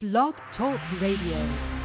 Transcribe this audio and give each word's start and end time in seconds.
Blog 0.00 0.34
Talk 0.56 0.78
Radio. 1.00 1.77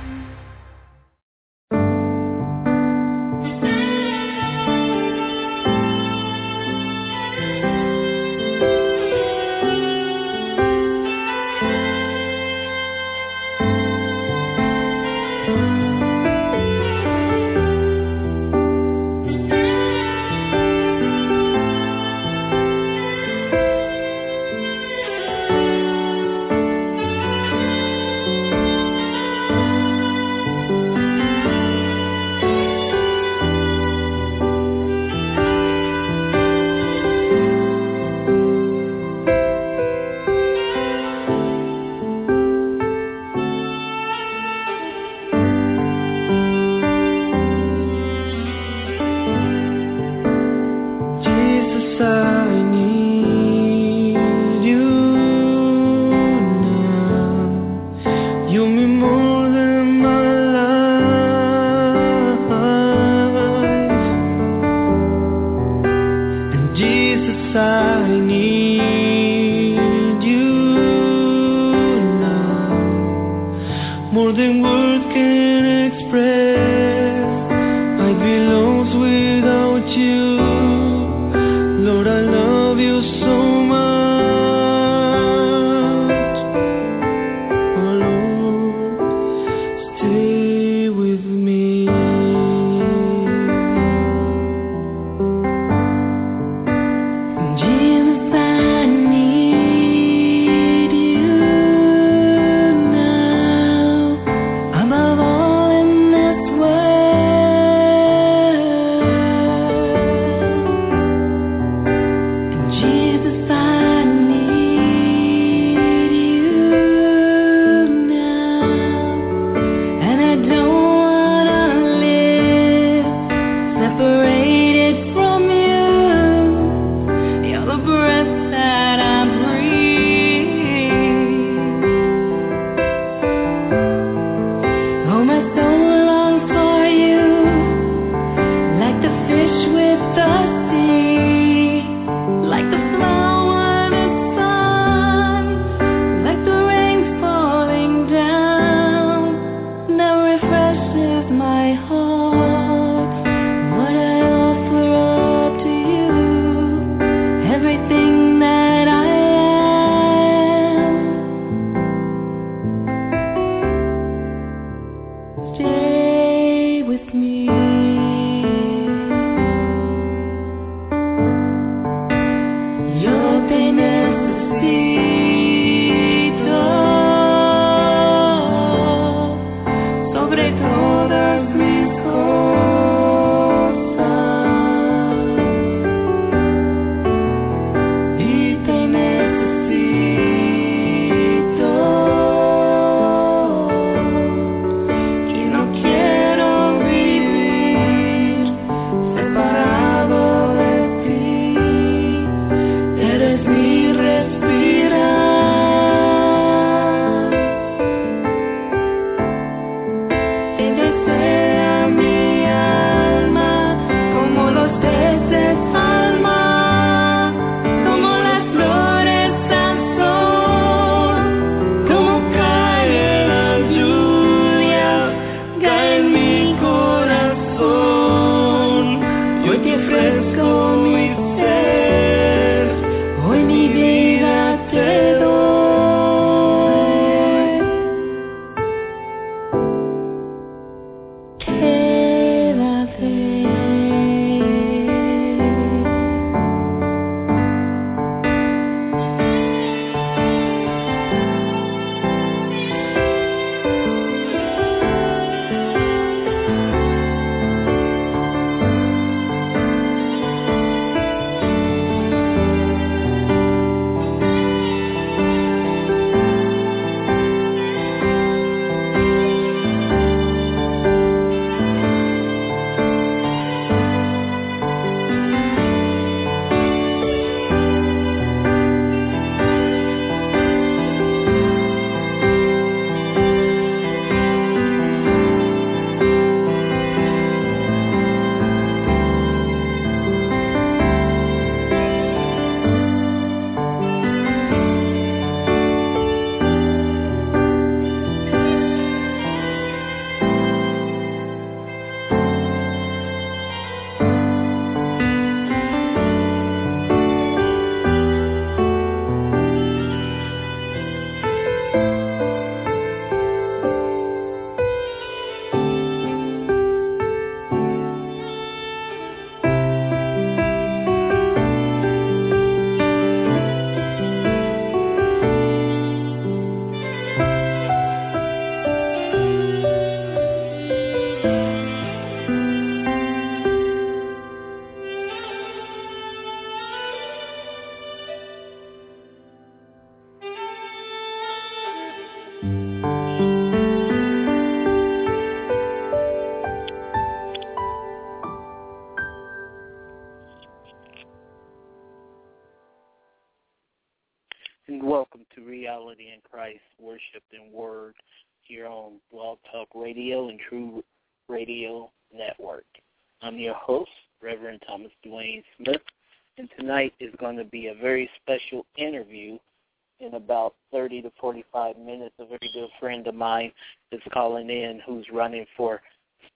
Is 373.92 374.02
calling 374.14 374.50
in 374.50 374.82
who's 374.86 375.06
running 375.12 375.46
for 375.58 375.82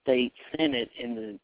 state 0.02 0.32
senate 0.56 0.90
in 0.98 1.14
the 1.14 1.38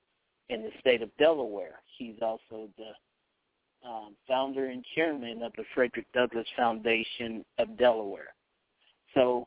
in 0.54 0.62
the 0.62 0.70
state 0.80 1.02
of 1.02 1.10
Delaware. 1.18 1.80
He's 1.98 2.16
also 2.20 2.68
the 2.76 3.88
um, 3.88 4.14
founder 4.26 4.66
and 4.66 4.84
chairman 4.94 5.42
of 5.42 5.52
the 5.56 5.64
Frederick 5.74 6.06
Douglass 6.12 6.46
Foundation 6.56 7.44
of 7.58 7.76
Delaware. 7.78 8.34
So 9.14 9.46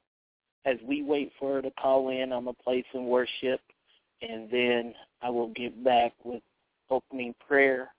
as 0.65 0.77
we 0.85 1.03
wait 1.03 1.31
for 1.39 1.55
her 1.55 1.61
to 1.61 1.71
call 1.71 2.09
in, 2.09 2.31
I'm 2.31 2.45
to 2.45 2.53
play 2.53 2.83
some 2.91 3.07
worship, 3.07 3.61
and 4.21 4.49
then 4.49 4.93
I 5.21 5.29
will 5.29 5.49
get 5.49 5.83
back 5.83 6.13
with 6.23 6.41
opening 6.89 7.33
prayer, 7.47 7.89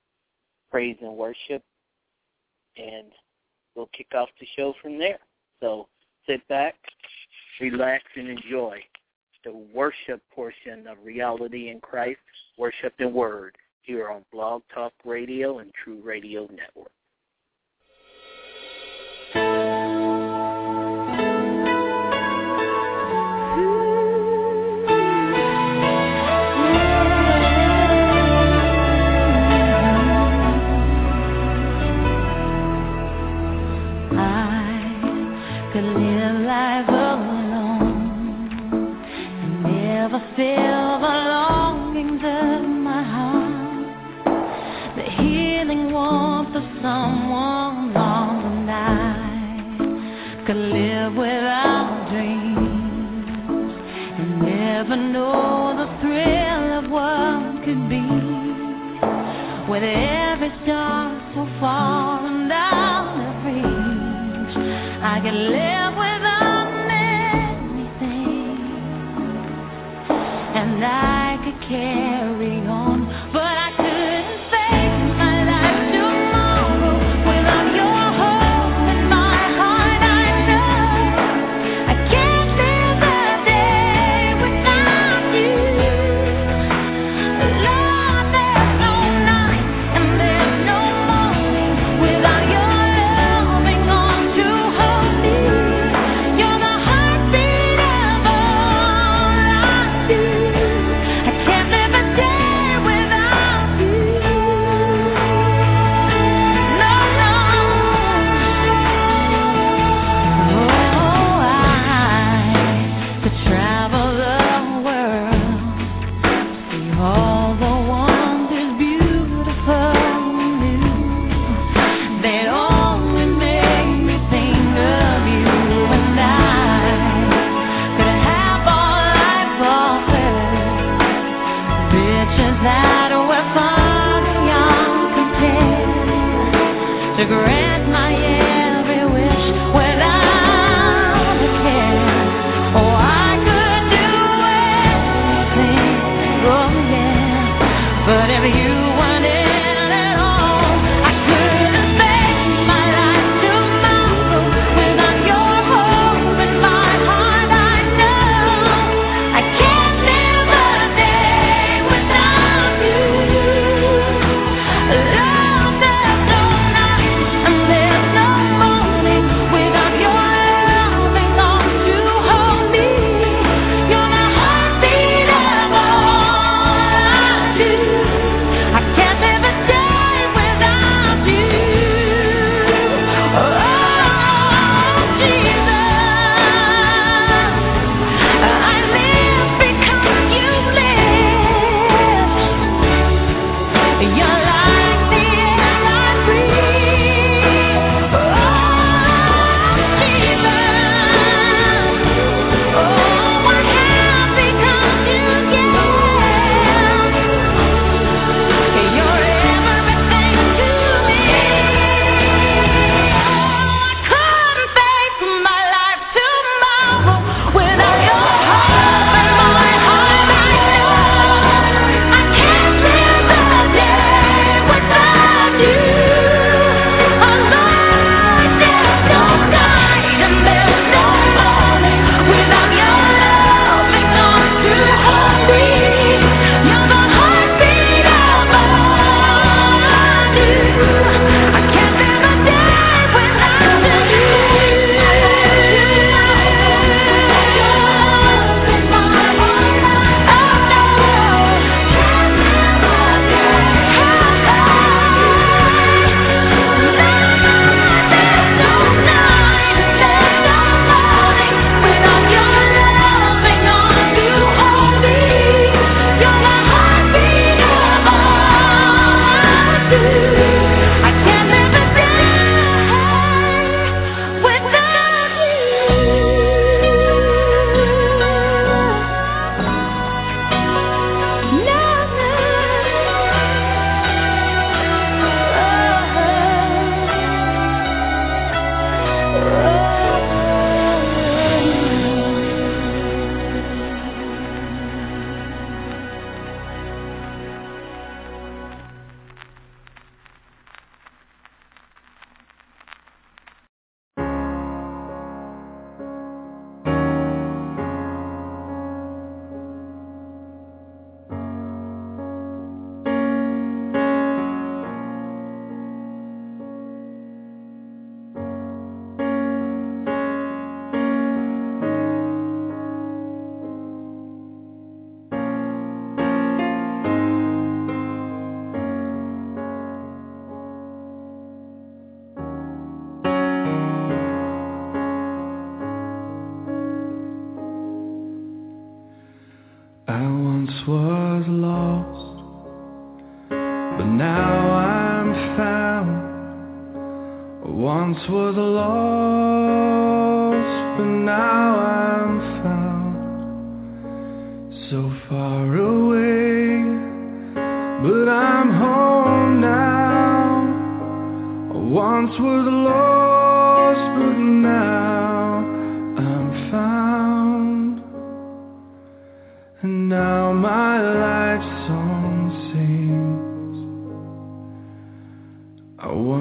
praise 0.70 0.96
and 1.00 1.16
worship, 1.16 1.62
and 2.76 3.06
we'll 3.74 3.90
kick 3.96 4.08
off 4.14 4.28
the 4.40 4.46
show 4.56 4.74
from 4.82 4.98
there. 4.98 5.18
So 5.60 5.88
sit 6.26 6.46
back, 6.48 6.74
relax, 7.60 8.05
and 8.16 8.28
enjoy 8.28 8.78
the 9.44 9.52
worship 9.75 10.20
portion 10.34 10.87
of 10.87 10.99
Reality 11.05 11.70
in 11.70 11.81
Christ, 11.81 12.19
Worship 12.56 12.94
and 12.99 13.12
Word 13.12 13.56
here 13.82 14.10
on 14.10 14.25
Blog 14.32 14.62
Talk 14.75 14.93
Radio 15.05 15.58
and 15.60 15.72
True 15.84 16.00
Radio 16.02 16.43
Network. 16.50 16.93
without 51.16 52.08
dreams 52.10 53.72
and 54.19 54.43
never 54.43 54.96
know 54.96 55.75
the 55.76 55.87
thrill 56.00 56.78
of 56.78 56.90
what 56.90 57.64
could 57.64 57.88
be 57.88 58.05
with 59.70 59.82
every 59.82 60.52
star 60.64 61.32
so 61.34 61.46
far. 61.60 62.07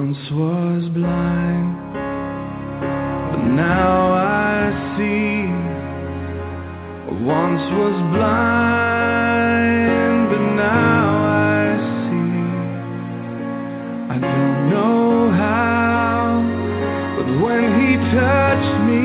once 0.08 0.30
was 0.30 0.88
blind, 0.94 1.92
but 3.30 3.42
now 3.44 4.12
I 4.14 4.72
see. 4.96 5.44
I 7.04 7.12
once 7.24 7.60
was 7.76 7.96
blind, 8.16 9.50
but 10.30 10.40
now 10.56 11.08
I 11.28 11.76
see. 12.08 12.40
I 14.08 14.16
don't 14.18 14.70
know 14.70 15.30
how, 15.30 16.40
but 17.18 17.28
when 17.44 17.64
he 17.78 17.88
touched 18.16 18.76
me, 18.88 19.04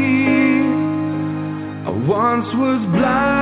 I 1.86 1.90
once 2.08 2.48
was 2.56 2.80
blind. 2.98 3.33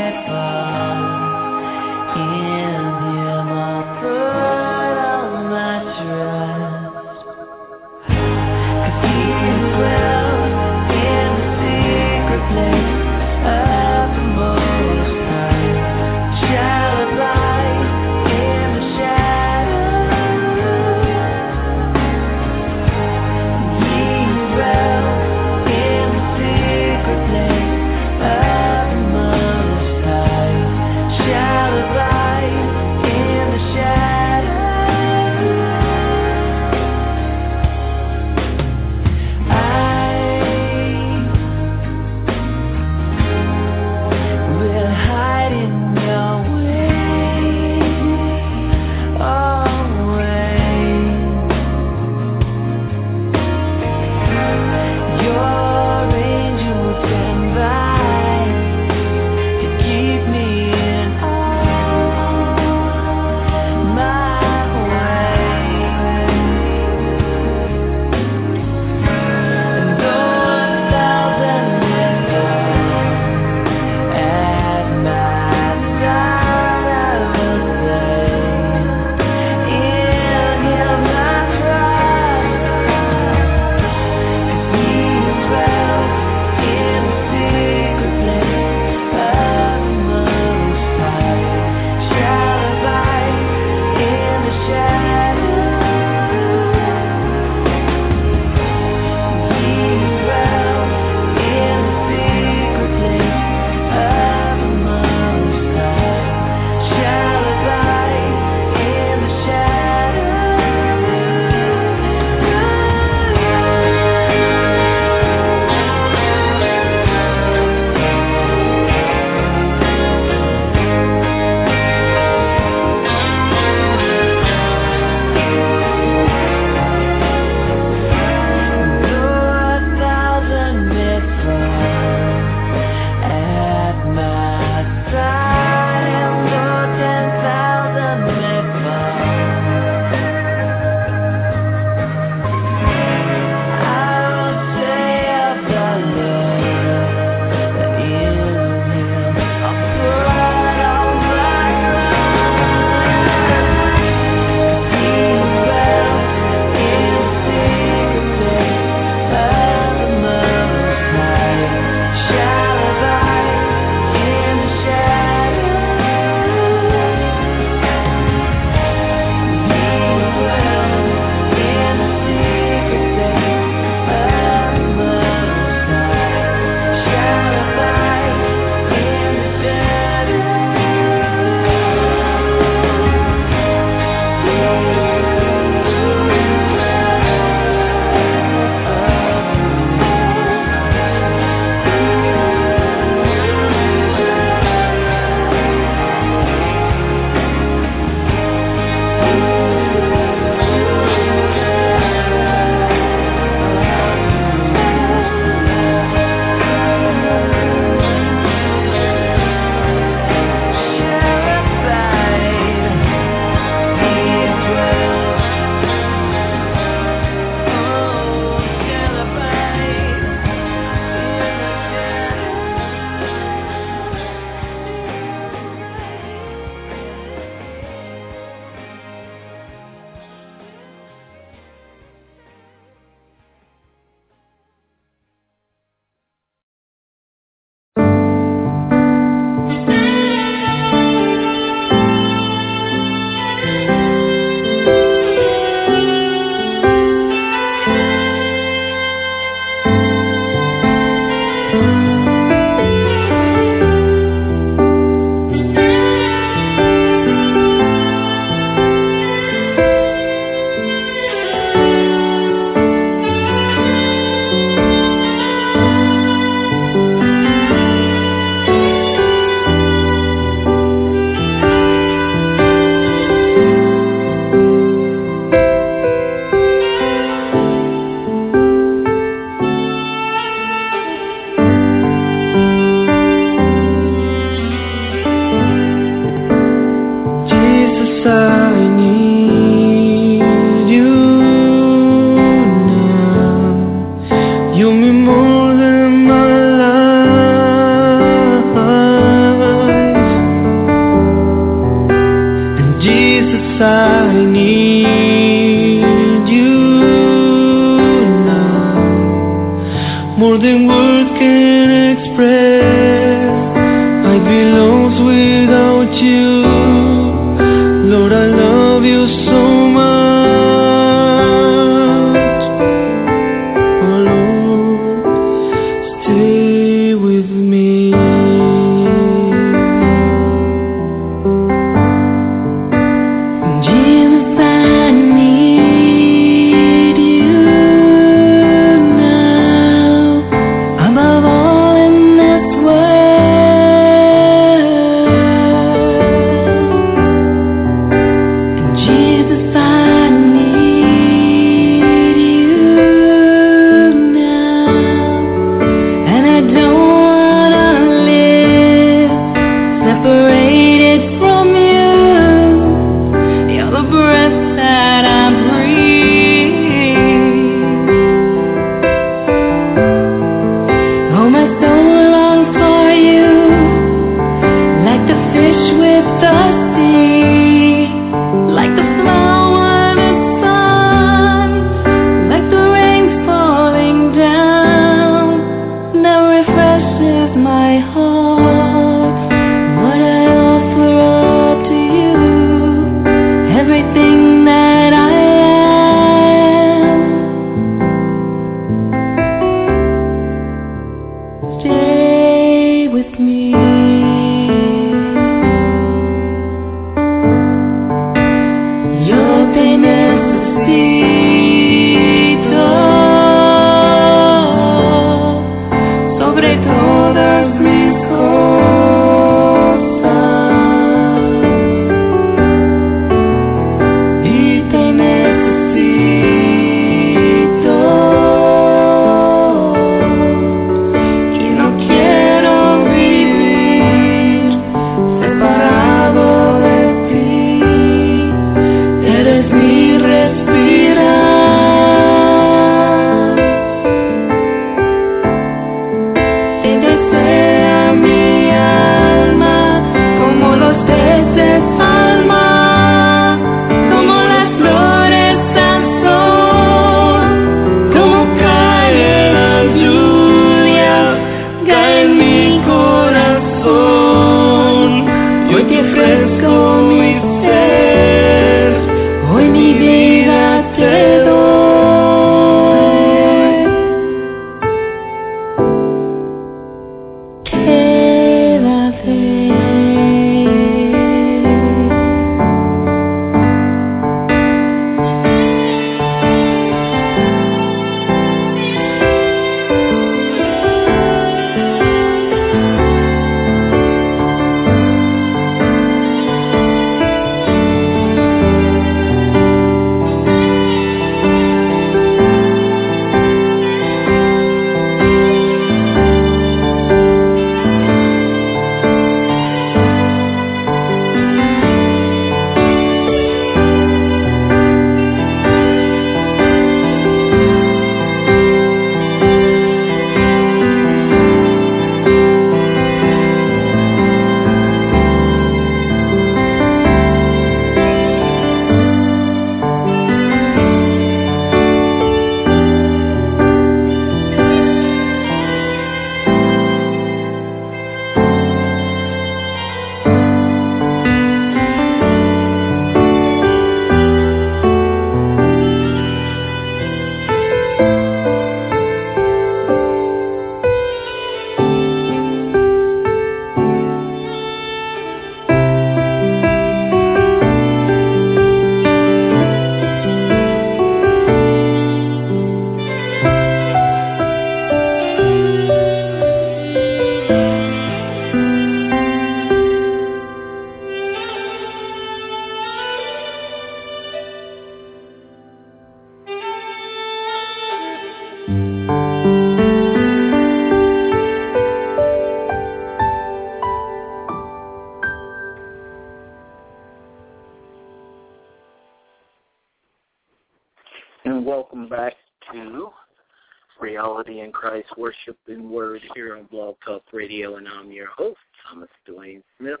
Here 596.44 596.56
on 596.58 596.64
Blog 596.64 596.96
Talk 597.06 597.22
Radio, 597.32 597.76
and 597.76 597.88
I'm 597.88 598.12
your 598.12 598.26
host, 598.26 598.58
Thomas 598.86 599.08
Dwayne 599.26 599.62
Smith. 599.78 600.00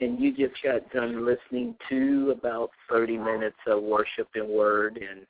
And 0.00 0.20
you 0.20 0.30
just 0.30 0.62
got 0.62 0.88
done 0.92 1.26
listening 1.26 1.74
to 1.88 2.32
about 2.38 2.70
30 2.88 3.18
minutes 3.18 3.56
of 3.66 3.82
worship 3.82 4.28
and 4.36 4.48
word, 4.48 4.98
and 4.98 5.26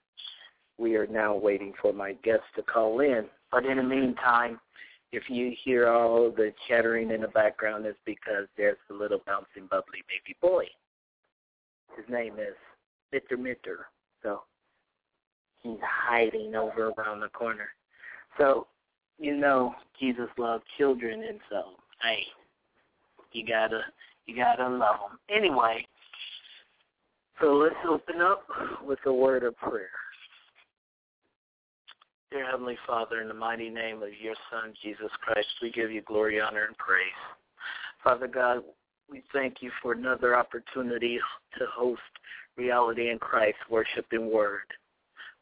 we 0.76 0.96
are 0.96 1.06
now 1.06 1.34
waiting 1.34 1.72
for 1.80 1.94
my 1.94 2.12
guest 2.24 2.42
to 2.56 2.62
call 2.62 3.00
in. 3.00 3.24
But 3.50 3.64
in 3.64 3.78
the 3.78 3.82
meantime, 3.82 4.60
if 5.12 5.30
you 5.30 5.54
hear 5.64 5.88
all 5.88 6.30
the 6.30 6.52
chattering 6.68 7.10
in 7.10 7.22
the 7.22 7.28
background, 7.28 7.86
it's 7.86 7.98
because 8.04 8.46
there's 8.58 8.76
a 8.90 8.92
little 8.92 9.22
bouncing, 9.26 9.66
bubbly 9.70 10.02
baby 10.08 10.36
boy. 10.42 10.66
His 11.96 12.04
name 12.10 12.34
is 12.34 12.54
Mitter 13.14 13.38
Mitter. 13.38 13.86
So 14.22 14.42
he's 15.62 15.78
hiding 15.82 16.54
over 16.54 16.90
around 16.90 17.20
the 17.20 17.28
corner. 17.28 17.68
So, 18.36 18.66
you 19.18 19.36
know, 19.36 19.74
Jesus 20.00 20.28
loved 20.38 20.64
children, 20.76 21.22
and 21.28 21.38
so, 21.50 21.62
hey, 22.02 22.20
you 23.32 23.46
gotta, 23.46 23.80
you 24.26 24.36
gotta 24.36 24.68
love 24.68 24.96
them. 25.08 25.18
Anyway, 25.34 25.86
so 27.40 27.54
let's 27.54 27.74
open 27.88 28.20
up 28.20 28.44
with 28.84 28.98
a 29.06 29.12
word 29.12 29.44
of 29.44 29.56
prayer. 29.56 29.88
Dear 32.30 32.50
Heavenly 32.50 32.78
Father, 32.86 33.20
in 33.20 33.28
the 33.28 33.34
mighty 33.34 33.70
name 33.70 34.02
of 34.02 34.08
your 34.20 34.34
Son, 34.50 34.74
Jesus 34.82 35.10
Christ, 35.20 35.46
we 35.62 35.70
give 35.70 35.92
you 35.92 36.02
glory, 36.02 36.40
honor, 36.40 36.64
and 36.64 36.76
praise. 36.78 37.06
Father 38.02 38.26
God, 38.26 38.64
we 39.08 39.22
thank 39.32 39.56
you 39.60 39.70
for 39.80 39.92
another 39.92 40.36
opportunity 40.36 41.18
to 41.58 41.66
host 41.72 42.00
Reality 42.56 43.10
in 43.10 43.18
Christ, 43.18 43.56
Worship 43.70 44.06
and 44.12 44.30
Word. 44.30 44.66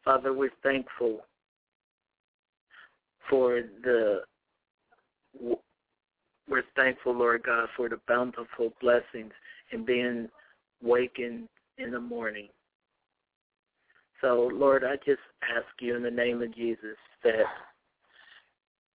Father, 0.05 0.33
we're 0.33 0.51
thankful 0.63 1.21
for 3.29 3.63
the 3.83 4.23
we're 6.49 6.63
thankful, 6.77 7.17
Lord 7.17 7.45
God, 7.45 7.69
for 7.77 7.89
the 7.89 8.01
bountiful 8.07 8.73
blessings 8.81 9.33
and 9.73 9.87
being 9.87 10.29
wakened 10.83 11.49
in 11.79 11.91
the 11.91 12.01
morning. 12.01 12.49
So, 14.21 14.51
Lord, 14.53 14.85
I 14.85 14.97
just 14.97 15.23
ask 15.43 15.67
you 15.81 15.97
in 15.97 16.03
the 16.03 16.11
name 16.11 16.43
of 16.43 16.55
Jesus 16.55 16.97
that 17.25 17.45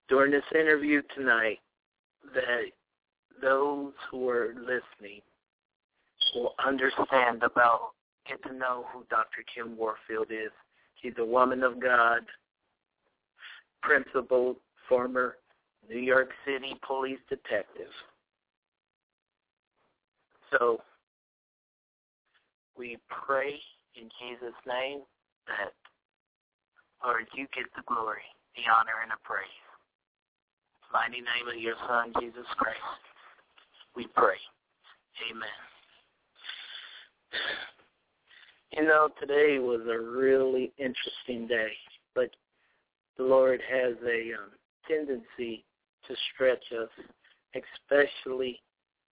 during 0.08 0.32
this 0.32 0.44
interview 0.54 1.02
tonight, 1.16 1.60
that 2.34 2.72
those 3.42 3.94
who 4.10 4.30
are 4.30 4.54
listening 4.56 5.22
will 6.36 6.54
understand 6.66 7.44
about, 7.44 7.92
get 8.28 8.42
to 8.44 8.54
know 8.54 8.86
who 8.94 9.04
Dr. 9.10 9.44
Kim 9.54 9.78
Warfield 9.78 10.32
is. 10.32 10.52
She's 11.02 11.13
a 11.18 11.26
woman 11.26 11.63
of 11.63 11.80
God, 11.80 12.22
principal, 13.82 14.58
former 14.88 15.38
New 15.90 16.00
York 16.00 16.30
City 16.46 16.74
police 16.86 17.20
detective. 17.30 17.92
So 20.52 20.82
we 22.78 22.98
pray 23.10 23.60
in 23.96 24.10
Jesus' 24.20 24.56
name 24.66 25.02
that, 25.48 25.74
Lord, 27.04 27.26
you 27.36 27.48
get 27.56 27.66
the 27.76 27.84
glory, 27.86 28.22
the 28.56 28.63
honor, 28.72 29.02
and 29.02 29.12
the 29.12 29.18
praise. 29.24 29.48
Mighty 30.94 31.20
name 31.20 31.48
of 31.54 31.62
your 31.62 31.76
Son, 31.88 32.13
Jesus 32.20 32.46
Christ, 32.58 32.80
we 33.96 34.08
pray. 34.16 34.38
Amen. 35.30 35.50
You 38.72 38.84
know, 38.86 39.10
today 39.20 39.60
was 39.60 39.82
a 39.90 40.00
really 40.00 40.72
interesting 40.78 41.48
day, 41.48 41.72
but 42.16 42.30
the 43.18 43.24
Lord 43.24 43.62
has 43.70 43.96
a 44.06 44.34
um, 44.34 44.52
tendency 44.88 45.64
to 46.08 46.16
stretch 46.34 46.64
us, 46.80 46.90
especially 47.56 48.62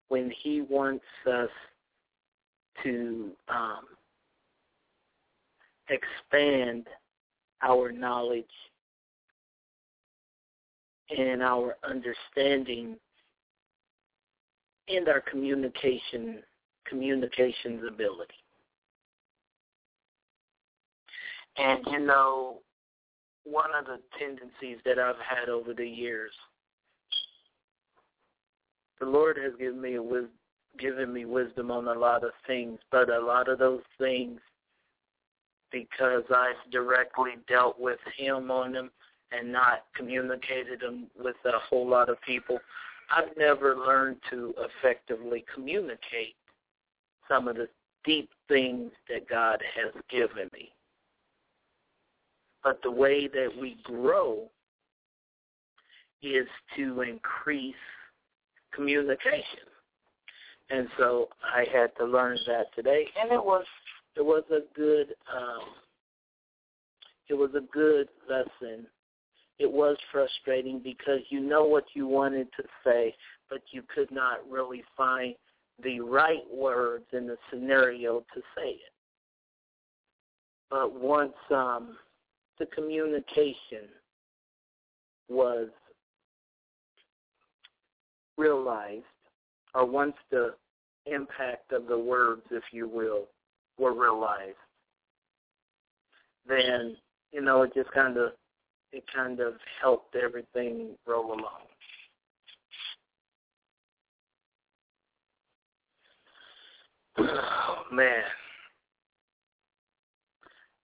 when 0.09 0.31
He 0.43 0.61
wants 0.61 1.05
us 1.27 1.49
to 2.83 3.31
um, 3.49 3.85
expand 5.89 6.87
our 7.61 7.91
knowledge 7.91 8.45
and 11.15 11.41
our 11.41 11.75
understanding 11.87 12.95
and 14.87 15.07
our 15.07 15.21
communication 15.21 16.39
communications 16.87 17.81
ability. 17.87 18.33
And 21.57 21.79
you 21.87 21.99
know, 21.99 22.59
one 23.45 23.69
of 23.77 23.85
the 23.85 23.99
tendencies 24.19 24.77
that 24.85 24.99
I've 24.99 25.15
had 25.17 25.49
over 25.49 25.73
the 25.73 25.87
years, 25.87 26.31
the 28.99 29.05
Lord 29.05 29.37
has 29.37 29.53
given 29.59 29.79
me 29.81 29.95
a 29.95 30.03
wis- 30.03 30.25
given 30.79 31.13
me 31.13 31.25
wisdom 31.25 31.71
on 31.71 31.87
a 31.87 31.93
lot 31.93 32.23
of 32.23 32.31
things, 32.45 32.79
but 32.91 33.09
a 33.09 33.19
lot 33.19 33.47
of 33.47 33.59
those 33.59 33.83
things 33.97 34.39
because 35.71 36.23
I've 36.33 36.71
directly 36.71 37.33
dealt 37.47 37.79
with 37.79 37.99
him 38.17 38.51
on 38.51 38.73
them 38.73 38.91
and 39.31 39.51
not 39.51 39.85
communicated 39.95 40.81
them 40.81 41.07
with 41.17 41.35
a 41.45 41.59
whole 41.69 41.87
lot 41.87 42.09
of 42.09 42.21
people. 42.21 42.59
I've 43.11 43.35
never 43.37 43.75
learned 43.75 44.17
to 44.29 44.53
effectively 44.57 45.45
communicate 45.53 46.35
some 47.27 47.47
of 47.47 47.55
the 47.55 47.67
deep 48.03 48.29
things 48.47 48.91
that 49.09 49.27
God 49.27 49.61
has 49.75 49.91
given 50.09 50.49
me. 50.53 50.74
But 52.65 52.81
the 52.81 52.89
way 52.89 53.27
that 53.27 53.49
we 53.61 53.77
grow 53.83 54.49
is 56.23 56.47
to 56.75 57.01
increase 57.01 57.75
communication. 58.73 59.69
And 60.71 60.87
so 60.97 61.29
I 61.43 61.65
had 61.71 61.95
to 61.99 62.05
learn 62.05 62.39
that 62.47 62.73
today 62.75 63.05
and 63.21 63.31
it 63.31 63.43
was 63.43 63.65
it 64.17 64.25
was 64.25 64.43
a 64.49 64.61
good 64.75 65.13
um, 65.31 65.61
it 67.29 67.35
was 67.35 67.51
a 67.55 67.61
good 67.71 68.07
lesson. 68.27 68.87
It 69.59 69.71
was 69.71 69.95
frustrating 70.11 70.79
because 70.79 71.19
you 71.29 71.41
know 71.41 71.65
what 71.65 71.85
you 71.93 72.07
wanted 72.07 72.47
to 72.57 72.63
say, 72.83 73.13
but 73.47 73.61
you 73.71 73.83
could 73.93 74.09
not 74.09 74.39
really 74.49 74.83
find 74.97 75.35
the 75.83 75.99
right 75.99 76.43
words 76.51 77.05
in 77.13 77.27
the 77.27 77.37
scenario 77.51 78.21
to 78.33 78.41
say 78.57 78.69
it. 78.69 78.93
But 80.71 80.99
once 80.99 81.33
um, 81.51 81.97
the 82.59 82.65
communication 82.67 83.89
was 85.29 85.67
realized, 88.37 89.03
or 89.73 89.85
once 89.85 90.15
the 90.31 90.53
impact 91.05 91.71
of 91.71 91.87
the 91.87 91.97
words, 91.97 92.41
if 92.51 92.63
you 92.71 92.87
will, 92.87 93.27
were 93.77 93.93
realized, 93.93 94.55
then 96.47 96.95
you 97.31 97.41
know 97.41 97.63
it 97.63 97.73
just 97.73 97.91
kind 97.91 98.17
of 98.17 98.31
it 98.91 99.03
kind 99.13 99.39
of 99.39 99.53
helped 99.81 100.15
everything 100.15 100.91
roll 101.05 101.33
along. 101.33 101.65
Oh, 107.17 107.83
man, 107.91 108.23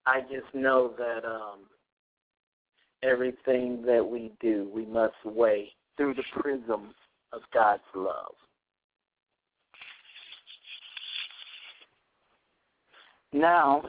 I 0.07 0.21
just 0.23 0.55
know 0.55 0.93
that 0.99 1.25
um, 1.25 1.61
everything 3.03 3.83
that 3.83 4.05
we 4.05 4.33
do, 4.41 4.71
we 4.75 4.87
must 4.87 5.15
weigh 5.25 5.73
through 5.97 6.15
the 6.15 6.25
prism 6.41 6.95
of 7.33 7.43
God's 7.53 7.83
love. 7.95 8.35
Now, 13.33 13.85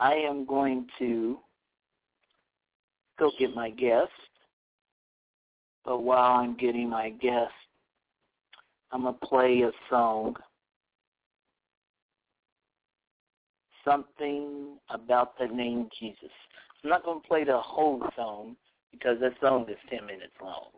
I 0.00 0.14
am 0.14 0.46
going 0.46 0.86
to 0.98 1.38
go 3.18 3.30
get 3.38 3.54
my 3.54 3.70
guest. 3.70 4.10
But 5.84 6.02
while 6.02 6.40
I'm 6.40 6.56
getting 6.56 6.88
my 6.90 7.10
guest, 7.10 7.52
I'm 8.90 9.02
going 9.02 9.14
to 9.14 9.26
play 9.26 9.62
a 9.62 9.70
song. 9.88 10.36
Something 13.84 14.78
about 14.90 15.38
the 15.38 15.46
name 15.46 15.88
Jesus. 15.98 16.30
I'm 16.82 16.90
not 16.90 17.04
going 17.04 17.20
to 17.20 17.28
play 17.28 17.44
the 17.44 17.58
whole 17.58 18.02
song 18.16 18.56
because 18.92 19.18
that 19.20 19.32
song 19.40 19.66
is 19.68 19.76
10 19.88 20.06
minutes 20.06 20.32
long. 20.42 20.70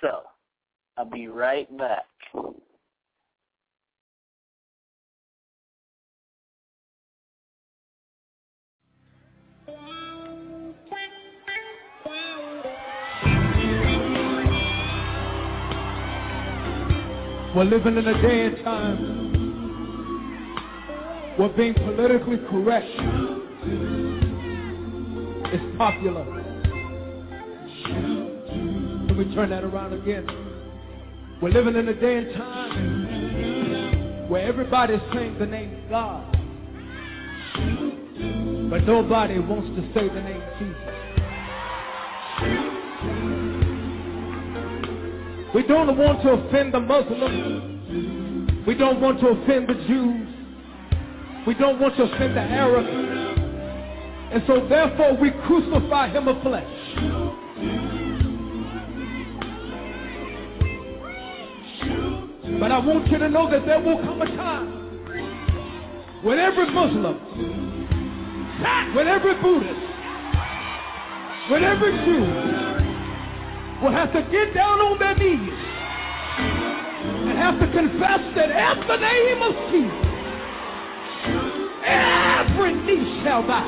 So, 0.00 0.22
I'll 0.96 1.04
be 1.04 1.28
right 1.28 1.68
back. 1.76 2.04
We're 17.54 17.64
living 17.64 17.98
in 17.98 18.06
a 18.06 18.22
day 18.22 18.46
and 18.46 18.64
time 18.64 19.21
where 21.36 21.48
being 21.50 21.74
politically 21.74 22.38
correct 22.50 22.86
is 25.52 25.60
popular. 25.78 26.24
Let 29.06 29.16
me 29.16 29.34
turn 29.34 29.50
that 29.50 29.64
around 29.64 29.92
again. 29.94 30.26
We're 31.40 31.50
living 31.50 31.76
in 31.76 31.88
a 31.88 31.94
day 31.94 32.18
and 32.18 32.32
time 32.34 34.28
where 34.28 34.46
everybody's 34.46 35.00
saying 35.12 35.38
the 35.38 35.46
name 35.46 35.84
God. 35.90 36.30
But 38.70 38.84
nobody 38.86 39.38
wants 39.38 39.68
to 39.76 39.82
say 39.92 40.08
the 40.08 40.20
name 40.20 40.42
Jesus. 40.58 40.92
We 45.54 45.62
don't 45.64 45.98
want 45.98 46.22
to 46.22 46.30
offend 46.30 46.72
the 46.72 46.80
Muslims. 46.80 48.66
We 48.66 48.74
don't 48.74 49.00
want 49.00 49.20
to 49.20 49.28
offend 49.28 49.68
the 49.68 49.74
Jews. 49.86 50.31
We 51.46 51.54
don't 51.54 51.80
want 51.80 51.96
to 51.96 52.04
offend 52.04 52.36
the 52.36 52.40
Arabs. 52.40 52.88
And 54.32 54.42
so 54.46 54.66
therefore 54.68 55.16
we 55.20 55.30
crucify 55.46 56.08
him 56.08 56.28
of 56.28 56.40
flesh. 56.42 56.64
But 62.60 62.70
I 62.70 62.78
want 62.78 63.10
you 63.10 63.18
to 63.18 63.28
know 63.28 63.50
that 63.50 63.66
there 63.66 63.80
will 63.80 63.98
come 63.98 64.22
a 64.22 64.26
time 64.36 64.82
when 66.22 66.38
every 66.38 66.70
Muslim, 66.70 67.18
when 68.94 69.08
every 69.08 69.34
Buddhist, 69.42 69.80
when 71.50 71.64
every 71.64 71.92
Jew 72.04 72.22
will 73.82 73.90
have 73.90 74.12
to 74.12 74.22
get 74.30 74.54
down 74.54 74.78
on 74.78 74.98
their 75.00 75.16
knees 75.16 75.52
and 77.28 77.36
have 77.36 77.58
to 77.58 77.66
confess 77.72 78.20
that 78.36 78.50
at 78.52 78.86
the 78.86 78.96
name 78.96 79.42
of 79.42 79.52
Jesus, 79.72 80.11
every 81.84 82.74
knee 82.74 83.22
shall 83.22 83.42
bow. 83.42 83.66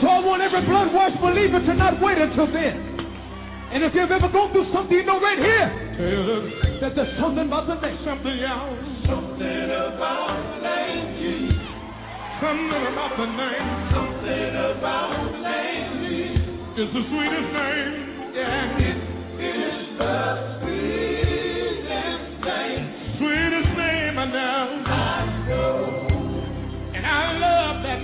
So 0.00 0.06
I 0.06 0.20
want 0.24 0.42
every 0.42 0.64
blood-washed 0.64 1.20
believer 1.20 1.60
to 1.60 1.74
not 1.74 2.00
wait 2.00 2.18
until 2.18 2.46
then. 2.52 2.86
And 3.70 3.84
if 3.84 3.94
you've 3.94 4.10
ever 4.10 4.28
gone 4.28 4.52
through 4.52 4.72
something, 4.72 4.96
you 4.96 5.04
know 5.04 5.20
right 5.20 5.38
here 5.38 6.78
that 6.80 6.94
there's 6.94 7.18
something 7.20 7.46
about 7.46 7.66
the 7.66 7.74
name. 7.80 7.98
Something 8.04 8.40
else. 8.40 8.78
Something 9.04 9.68
about 9.68 10.38
the 10.38 10.60
name 10.62 11.18
Jesus. 11.18 11.58
Something 12.40 12.86
about 12.88 13.16
the 13.18 13.26
name. 13.26 13.90
Something 13.92 14.56
about 14.72 15.10
the 15.20 15.38
name 15.42 16.00
Jesus. 16.06 16.48
It's 16.78 16.92
the 16.94 17.02
sweetest 17.10 17.52
name. 17.52 18.32
Yeah. 18.32 18.78
It 18.78 18.96
is 19.42 19.98
the 19.98 20.62
sweetest 20.62 22.24
name. 22.46 22.82
Sweetest 23.18 23.76
name. 23.76 24.14
I 24.18 24.24
know. 24.32 24.87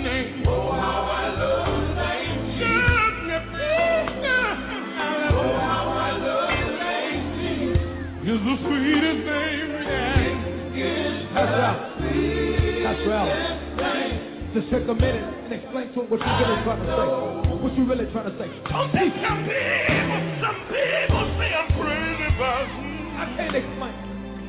Can't 0.05 0.37
explain. 15.53 15.93
To 15.95 16.01
him 16.01 16.11
what 16.11 16.21
she 16.21 16.27
did 16.27 16.49
to 16.49 16.63
cross 16.65 16.79
the 16.81 16.87
city 17.75 17.85
village 17.85 18.11
trying 18.13 18.25
to 18.25 18.31
say. 18.39 18.49
Somebody, 18.71 19.11
somebody 19.21 19.55
say 21.39 21.55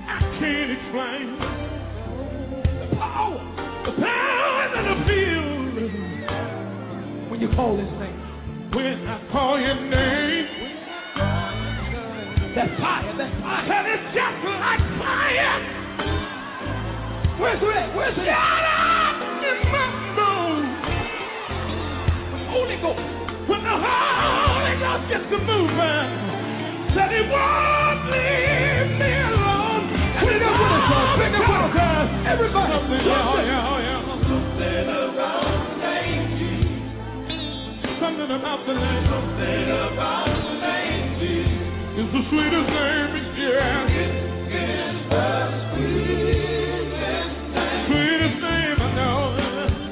I 0.06 0.08
can't 0.40 0.72
explain. 0.72 1.26
The 2.80 2.88
power, 2.96 3.40
the 3.86 3.92
power 4.02 4.52
I 4.88 4.90
feel 5.08 5.35
when 7.36 7.50
you 7.50 7.56
call 7.56 7.76
His 7.76 7.92
name. 8.00 8.72
When 8.72 9.08
I 9.08 9.20
call 9.30 9.60
Your 9.60 9.76
name. 9.76 10.48
That 12.56 12.72
fire, 12.80 13.12
that 13.18 13.42
fire. 13.44 13.74
And 13.76 13.88
it's 13.92 14.16
just 14.16 14.40
like 14.56 14.80
fire. 14.96 15.60
Where's 17.36 17.60
it? 17.60 17.96
Where's 17.96 18.16
it? 18.16 18.24
Shut 18.24 18.64
up 18.72 19.20
in 19.44 19.68
my 19.68 19.84
bones. 20.16 20.80
Holy 22.56 22.80
Ghost. 22.80 23.04
When 23.52 23.60
the 23.68 23.76
Holy 23.84 24.80
Ghost 24.80 25.04
gets 25.12 25.28
to 25.28 25.38
moving, 25.44 26.08
said 26.96 27.12
he 27.12 27.28
won't 27.28 28.00
leave 28.16 28.96
me 28.96 29.12
alone. 29.12 29.92
Put 30.24 30.32
it 30.32 30.40
up 30.40 30.56
with 30.56 30.72
us. 30.72 31.20
Bring 31.20 31.36
it 31.36 31.44
with 31.44 31.76
us. 31.84 32.08
Everybody. 32.32 32.72
Something, 32.72 33.04
yeah, 33.04 33.44
yeah, 33.44 33.80
yeah. 33.84 33.95
Something 38.26 38.42
about 38.42 38.66
the 38.66 38.74
name. 38.74 39.06
Something 39.06 39.70
about 39.70 40.26
the 40.26 40.54
name 40.58 41.14
Jesus 41.22 41.62
is 41.94 42.10
the 42.10 42.22
sweetest 42.26 42.70
name, 42.74 43.14
yeah. 43.38 43.86
It 43.86 44.10
is 44.50 44.98
the 45.14 45.30
sweetest 45.70 46.90
name. 47.54 47.86
Sweetest 47.86 48.38
name 48.42 48.82
I 48.82 48.84
know. 48.98 49.38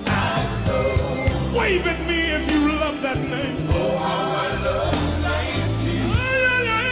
I 0.09 0.17
know. 0.65 1.53
Wave 1.59 1.86
at 1.86 1.99
me 2.09 2.17
if 2.34 2.49
you 2.49 2.73
love 2.73 2.97
that 3.03 3.21
name. 3.21 3.69
Oh, 3.69 4.01
how 4.01 4.34
I 4.34 4.57
love 4.65 4.97
the 4.97 5.13
name 5.29 5.69
Jesus. 5.86 6.17
Yeah. 6.65 6.89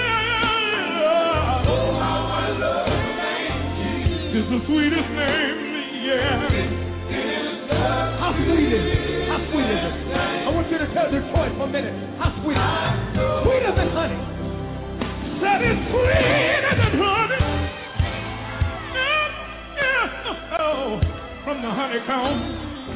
It's 4.37 4.45
the 4.45 4.61
sweetest 4.67 5.09
name, 5.09 5.57
tell 10.93 11.11
Detroit 11.11 11.55
for 11.57 11.63
a 11.63 11.67
minute. 11.67 11.95
How 12.19 12.31
sweet 12.43 12.57
is 12.57 12.61
it? 12.61 13.43
Sweeter 13.43 13.75
than 13.75 13.89
honey 13.91 14.31
that 15.41 15.61
is 15.65 15.77
sweeter 15.89 16.73
than 16.77 16.93
honey. 17.01 17.41
Yeah, 18.93 19.25
yeah. 19.73 20.57
Oh, 20.61 21.01
from 21.43 21.61
the 21.65 21.71
honeycomb. 21.73 22.37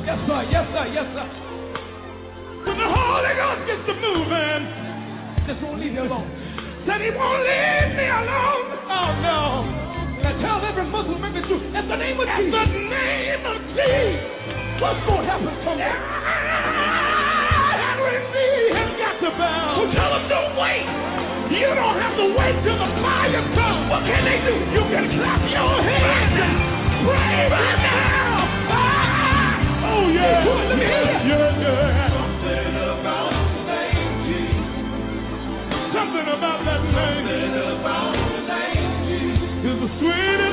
Yes, 0.05 0.19
sir. 0.29 0.45
Yes, 0.53 0.65
sir. 0.69 0.85
Yes, 0.93 1.07
sir. 1.17 1.25
When 2.65 2.77
the 2.77 2.85
Holy 2.85 3.33
Ghost 3.33 3.61
gets 3.65 3.81
to 3.89 3.93
moving, 3.97 4.61
just 5.49 5.59
won't 5.65 5.81
leave 5.81 5.93
you 5.93 6.05
alone. 6.05 6.29
Said 6.85 7.01
he 7.01 7.09
won't 7.09 7.41
leave 7.41 7.97
me 7.97 8.05
alone. 8.13 8.65
Oh 8.93 9.09
no. 9.25 9.65
Now 10.21 10.33
tell 10.41 10.61
every 10.65 10.85
Muslim 10.85 11.21
member 11.21 11.41
you, 11.41 11.57
at 11.73 11.87
the 11.89 11.97
name 11.97 12.19
of 12.19 12.27
at 12.27 12.37
Jesus. 12.37 12.61
At 12.61 12.69
the 12.69 12.77
name 12.77 13.45
of 13.45 13.57
Jesus. 13.73 14.81
What's 14.81 15.01
going 15.07 15.25
to 15.25 15.33
happen 15.33 15.53
someday? 15.65 15.89
Every 15.89 16.64
knee 18.35 18.75
has 18.75 18.91
got 18.99 19.15
to 19.23 19.31
bow. 19.39 19.79
So 19.79 19.83
tell 19.95 20.11
them 20.11 20.27
don't 20.27 20.53
wait. 20.59 20.83
You 21.55 21.71
don't 21.71 21.97
have 22.01 22.15
to 22.19 22.27
wait 22.35 22.55
till 22.65 22.77
the 22.77 22.89
fire 22.99 23.45
comes. 23.55 23.87
What 23.87 24.03
can 24.03 24.21
they 24.27 24.39
do? 24.43 24.53
You 24.75 24.83
can 24.91 25.05
clap 25.15 25.41
your 25.47 25.73
hands 25.79 26.35
and 26.35 26.55
pray 27.05 27.47
right 27.53 27.79
now. 27.85 28.75
Ah! 28.75 29.87
Oh, 29.93 30.09
yeah. 30.09 30.43
Yeah, 30.45 31.25
yeah, 31.25 31.63
yeah. 31.63 32.11
Something 32.11 32.75
about 32.75 33.31
the 33.31 33.61
name 33.69 34.13
Jesus. 34.25 35.93
Something 35.93 36.27
about 36.33 36.59
that 36.65 36.81
name. 36.81 37.23
Something 37.25 37.55
about 37.79 38.13
the 38.13 38.41
name. 38.51 39.65
Is 39.65 39.77
the 39.81 39.89
sweetest 39.97 40.44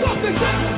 something 0.00 0.73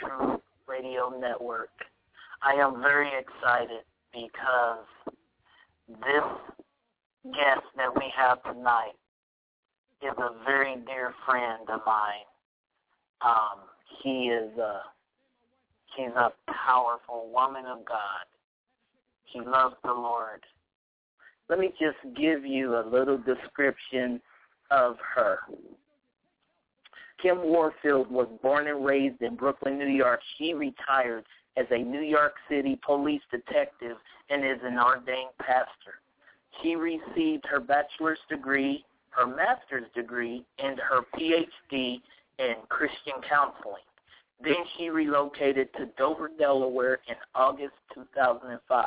True 0.00 0.40
Radio 0.66 1.10
Network. 1.10 1.70
I 2.42 2.54
am 2.54 2.80
very 2.80 3.10
excited 3.18 3.84
because 4.12 4.86
this 5.88 6.24
guest 7.24 7.66
that 7.76 7.94
we 7.94 8.10
have 8.16 8.42
tonight 8.42 8.96
is 10.02 10.16
a 10.18 10.44
very 10.44 10.76
dear 10.86 11.12
friend 11.26 11.68
of 11.68 11.80
mine. 11.86 12.26
Um, 13.20 13.60
he 14.02 14.28
is 14.28 14.56
a 14.58 14.80
she's 15.94 16.14
a 16.16 16.32
powerful 16.66 17.30
woman 17.32 17.66
of 17.66 17.84
God. 17.84 18.24
She 19.32 19.40
loves 19.40 19.76
the 19.84 19.92
Lord 19.92 20.40
let 21.50 21.58
me 21.58 21.72
just 21.80 21.98
give 22.16 22.46
you 22.46 22.76
a 22.76 22.84
little 22.88 23.18
description 23.18 24.20
of 24.70 24.96
her. 25.14 25.40
Kim 27.22 27.42
Warfield 27.42 28.10
was 28.10 28.28
born 28.42 28.68
and 28.68 28.84
raised 28.84 29.20
in 29.22 29.34
Brooklyn, 29.36 29.78
New 29.78 29.88
York. 29.88 30.20
She 30.38 30.54
retired 30.54 31.24
as 31.56 31.66
a 31.70 31.78
New 31.78 32.00
York 32.00 32.34
City 32.48 32.78
police 32.84 33.22
detective 33.30 33.96
and 34.30 34.44
is 34.44 34.60
an 34.62 34.78
ordained 34.78 35.36
pastor. 35.38 36.00
She 36.62 36.76
received 36.76 37.44
her 37.46 37.60
bachelor's 37.60 38.18
degree, 38.28 38.84
her 39.10 39.26
master's 39.26 39.86
degree, 39.94 40.44
and 40.58 40.78
her 40.78 41.02
PhD 41.14 42.00
in 42.38 42.54
Christian 42.68 43.14
counseling. 43.28 43.82
Then 44.42 44.56
she 44.76 44.88
relocated 44.88 45.68
to 45.74 45.86
Dover, 45.98 46.30
Delaware 46.38 47.00
in 47.08 47.16
August 47.34 47.74
2005. 47.94 48.86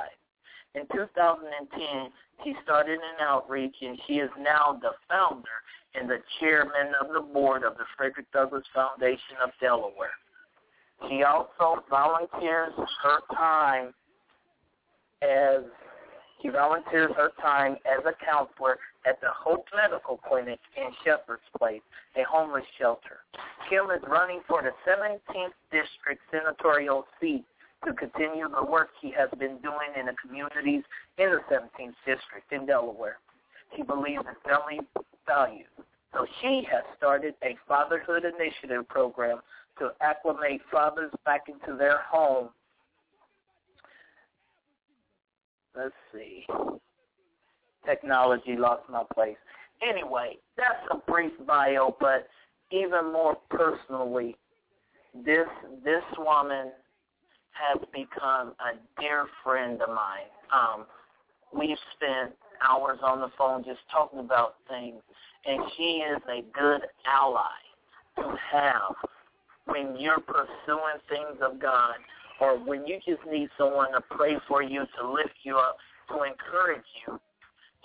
In 0.75 0.81
2010, 0.91 2.11
she 2.43 2.55
started 2.63 2.99
an 2.99 3.21
outreach, 3.21 3.75
and 3.81 3.99
she 4.07 4.13
is 4.15 4.31
now 4.39 4.79
the 4.81 4.91
founder 5.07 5.61
and 5.95 6.09
the 6.09 6.19
chairman 6.39 6.93
of 6.99 7.13
the 7.13 7.21
board 7.21 7.63
of 7.63 7.77
the 7.77 7.85
Frederick 7.97 8.31
Douglass 8.31 8.63
Foundation 8.73 9.37
of 9.43 9.51
Delaware. 9.61 10.17
She 11.09 11.23
also 11.23 11.83
volunteers 11.89 12.73
her 13.03 13.19
time 13.35 13.93
as 15.21 15.63
she 16.41 16.49
volunteers 16.49 17.11
her 17.15 17.31
time 17.41 17.77
as 17.85 18.05
a 18.05 18.13
counselor 18.25 18.77
at 19.05 19.19
the 19.21 19.29
Hope 19.31 19.65
Medical 19.75 20.17
Clinic 20.17 20.59
in 20.75 20.91
Shepherd's 21.03 21.43
Place, 21.57 21.81
a 22.17 22.23
homeless 22.29 22.65
shelter. 22.77 23.23
Kim 23.69 23.85
is 23.91 24.03
running 24.07 24.41
for 24.47 24.61
the 24.61 24.71
17th 24.87 25.55
District 25.71 26.21
Senatorial 26.31 27.05
seat 27.19 27.45
to 27.85 27.93
continue 27.93 28.47
the 28.49 28.63
work 28.63 28.89
he 29.01 29.11
has 29.11 29.29
been 29.39 29.57
doing 29.59 29.91
in 29.99 30.05
the 30.05 30.15
communities 30.21 30.83
in 31.17 31.31
the 31.31 31.39
17th 31.51 31.95
District 32.05 32.51
in 32.51 32.65
Delaware. 32.65 33.17
He 33.71 33.83
believes 33.83 34.23
that 34.23 35.02
So 35.27 36.25
she 36.41 36.65
has 36.71 36.83
started 36.97 37.33
a 37.43 37.57
fatherhood 37.67 38.23
initiative 38.23 38.87
program 38.87 39.39
to 39.79 39.91
acclimate 40.01 40.61
fathers 40.71 41.11
back 41.25 41.43
into 41.47 41.77
their 41.77 41.99
home. 42.09 42.49
Let's 45.75 45.93
see. 46.13 46.45
Technology 47.85 48.55
lost 48.55 48.83
my 48.89 49.03
place. 49.13 49.37
Anyway, 49.81 50.37
that's 50.55 50.85
a 50.91 51.11
brief 51.11 51.33
bio, 51.47 51.95
but 51.99 52.27
even 52.71 53.11
more 53.11 53.37
personally, 53.49 54.35
this 55.25 55.47
this 55.83 56.03
woman 56.17 56.71
has 57.51 57.81
become 57.91 58.53
a 58.59 59.01
dear 59.01 59.25
friend 59.43 59.81
of 59.81 59.89
mine. 59.89 60.29
Um, 60.53 60.85
we've 61.51 61.77
spent 61.95 62.33
hours 62.67 62.99
on 63.03 63.19
the 63.19 63.29
phone 63.37 63.63
just 63.63 63.81
talking 63.91 64.19
about 64.19 64.55
things, 64.69 65.01
and 65.45 65.61
she 65.75 66.03
is 66.03 66.21
a 66.29 66.41
good 66.57 66.81
ally 67.05 67.41
to 68.17 68.35
have 68.51 68.95
when 69.65 69.95
you're 69.97 70.19
pursuing 70.19 70.99
things 71.09 71.39
of 71.41 71.59
God 71.59 71.95
or 72.39 72.57
when 72.57 72.85
you 72.85 72.99
just 73.05 73.21
need 73.29 73.49
someone 73.57 73.91
to 73.93 74.01
pray 74.09 74.35
for 74.47 74.61
you, 74.61 74.85
to 74.99 75.11
lift 75.11 75.35
you 75.43 75.57
up, 75.57 75.77
to 76.09 76.23
encourage 76.23 76.83
you. 77.07 77.19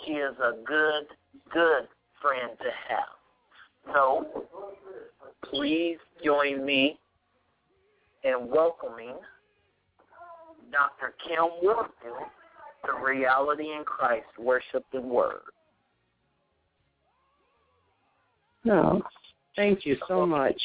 She 0.04 0.12
is 0.12 0.34
a 0.38 0.52
good, 0.64 1.06
good 1.52 1.88
friend 2.20 2.50
to 2.58 2.70
have. 2.88 3.94
So 3.94 4.44
please 5.44 5.98
join 6.24 6.64
me 6.64 6.98
in 8.24 8.48
welcoming 8.48 9.14
Dr. 10.70 11.14
Kim 11.26 11.48
Warfield 11.62 12.28
to 12.84 13.04
Reality 13.04 13.72
in 13.72 13.84
Christ, 13.84 14.26
Worship 14.38 14.84
the 14.92 15.00
Word. 15.00 15.40
No, 18.64 19.02
thank 19.56 19.86
you 19.86 19.96
so 20.06 20.26
much. 20.26 20.60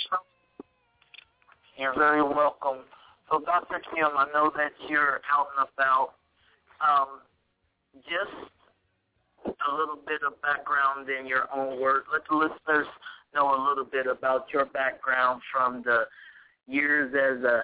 You're 1.78 1.96
very 1.96 2.22
welcome. 2.22 2.80
So, 3.32 3.40
Dr. 3.40 3.82
Kim, 3.94 4.08
I 4.18 4.28
know 4.34 4.52
that 4.56 4.72
you're 4.88 5.22
out 5.32 5.48
and 5.58 5.68
about. 5.74 6.14
Um, 6.82 7.20
just 7.96 8.52
a 9.46 9.76
little 9.76 10.00
bit 10.08 10.22
of 10.26 10.42
background 10.42 11.10
in 11.10 11.26
your 11.26 11.48
own 11.56 11.80
words. 11.80 12.06
Let 12.12 12.22
the 12.30 12.36
listeners 12.36 12.88
know 13.34 13.56
a 13.56 13.60
little 13.68 13.86
bit 13.86 14.08
about 14.08 14.48
your 14.54 14.66
background 14.66 15.42
from 15.52 15.82
the 15.84 16.06
years 16.68 17.14
as 17.14 17.44
a 17.44 17.64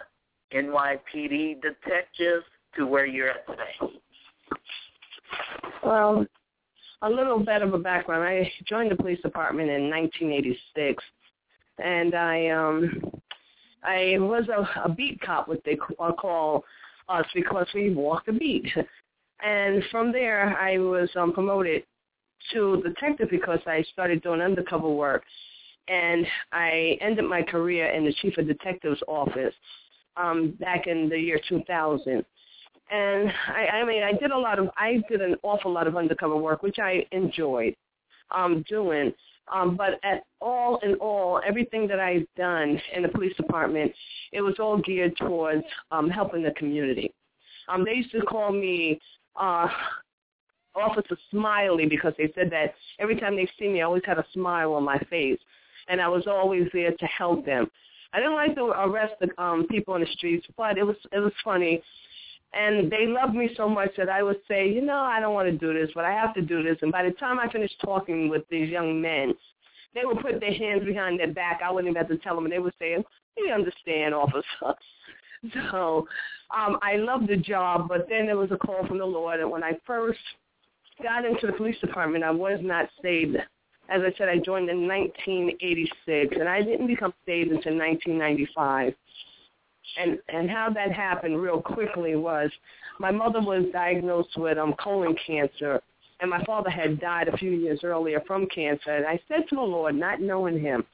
NYPD 0.54 1.62
detective 1.62 2.44
to 2.76 2.86
where 2.86 3.06
you're 3.06 3.30
at 3.30 3.46
today? 3.48 3.94
Well, 5.84 6.26
a 7.02 7.10
little 7.10 7.40
bit 7.40 7.62
of 7.62 7.74
a 7.74 7.80
background. 7.80 8.24
I 8.24 8.52
joined 8.68 8.92
the 8.92 8.96
police 8.96 9.22
department 9.22 9.70
in 9.70 9.90
1986, 9.90 11.04
and 11.84 12.16
I 12.16 12.48
um 12.50 13.12
I 13.84 14.18
was 14.20 14.44
a, 14.50 14.90
a 14.90 14.90
beat 14.90 15.20
cop, 15.22 15.48
what 15.48 15.64
they 15.64 15.76
call 15.76 16.66
us, 17.08 17.26
because 17.34 17.68
we 17.74 17.94
walked 17.94 18.26
the 18.26 18.34
beat. 18.34 18.68
And 19.42 19.84
from 19.90 20.12
there, 20.12 20.58
I 20.60 20.78
was 20.80 21.10
um, 21.16 21.32
promoted 21.32 21.84
to 22.52 22.82
detective 22.84 23.30
because 23.30 23.60
I 23.66 23.84
started 23.94 24.22
doing 24.22 24.42
undercover 24.42 24.90
work, 24.90 25.24
and 25.88 26.26
I 26.52 26.98
ended 27.02 27.26
my 27.26 27.42
career 27.42 27.90
in 27.92 28.06
the 28.06 28.14
chief 28.22 28.38
of 28.38 28.48
detective's 28.48 29.02
office 29.08 29.54
um, 30.18 30.58
back 30.60 30.88
in 30.88 31.08
the 31.10 31.18
year 31.18 31.40
2000. 31.48 32.26
And 32.92 33.32
I, 33.48 33.78
I 33.78 33.86
mean, 33.86 34.04
I 34.04 34.14
did 34.14 34.32
a 34.32 34.38
lot 34.38 34.60
of, 34.60 34.70
I 34.78 35.02
did 35.10 35.22
an 35.22 35.36
awful 35.44 35.72
lot 35.72 35.88
of 35.88 35.96
undercover 35.96 36.36
work, 36.36 36.64
which 36.64 36.80
I 36.80 37.06
enjoyed 37.12 37.76
um, 38.32 38.64
doing. 38.68 39.14
Um, 39.54 39.76
but 39.76 40.00
at 40.04 40.24
all 40.40 40.78
in 40.84 40.96
all, 40.96 41.42
everything 41.48 41.88
that 41.88 42.00
I've 42.00 42.28
done 42.38 42.80
in 42.96 43.02
the 43.04 43.10
police 43.10 43.36
department, 43.36 43.92
it 44.32 44.42
was 44.42 44.56
all 44.60 44.78
geared 44.78 45.18
towards 45.18 45.64
um, 45.92 46.10
helping 46.10 46.44
the 46.44 46.52
community. 46.52 47.14
Um, 47.68 47.84
they 47.84 47.94
used 47.94 48.12
to 48.12 48.22
call 48.22 48.52
me 48.52 49.00
uh, 49.36 49.68
Officer 50.76 51.18
Smiley 51.32 51.86
because 51.88 52.14
they 52.18 52.32
said 52.36 52.50
that 52.52 52.74
every 53.00 53.20
time 53.20 53.36
they 53.36 53.50
see 53.58 53.68
me, 53.68 53.82
I 53.82 53.86
always 53.86 54.04
had 54.06 54.20
a 54.20 54.26
smile 54.34 54.74
on 54.74 54.84
my 54.84 55.00
face, 55.10 55.40
and 55.88 56.00
I 56.00 56.08
was 56.08 56.28
always 56.28 56.68
there 56.74 56.92
to 56.92 57.06
help 57.06 57.46
them. 57.46 57.70
I 58.14 58.20
didn't 58.20 58.36
like 58.36 58.56
to 58.56 58.66
arrest 58.66 59.14
the 59.20 59.30
um, 59.42 59.68
people 59.68 59.94
on 59.94 60.02
the 60.02 60.08
streets, 60.14 60.46
but 60.58 60.78
it 60.78 60.84
was 60.84 60.96
it 61.12 61.20
was 61.20 61.34
funny, 61.44 61.82
and 62.54 62.92
they 62.92 63.06
loved 63.06 63.36
me 63.36 63.50
so 63.56 63.70
much 63.70 63.92
that 63.98 64.10
I 64.10 64.24
would 64.24 64.40
say, 64.48 64.70
you 64.70 64.82
know, 64.82 64.98
I 65.00 65.20
don't 65.20 65.34
want 65.34 65.48
to 65.48 65.58
do 65.58 65.74
this, 65.74 65.92
but 65.94 66.06
I 66.06 66.12
have 66.12 66.34
to 66.34 66.42
do 66.42 66.64
this. 66.64 66.78
And 66.82 66.92
by 66.92 67.04
the 67.04 67.12
time 67.12 67.40
I 67.40 67.52
finished 67.52 67.76
talking 67.84 68.30
with 68.30 68.44
these 68.50 68.70
young 68.70 69.02
men, 69.02 69.34
they 69.94 70.02
would 70.04 70.20
put 70.20 70.40
their 70.40 70.54
hands 70.54 70.84
behind 70.84 71.20
their 71.20 71.32
back. 71.32 71.62
I 71.64 71.72
wouldn't 71.72 71.92
even 71.92 72.02
have 72.02 72.10
to 72.10 72.18
tell 72.24 72.36
them, 72.36 72.46
and 72.46 72.54
they 72.54 72.60
would 72.60 72.74
say, 72.80 72.98
"We 73.38 73.52
understand, 73.52 74.14
officer." 74.14 74.76
so 75.72 76.08
um, 76.56 76.78
I 76.82 76.98
loved 76.98 77.28
the 77.28 77.38
job, 77.38 77.88
but 77.88 78.08
then 78.10 78.26
there 78.26 78.38
was 78.38 78.52
a 78.52 78.58
call 78.58 78.86
from 78.88 78.98
the 78.98 79.06
Lord, 79.06 79.40
and 79.40 79.50
when 79.50 79.64
I 79.64 79.74
first 79.86 80.20
got 81.02 81.26
into 81.26 81.48
the 81.48 81.54
police 81.54 81.80
department, 81.80 82.24
I 82.24 82.32
was 82.32 82.60
not 82.62 82.90
saved 83.02 83.38
as 83.90 84.02
I 84.04 84.14
said, 84.18 84.30
I 84.30 84.38
joined 84.38 84.70
in 84.70 84.88
1986, 84.88 86.36
and 86.40 86.48
I 86.48 86.62
didn't 86.62 86.88
become 86.88 87.14
saved 87.26 87.52
until 87.52 87.76
1995. 87.78 88.94
And 89.98 90.20
and 90.30 90.50
how 90.50 90.70
that 90.70 90.92
happened 90.92 91.42
real 91.42 91.62
quickly 91.62 92.16
was 92.16 92.50
my 93.00 93.12
mother 93.12 93.42
was 93.42 93.66
diagnosed 93.74 94.38
with 94.38 94.58
um 94.58 94.74
colon 94.74 95.16
cancer, 95.26 95.82
and 96.20 96.30
my 96.30 96.44
father 96.44 96.70
had 96.70 97.00
died 97.00 97.28
a 97.28 97.38
few 97.38 97.52
years 97.52 97.80
earlier 97.84 98.22
from 98.28 98.48
cancer. 98.48 98.92
And 98.92 99.06
I 99.06 99.20
said 99.28 99.48
to 99.50 99.56
the 99.56 99.62
Lord, 99.62 99.96
not 99.96 100.22
knowing 100.22 100.60
him, 100.60 100.86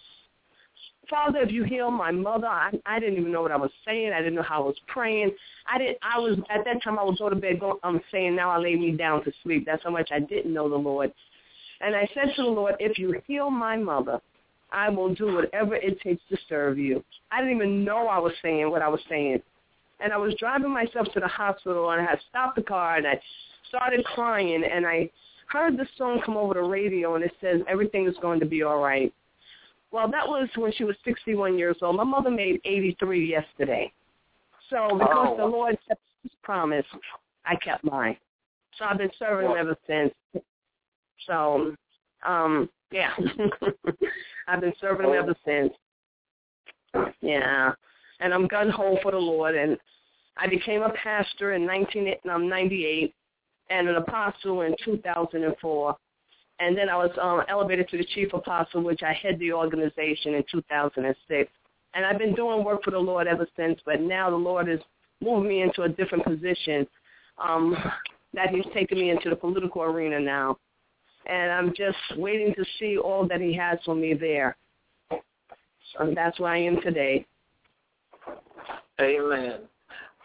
Father, 1.09 1.39
if 1.39 1.51
you 1.51 1.63
heal 1.63 1.91
my 1.91 2.11
mother, 2.11 2.47
I, 2.47 2.71
I 2.85 2.99
didn't 2.99 3.19
even 3.19 3.31
know 3.31 3.41
what 3.41 3.51
I 3.51 3.57
was 3.57 3.71
saying. 3.85 4.11
I 4.13 4.19
didn't 4.19 4.35
know 4.35 4.43
how 4.43 4.63
I 4.63 4.67
was 4.67 4.75
praying. 4.87 5.31
I 5.71 5.77
didn't. 5.77 5.97
I 6.01 6.19
was 6.19 6.37
at 6.49 6.65
that 6.65 6.83
time. 6.83 6.97
I 6.97 7.03
would 7.03 7.17
go 7.17 7.29
to 7.29 7.35
bed. 7.35 7.59
Go, 7.59 7.79
I'm 7.83 8.01
saying 8.11 8.35
now 8.35 8.49
I 8.49 8.57
lay 8.57 8.75
me 8.75 8.91
down 8.91 9.23
to 9.23 9.31
sleep. 9.43 9.65
That's 9.65 9.83
how 9.83 9.91
much 9.91 10.09
I 10.11 10.19
didn't 10.19 10.53
know 10.53 10.69
the 10.69 10.75
Lord. 10.75 11.13
And 11.81 11.95
I 11.95 12.07
said 12.13 12.33
to 12.35 12.43
the 12.43 12.47
Lord, 12.47 12.75
if 12.79 12.97
you 12.97 13.21
heal 13.27 13.49
my 13.49 13.77
mother, 13.77 14.19
I 14.71 14.89
will 14.89 15.13
do 15.13 15.33
whatever 15.33 15.75
it 15.75 15.99
takes 16.01 16.21
to 16.29 16.37
serve 16.49 16.77
you. 16.77 17.03
I 17.31 17.41
didn't 17.41 17.55
even 17.55 17.83
know 17.83 18.07
I 18.07 18.19
was 18.19 18.33
saying 18.41 18.69
what 18.69 18.81
I 18.81 18.87
was 18.87 19.01
saying. 19.09 19.41
And 19.99 20.11
I 20.11 20.17
was 20.17 20.35
driving 20.39 20.71
myself 20.71 21.07
to 21.13 21.19
the 21.19 21.27
hospital, 21.27 21.91
and 21.91 22.01
I 22.01 22.05
had 22.05 22.19
stopped 22.29 22.57
the 22.57 22.63
car, 22.63 22.97
and 22.97 23.07
I 23.07 23.19
started 23.69 24.03
crying, 24.05 24.63
and 24.69 24.85
I 24.85 25.09
heard 25.47 25.77
the 25.77 25.87
song 25.97 26.21
come 26.25 26.35
over 26.35 26.55
the 26.55 26.61
radio, 26.61 27.15
and 27.15 27.23
it 27.23 27.31
says, 27.39 27.61
everything 27.67 28.07
is 28.07 28.15
going 28.21 28.39
to 28.39 28.45
be 28.45 28.63
all 28.63 28.79
right. 28.79 29.13
Well, 29.91 30.09
that 30.11 30.27
was 30.27 30.49
when 30.55 30.73
she 30.73 30.83
was 30.83 30.95
61 31.05 31.57
years 31.57 31.77
old. 31.81 31.95
My 31.95 32.03
mother 32.03 32.29
made 32.29 32.59
83 32.65 33.29
yesterday. 33.29 33.91
So 34.69 34.89
because 34.97 35.29
Oh. 35.29 35.37
the 35.37 35.45
Lord 35.45 35.77
kept 35.87 36.01
his 36.23 36.31
promise, 36.43 36.85
I 37.45 37.55
kept 37.55 37.83
mine. 37.83 38.17
So 38.77 38.85
I've 38.85 38.97
been 38.97 39.11
serving 39.17 39.55
ever 39.55 39.77
since. 39.87 40.13
So, 41.27 41.75
um, 42.25 42.69
yeah. 42.91 43.11
I've 44.47 44.61
been 44.61 44.73
serving 44.79 45.07
him 45.07 45.15
ever 45.15 45.35
since. 45.45 45.73
Yeah. 47.21 47.71
And 48.19 48.33
I'm 48.33 48.47
gun 48.47 48.69
ho 48.69 48.97
for 49.01 49.11
the 49.11 49.17
Lord 49.17 49.55
and 49.55 49.77
I 50.37 50.47
became 50.47 50.81
a 50.81 50.89
pastor 50.89 51.53
in 51.53 51.65
1998 51.65 53.13
and 53.69 53.89
an 53.89 53.95
apostle 53.95 54.61
in 54.61 54.75
2004. 54.83 55.95
And 56.59 56.77
then 56.77 56.89
I 56.89 56.95
was 56.95 57.11
um, 57.21 57.43
elevated 57.49 57.89
to 57.89 57.97
the 57.97 58.05
chief 58.05 58.33
apostle, 58.33 58.83
which 58.83 59.01
I 59.03 59.13
head 59.13 59.39
the 59.39 59.51
organization 59.53 60.35
in 60.35 60.43
2006. 60.51 61.51
And 61.93 62.05
I've 62.05 62.17
been 62.17 62.35
doing 62.35 62.63
work 62.63 62.83
for 62.83 62.91
the 62.91 62.99
Lord 62.99 63.27
ever 63.27 63.47
since, 63.55 63.79
but 63.85 64.01
now 64.01 64.29
the 64.29 64.35
Lord 64.35 64.67
has 64.67 64.79
moved 65.21 65.47
me 65.47 65.61
into 65.61 65.83
a 65.83 65.89
different 65.89 66.25
position 66.25 66.87
um, 67.43 67.75
that 68.33 68.49
he's 68.49 68.65
taken 68.73 68.99
me 68.99 69.09
into 69.09 69.29
the 69.29 69.35
political 69.35 69.83
arena 69.83 70.19
now. 70.19 70.57
And 71.27 71.51
I'm 71.51 71.73
just 71.75 71.97
waiting 72.17 72.53
to 72.55 72.65
see 72.79 72.97
all 72.97 73.27
that 73.27 73.41
he 73.41 73.53
has 73.55 73.79
for 73.85 73.95
me 73.95 74.13
there. 74.13 74.55
So 75.11 76.11
that's 76.13 76.39
where 76.39 76.51
I 76.51 76.59
am 76.59 76.81
today. 76.81 77.25
Amen. 78.99 79.61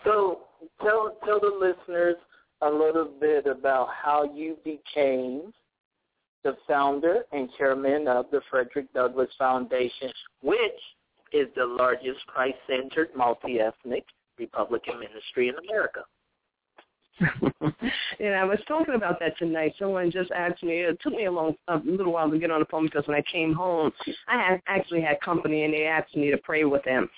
So 0.05 0.40
tell 0.82 1.16
tell 1.24 1.40
the 1.40 1.53
listeners 1.59 2.16
a 2.62 2.68
little 2.68 3.11
bit 3.20 3.46
about 3.46 3.88
how 3.90 4.32
you 4.34 4.57
became 4.64 5.53
the 6.42 6.57
founder 6.66 7.24
and 7.32 7.48
chairman 7.59 8.09
of 8.09 8.26
the 8.30 8.40
Frederick 8.51 8.92
Douglass 8.94 9.30
Foundation, 9.38 10.11
which 10.42 10.59
is 11.32 11.48
the 11.55 11.64
largest 11.64 12.26
Christ-centered 12.26 13.11
multi-ethnic 13.14 14.05
Republican 14.38 14.98
ministry 14.98 15.48
in 15.48 15.55
America. 15.68 16.01
And 17.20 18.34
I 18.34 18.44
was 18.44 18.58
talking 18.66 18.94
about 18.94 19.20
that 19.20 19.36
tonight. 19.38 19.74
Someone 19.78 20.10
just 20.10 20.30
asked 20.30 20.62
me. 20.62 20.80
It 20.80 20.98
took 21.02 21.12
me 21.12 21.26
a 21.26 21.32
long, 21.32 21.54
a 21.68 21.78
little 21.84 22.12
while 22.12 22.30
to 22.30 22.38
get 22.38 22.50
on 22.50 22.60
the 22.60 22.66
phone 22.66 22.86
because 22.86 23.06
when 23.06 23.16
I 23.16 23.22
came 23.30 23.52
home, 23.52 23.92
I 24.28 24.38
had 24.38 24.62
actually 24.66 25.02
had 25.02 25.20
company, 25.20 25.64
and 25.64 25.74
they 25.74 25.84
asked 25.84 26.16
me 26.16 26.30
to 26.30 26.38
pray 26.38 26.64
with 26.64 26.82
them. 26.84 27.08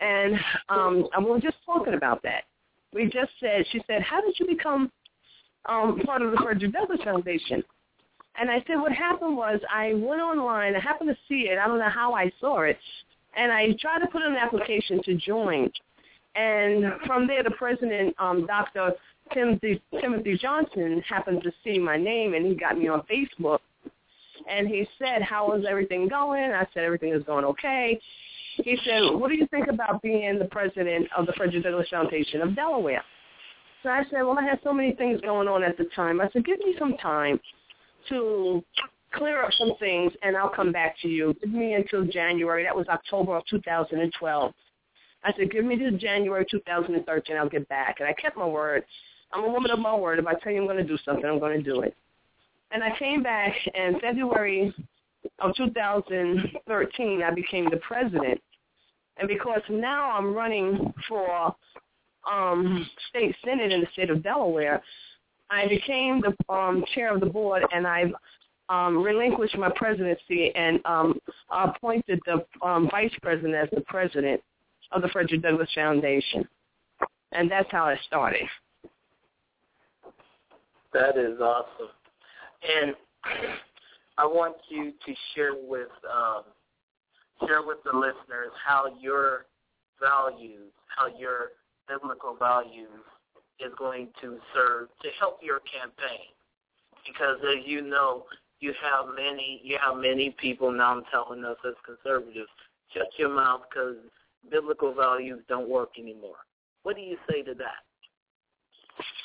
And 0.00 0.34
um, 0.68 1.08
I 1.14 1.20
was 1.20 1.42
just 1.42 1.56
talking 1.64 1.94
about 1.94 2.22
that. 2.22 2.44
We 2.92 3.04
just 3.04 3.32
said, 3.40 3.64
she 3.70 3.82
said, 3.86 4.02
"How 4.02 4.20
did 4.20 4.34
you 4.38 4.46
become 4.46 4.90
um, 5.66 6.00
part 6.04 6.22
of 6.22 6.30
the 6.32 6.38
Frederick 6.38 6.72
Douglass 6.72 7.00
Foundation?" 7.04 7.62
And 8.38 8.50
I 8.50 8.64
said, 8.66 8.76
"What 8.76 8.92
happened 8.92 9.36
was 9.36 9.60
I 9.72 9.94
went 9.94 10.22
online. 10.22 10.74
I 10.74 10.80
happened 10.80 11.10
to 11.10 11.16
see 11.28 11.48
it. 11.50 11.58
I 11.58 11.66
don't 11.66 11.78
know 11.78 11.90
how 11.90 12.14
I 12.14 12.30
saw 12.40 12.62
it, 12.62 12.78
and 13.36 13.52
I 13.52 13.68
tried 13.80 14.00
to 14.00 14.06
put 14.06 14.22
in 14.22 14.32
an 14.32 14.38
application 14.38 15.02
to 15.04 15.14
join." 15.16 15.70
And 16.34 16.84
from 17.06 17.26
there, 17.26 17.42
the 17.42 17.50
president, 17.50 18.14
um, 18.18 18.46
Dr. 18.46 18.92
Timothy, 19.34 19.82
Timothy 20.00 20.38
Johnson, 20.38 21.02
happened 21.08 21.42
to 21.42 21.52
see 21.64 21.78
my 21.78 21.96
name, 21.96 22.34
and 22.34 22.46
he 22.46 22.54
got 22.54 22.78
me 22.78 22.88
on 22.88 23.02
Facebook. 23.02 23.58
And 24.48 24.66
he 24.66 24.86
said, 24.98 25.22
how 25.22 25.52
is 25.52 25.64
everything 25.68 26.08
going? 26.08 26.50
I 26.50 26.66
said, 26.74 26.84
everything 26.84 27.12
is 27.12 27.22
going 27.24 27.44
okay. 27.44 28.00
He 28.56 28.76
said, 28.84 29.14
what 29.14 29.28
do 29.28 29.36
you 29.36 29.46
think 29.48 29.68
about 29.68 30.02
being 30.02 30.38
the 30.38 30.46
president 30.46 31.08
of 31.16 31.26
the 31.26 31.32
Frederick 31.34 31.64
Douglass 31.64 31.88
Foundation 31.90 32.40
of 32.42 32.56
Delaware? 32.56 33.04
So 33.82 33.88
I 33.88 34.02
said, 34.10 34.22
well, 34.22 34.38
I 34.38 34.44
had 34.44 34.60
so 34.62 34.72
many 34.72 34.92
things 34.92 35.20
going 35.20 35.48
on 35.48 35.62
at 35.62 35.76
the 35.76 35.84
time. 35.96 36.20
I 36.20 36.28
said, 36.32 36.44
give 36.44 36.58
me 36.60 36.74
some 36.78 36.96
time 36.98 37.40
to 38.08 38.62
clear 39.12 39.42
up 39.42 39.52
some 39.54 39.72
things, 39.78 40.12
and 40.22 40.36
I'll 40.36 40.48
come 40.48 40.72
back 40.72 40.96
to 41.02 41.08
you. 41.08 41.34
Give 41.40 41.52
me 41.52 41.74
until 41.74 42.04
January. 42.04 42.64
That 42.64 42.76
was 42.76 42.86
October 42.88 43.36
of 43.36 43.44
2012. 43.46 44.54
I 45.24 45.32
said, 45.36 45.50
give 45.50 45.64
me 45.64 45.76
this 45.76 45.94
January 46.00 46.46
2013. 46.50 47.36
I'll 47.36 47.48
get 47.48 47.68
back. 47.68 48.00
And 48.00 48.08
I 48.08 48.12
kept 48.12 48.36
my 48.36 48.46
word. 48.46 48.84
I'm 49.32 49.44
a 49.44 49.50
woman 49.50 49.70
of 49.70 49.78
my 49.78 49.94
word. 49.94 50.18
If 50.18 50.26
I 50.26 50.34
tell 50.34 50.52
you 50.52 50.60
I'm 50.60 50.66
going 50.66 50.76
to 50.78 50.84
do 50.84 50.98
something, 51.04 51.24
I'm 51.24 51.38
going 51.38 51.56
to 51.56 51.62
do 51.62 51.80
it. 51.80 51.96
And 52.70 52.82
I 52.82 52.96
came 52.98 53.22
back 53.22 53.54
in 53.74 54.00
February 54.00 54.74
of 55.38 55.54
2013. 55.56 57.22
I 57.22 57.34
became 57.34 57.70
the 57.70 57.76
president. 57.78 58.40
And 59.18 59.28
because 59.28 59.60
now 59.68 60.10
I'm 60.10 60.34
running 60.34 60.92
for 61.08 61.54
um, 62.30 62.88
state 63.08 63.34
senate 63.44 63.72
in 63.72 63.80
the 63.80 63.86
state 63.92 64.10
of 64.10 64.22
Delaware, 64.22 64.82
I 65.50 65.68
became 65.68 66.22
the 66.22 66.52
um, 66.52 66.82
chair 66.94 67.14
of 67.14 67.20
the 67.20 67.26
board, 67.26 67.62
and 67.72 67.86
I've 67.86 68.12
um, 68.70 69.02
relinquished 69.02 69.56
my 69.58 69.70
presidency 69.76 70.50
and 70.54 70.80
um, 70.86 71.20
appointed 71.50 72.20
the 72.24 72.44
um, 72.66 72.88
vice 72.90 73.12
president 73.20 73.54
as 73.54 73.68
the 73.70 73.82
president 73.82 74.40
of 74.92 75.02
the 75.02 75.08
Frederick 75.08 75.42
Douglass 75.42 75.70
Foundation. 75.74 76.48
And 77.32 77.50
that's 77.50 77.70
how 77.70 77.88
it 77.88 77.98
started. 78.06 78.42
That 80.92 81.16
is 81.16 81.40
awesome. 81.40 81.88
And 82.62 82.94
I 84.18 84.26
want 84.26 84.56
you 84.68 84.92
to 85.04 85.14
share 85.34 85.54
with 85.54 85.88
um, 86.12 86.42
share 87.46 87.62
with 87.62 87.78
the 87.84 87.96
listeners 87.96 88.52
how 88.64 88.86
your 89.00 89.46
values, 90.00 90.70
how 90.96 91.06
your 91.18 91.52
biblical 91.88 92.36
values 92.36 92.88
is 93.58 93.72
going 93.78 94.08
to 94.20 94.38
serve 94.54 94.88
to 95.02 95.08
help 95.18 95.38
your 95.42 95.60
campaign. 95.60 96.28
Because 97.06 97.38
as 97.40 97.66
you 97.66 97.80
know, 97.80 98.24
you 98.60 98.72
have 98.80 99.14
many 99.14 99.60
you 99.64 99.78
have 99.84 99.96
many 99.96 100.34
people 100.38 100.70
now 100.70 100.96
I'm 100.96 101.02
telling 101.10 101.44
us 101.44 101.56
as 101.66 101.74
conservatives, 101.84 102.50
shut 102.94 103.08
your 103.18 103.34
mouth 103.34 103.62
because 103.68 103.96
biblical 104.50 104.94
values 104.94 105.40
don't 105.48 105.68
work 105.68 105.90
anymore. 105.98 106.36
What 106.82 106.96
do 106.96 107.02
you 107.02 107.16
say 107.30 107.42
to 107.42 107.54
that? 107.54 107.82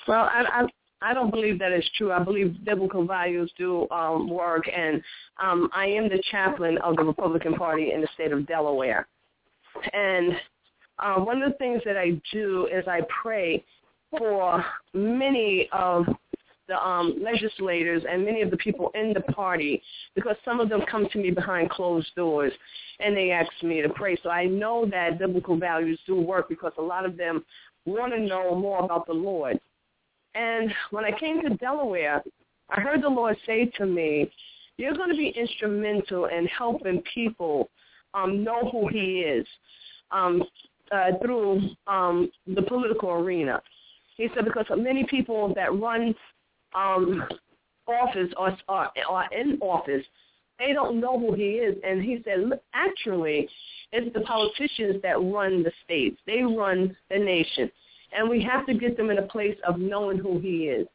Well, 0.08 0.30
I, 0.32 0.44
I 0.62 0.68
I 1.02 1.14
don't 1.14 1.30
believe 1.30 1.60
that 1.60 1.72
is 1.72 1.88
true. 1.96 2.12
I 2.12 2.20
believe 2.24 2.66
biblical 2.66 3.06
values 3.06 3.52
do 3.58 3.88
um, 3.92 4.30
work, 4.30 4.68
and 4.68 5.02
um, 5.42 5.70
I 5.74 5.86
am 5.86 6.10
the 6.10 6.22
chaplain 6.32 6.80
of 6.80 6.96
the 6.96 7.04
Republican 7.04 7.54
Party 7.54 7.92
in 7.92 8.02
the 8.02 8.08
state 8.16 8.32
of 8.32 8.48
Delaware. 8.48 9.08
And 9.94 10.34
uh, 10.98 11.16
one 11.18 11.44
of 11.44 11.52
the 11.52 11.58
things 11.58 11.82
that 11.86 11.98
I 11.98 12.20
do 12.34 12.68
is 12.74 12.88
I 12.88 13.02
pray 13.22 13.64
for 14.18 14.66
many 14.94 15.70
of 15.72 16.06
the 16.68 16.78
um, 16.78 17.16
legislators 17.22 18.04
and 18.10 18.26
many 18.26 18.42
of 18.42 18.52
the 18.52 18.58
people 18.58 18.92
in 18.94 19.14
the 19.14 19.22
party 19.34 19.82
because 20.16 20.36
some 20.44 20.60
of 20.60 20.70
them 20.70 20.82
come 20.90 21.08
to 21.12 21.18
me 21.18 21.32
behind 21.32 21.70
closed 21.70 22.14
doors 22.16 22.52
and 23.00 23.16
they 23.16 23.32
ask 23.32 23.52
me 23.64 23.82
to 23.82 23.90
pray. 23.90 24.18
So 24.22 24.30
I 24.30 24.46
know 24.46 24.86
that 24.92 25.20
biblical 25.20 25.58
values 25.58 26.00
do 26.06 26.20
work 26.20 26.50
because 26.50 26.74
a 26.78 26.82
lot 26.82 27.06
of 27.06 27.18
them 27.18 27.46
want 27.86 28.14
to 28.14 28.20
know 28.20 28.56
more 28.56 28.84
about 28.84 29.08
the 29.08 29.14
Lord. 29.14 29.60
And 30.36 30.72
when 30.92 31.06
I 31.06 31.18
came 31.18 31.42
to 31.44 31.56
Delaware, 31.56 32.22
I 32.70 32.82
heard 32.82 33.02
the 33.02 33.10
Lord 33.10 33.38
say 33.46 33.72
to 33.78 33.86
me, 33.86 34.32
you're 34.78 34.94
going 34.94 35.10
to 35.10 35.16
be 35.16 35.30
instrumental 35.30 36.26
in 36.26 36.46
helping 36.48 37.02
people 37.14 37.70
um, 38.14 38.44
know 38.44 38.70
who 38.72 38.88
he 38.88 39.22
is 39.22 39.46
um, 40.12 40.44
uh, 40.92 41.12
through 41.22 41.62
um, 41.88 42.30
the 42.46 42.62
political 42.62 43.12
arena. 43.12 43.62
He 44.18 44.28
said 44.34 44.46
because 44.46 44.66
many 44.76 45.06
people 45.10 45.54
that 45.56 45.74
run 45.74 46.14
um, 46.76 47.24
office 47.88 48.30
or 48.38 48.58
are, 48.68 48.92
are 49.10 49.34
in 49.34 49.58
office, 49.62 50.04
they 50.60 50.74
don't 50.74 51.00
know 51.00 51.20
who 51.20 51.34
he 51.34 51.52
is. 51.52 51.76
And 51.86 52.02
he 52.02 52.22
said, 52.24 52.50
look, 52.50 52.62
actually, 52.74 53.48
it's 53.92 54.14
the 54.14 54.22
politicians 54.22 55.02
that 55.04 55.22
run 55.22 55.64
the 55.64 55.72
states. 55.84 56.20
They 56.26 56.42
run 56.42 56.96
the 57.10 57.20
nation. 57.20 57.72
And 58.18 58.30
we 58.30 58.42
have 58.44 58.66
to 58.68 58.74
get 58.74 58.98
them 58.98 59.10
in 59.10 59.20
a 59.20 59.24
place 59.24 59.58
of 59.68 59.80
knowing 59.80 60.18
who 60.18 60.40
he 60.40 60.66
is. 60.66 60.88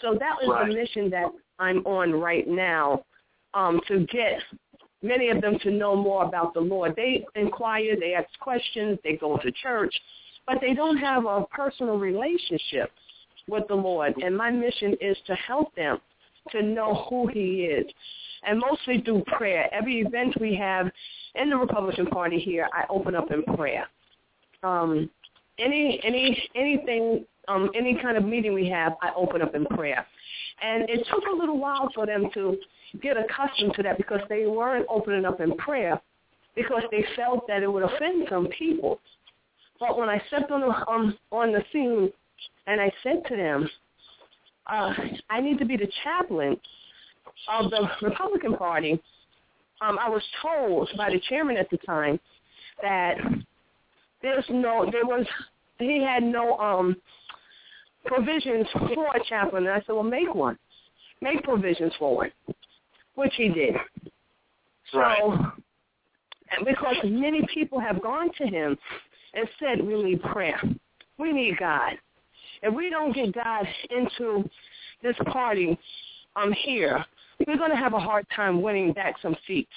So 0.00 0.14
that 0.18 0.36
is 0.42 0.48
Right. 0.48 0.68
the 0.68 0.74
mission 0.74 1.10
that 1.10 1.26
I'm 1.58 1.84
on 1.86 2.12
right 2.12 2.48
now, 2.48 3.04
um, 3.54 3.80
to 3.88 4.06
get 4.06 4.40
many 5.02 5.28
of 5.28 5.40
them 5.40 5.58
to 5.60 5.70
know 5.70 5.94
more 5.94 6.24
about 6.24 6.54
the 6.54 6.60
Lord. 6.60 6.94
They 6.96 7.24
inquire, 7.34 7.96
they 7.98 8.14
ask 8.14 8.28
questions, 8.40 8.98
they 9.04 9.16
go 9.16 9.36
to 9.36 9.52
church, 9.52 9.94
but 10.46 10.60
they 10.60 10.74
don't 10.74 10.96
have 10.96 11.26
a 11.26 11.44
personal 11.50 11.98
relationship 11.98 12.90
with 13.48 13.66
the 13.68 13.74
Lord. 13.74 14.14
And 14.22 14.36
my 14.36 14.50
mission 14.50 14.96
is 15.00 15.16
to 15.26 15.34
help 15.34 15.74
them 15.74 15.98
to 16.50 16.62
know 16.62 17.06
who 17.08 17.26
he 17.28 17.64
is. 17.64 17.86
And 18.44 18.58
mostly 18.58 19.00
through 19.00 19.24
prayer. 19.36 19.72
Every 19.72 20.00
event 20.00 20.34
we 20.40 20.56
have 20.56 20.90
in 21.36 21.50
the 21.50 21.56
Republican 21.56 22.06
Party 22.06 22.40
here, 22.40 22.68
I 22.72 22.84
open 22.90 23.14
up 23.14 23.30
in 23.30 23.42
prayer. 23.54 23.86
Um, 24.62 25.08
any 25.58 26.00
any 26.04 26.50
anything 26.54 27.24
um, 27.48 27.70
any 27.74 27.98
kind 28.00 28.16
of 28.16 28.24
meeting 28.24 28.54
we 28.54 28.68
have, 28.68 28.94
I 29.02 29.10
open 29.16 29.42
up 29.42 29.54
in 29.54 29.64
prayer. 29.66 30.04
And 30.62 30.88
it 30.88 31.06
took 31.10 31.24
a 31.26 31.36
little 31.36 31.58
while 31.58 31.88
for 31.94 32.06
them 32.06 32.28
to 32.34 32.56
get 33.00 33.16
accustomed 33.16 33.74
to 33.74 33.82
that 33.82 33.96
because 33.96 34.20
they 34.28 34.46
weren't 34.46 34.86
opening 34.88 35.24
up 35.24 35.40
in 35.40 35.56
prayer 35.56 36.00
because 36.54 36.82
they 36.90 37.04
felt 37.16 37.46
that 37.48 37.62
it 37.62 37.72
would 37.72 37.82
offend 37.82 38.26
some 38.28 38.48
people. 38.58 39.00
But 39.80 39.98
when 39.98 40.08
I 40.08 40.22
stepped 40.28 40.50
on 40.50 40.60
the 40.60 40.90
um, 40.90 41.18
on 41.30 41.52
the 41.52 41.62
scene 41.72 42.12
and 42.66 42.80
I 42.80 42.92
said 43.02 43.22
to 43.28 43.36
them, 43.36 43.68
uh, 44.66 44.92
I 45.30 45.40
need 45.40 45.58
to 45.58 45.64
be 45.64 45.76
the 45.76 45.88
chaplain 46.04 46.56
of 47.48 47.70
the 47.70 47.88
Republican 48.02 48.56
Party, 48.56 49.00
um, 49.80 49.98
I 49.98 50.08
was 50.08 50.22
told 50.40 50.88
by 50.96 51.10
the 51.10 51.20
chairman 51.28 51.56
at 51.56 51.68
the 51.70 51.78
time 51.78 52.20
that 52.80 53.16
there's 54.22 54.44
no, 54.48 54.88
there 54.90 55.04
was, 55.04 55.26
he 55.78 56.00
had 56.02 56.22
no 56.22 56.56
um, 56.58 56.96
provisions 58.06 58.66
for 58.72 59.06
a 59.16 59.24
chaplain. 59.28 59.64
And 59.66 59.72
I 59.72 59.78
said, 59.78 59.92
well, 59.92 60.02
make 60.02 60.32
one. 60.34 60.56
Make 61.20 61.42
provisions 61.42 61.92
for 61.98 62.26
it, 62.26 62.32
which 63.14 63.32
he 63.36 63.48
did. 63.48 63.74
Right. 64.94 65.18
So, 65.20 65.32
and 66.56 66.66
because 66.66 66.96
many 67.04 67.46
people 67.52 67.80
have 67.80 68.02
gone 68.02 68.30
to 68.38 68.46
him 68.46 68.76
and 69.34 69.48
said, 69.58 69.84
we 69.84 70.02
need 70.02 70.22
prayer. 70.22 70.60
We 71.18 71.32
need 71.32 71.56
God. 71.58 71.92
If 72.62 72.74
we 72.74 72.90
don't 72.90 73.14
get 73.14 73.34
God 73.34 73.66
into 73.90 74.48
this 75.02 75.16
party 75.26 75.78
um, 76.36 76.52
here, 76.64 77.04
we're 77.46 77.56
going 77.56 77.70
to 77.70 77.76
have 77.76 77.94
a 77.94 77.98
hard 77.98 78.26
time 78.34 78.62
winning 78.62 78.92
back 78.92 79.16
some 79.20 79.36
seats 79.46 79.72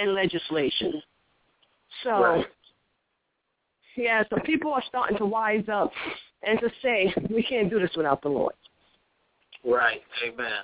in 0.00 0.14
legislation. 0.14 1.02
So, 2.02 2.10
Right. 2.10 2.46
yeah, 3.96 4.22
so 4.30 4.36
people 4.44 4.72
are 4.72 4.82
starting 4.88 5.16
to 5.18 5.26
wise 5.26 5.64
up 5.72 5.92
and 6.42 6.58
to 6.60 6.70
say, 6.82 7.12
we 7.30 7.42
can't 7.42 7.70
do 7.70 7.80
this 7.80 7.90
without 7.96 8.22
the 8.22 8.28
Lord. 8.28 8.54
Right. 9.64 10.02
Amen. 10.24 10.62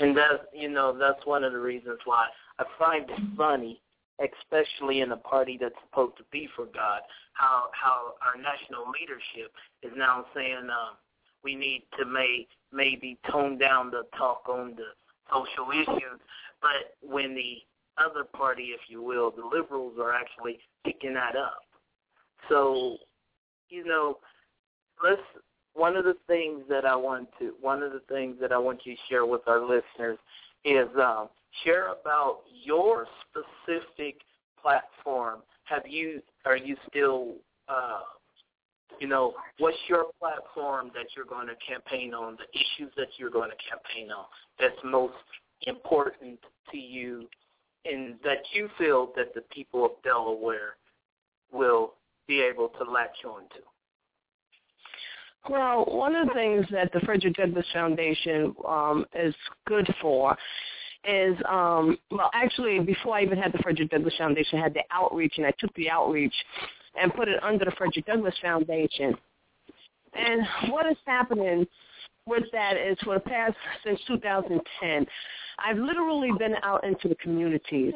And 0.00 0.16
that's 0.16 0.42
you 0.54 0.68
know 0.68 0.96
that's 0.98 1.24
one 1.26 1.44
of 1.44 1.52
the 1.52 1.58
reasons 1.58 1.98
why 2.06 2.26
I 2.58 2.64
find 2.78 3.08
it 3.08 3.36
funny, 3.36 3.80
especially 4.20 5.00
in 5.00 5.12
a 5.12 5.16
party 5.16 5.58
that's 5.60 5.74
supposed 5.88 6.16
to 6.18 6.24
be 6.30 6.48
for 6.54 6.66
God, 6.66 7.00
how 7.32 7.68
how 7.72 8.14
our 8.24 8.40
national 8.40 8.92
leadership 8.92 9.52
is 9.82 9.92
now 9.96 10.24
saying 10.34 10.68
um, 10.70 10.96
we 11.42 11.54
need 11.54 11.84
to 11.98 12.04
may 12.04 12.46
maybe 12.72 13.18
tone 13.30 13.58
down 13.58 13.90
the 13.90 14.02
talk 14.16 14.42
on 14.48 14.74
the 14.76 14.92
social 15.32 15.70
issues, 15.72 16.20
but 16.60 16.96
when 17.02 17.34
the 17.34 17.58
other 17.98 18.24
party, 18.24 18.70
if 18.74 18.80
you 18.88 19.02
will, 19.02 19.30
the 19.30 19.44
liberals 19.44 19.94
are 20.00 20.12
actually 20.12 20.58
picking 20.84 21.14
that 21.14 21.36
up. 21.36 21.62
So, 22.48 22.96
you 23.68 23.84
know, 23.84 24.18
let's 25.02 25.20
one 25.74 25.96
of 25.96 26.04
the 26.04 26.16
things 26.26 26.62
that 26.68 26.84
I 26.84 26.96
want 26.96 27.28
to 27.38 27.54
one 27.60 27.82
of 27.82 27.92
the 27.92 28.02
things 28.08 28.36
that 28.40 28.52
I 28.52 28.58
want 28.58 28.80
you 28.84 28.94
to 28.94 29.00
share 29.08 29.26
with 29.26 29.42
our 29.46 29.60
listeners 29.60 30.18
is 30.64 30.88
um, 31.00 31.28
share 31.64 31.88
about 31.88 32.40
your 32.64 33.06
specific 33.28 34.16
platform. 34.60 35.40
Have 35.64 35.82
you 35.86 36.22
are 36.44 36.56
you 36.56 36.76
still 36.88 37.34
uh, 37.68 38.00
you 38.98 39.06
know 39.06 39.34
what's 39.58 39.76
your 39.88 40.06
platform 40.18 40.90
that 40.94 41.06
you're 41.16 41.24
going 41.24 41.46
to 41.46 41.54
campaign 41.66 42.14
on? 42.14 42.36
The 42.36 42.58
issues 42.58 42.92
that 42.96 43.08
you're 43.16 43.30
going 43.30 43.50
to 43.50 43.56
campaign 43.68 44.10
on 44.10 44.24
that's 44.58 44.78
most 44.84 45.14
important 45.66 46.38
to 46.70 46.78
you, 46.78 47.26
and 47.84 48.14
that 48.24 48.38
you 48.52 48.68
feel 48.78 49.12
that 49.16 49.34
the 49.34 49.42
people 49.52 49.84
of 49.84 49.92
Delaware 50.02 50.76
will 51.52 51.94
be 52.26 52.40
able 52.40 52.68
to 52.68 52.90
latch 52.90 53.24
on 53.26 53.42
to. 53.42 53.69
Well, 55.48 55.84
one 55.86 56.14
of 56.14 56.28
the 56.28 56.34
things 56.34 56.66
that 56.70 56.92
the 56.92 57.00
Frederick 57.00 57.34
Douglass 57.34 57.66
Foundation 57.72 58.54
um, 58.66 59.06
is 59.14 59.34
good 59.66 59.92
for 60.00 60.36
is, 61.04 61.36
um, 61.48 61.96
well, 62.10 62.30
actually, 62.34 62.78
before 62.80 63.16
I 63.16 63.22
even 63.22 63.38
had 63.38 63.52
the 63.52 63.58
Frederick 63.58 63.90
Douglass 63.90 64.14
Foundation, 64.18 64.58
I 64.58 64.62
had 64.62 64.74
the 64.74 64.84
outreach, 64.90 65.34
and 65.38 65.46
I 65.46 65.52
took 65.58 65.74
the 65.74 65.88
outreach 65.88 66.34
and 67.00 67.14
put 67.14 67.28
it 67.28 67.42
under 67.42 67.64
the 67.64 67.70
Frederick 67.72 68.04
Douglass 68.04 68.34
Foundation. 68.42 69.16
And 70.12 70.42
what 70.70 70.86
is 70.86 70.98
happening 71.06 71.66
with 72.26 72.44
that 72.52 72.76
is 72.76 72.98
for 73.02 73.14
the 73.14 73.20
past, 73.20 73.56
since 73.84 73.98
2010, 74.06 75.06
I've 75.58 75.78
literally 75.78 76.30
been 76.38 76.56
out 76.62 76.84
into 76.84 77.08
the 77.08 77.14
communities 77.16 77.94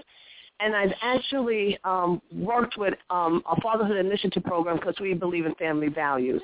and 0.60 0.74
I've 0.74 0.92
actually 1.02 1.78
um, 1.84 2.22
worked 2.32 2.78
with 2.78 2.94
um, 3.10 3.42
a 3.50 3.60
fatherhood 3.60 3.96
initiative 3.96 4.44
program 4.44 4.76
because 4.76 4.94
we 5.00 5.12
believe 5.14 5.46
in 5.46 5.54
family 5.56 5.88
values. 5.88 6.42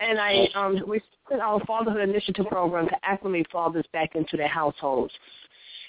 And 0.00 0.18
I 0.18 0.48
um, 0.54 0.82
we 0.86 1.00
started 1.26 1.42
our 1.42 1.60
fatherhood 1.66 2.08
initiative 2.08 2.46
program 2.46 2.86
to 2.88 2.96
acclimate 3.02 3.46
fathers 3.50 3.84
back 3.92 4.14
into 4.14 4.36
their 4.36 4.48
households, 4.48 5.12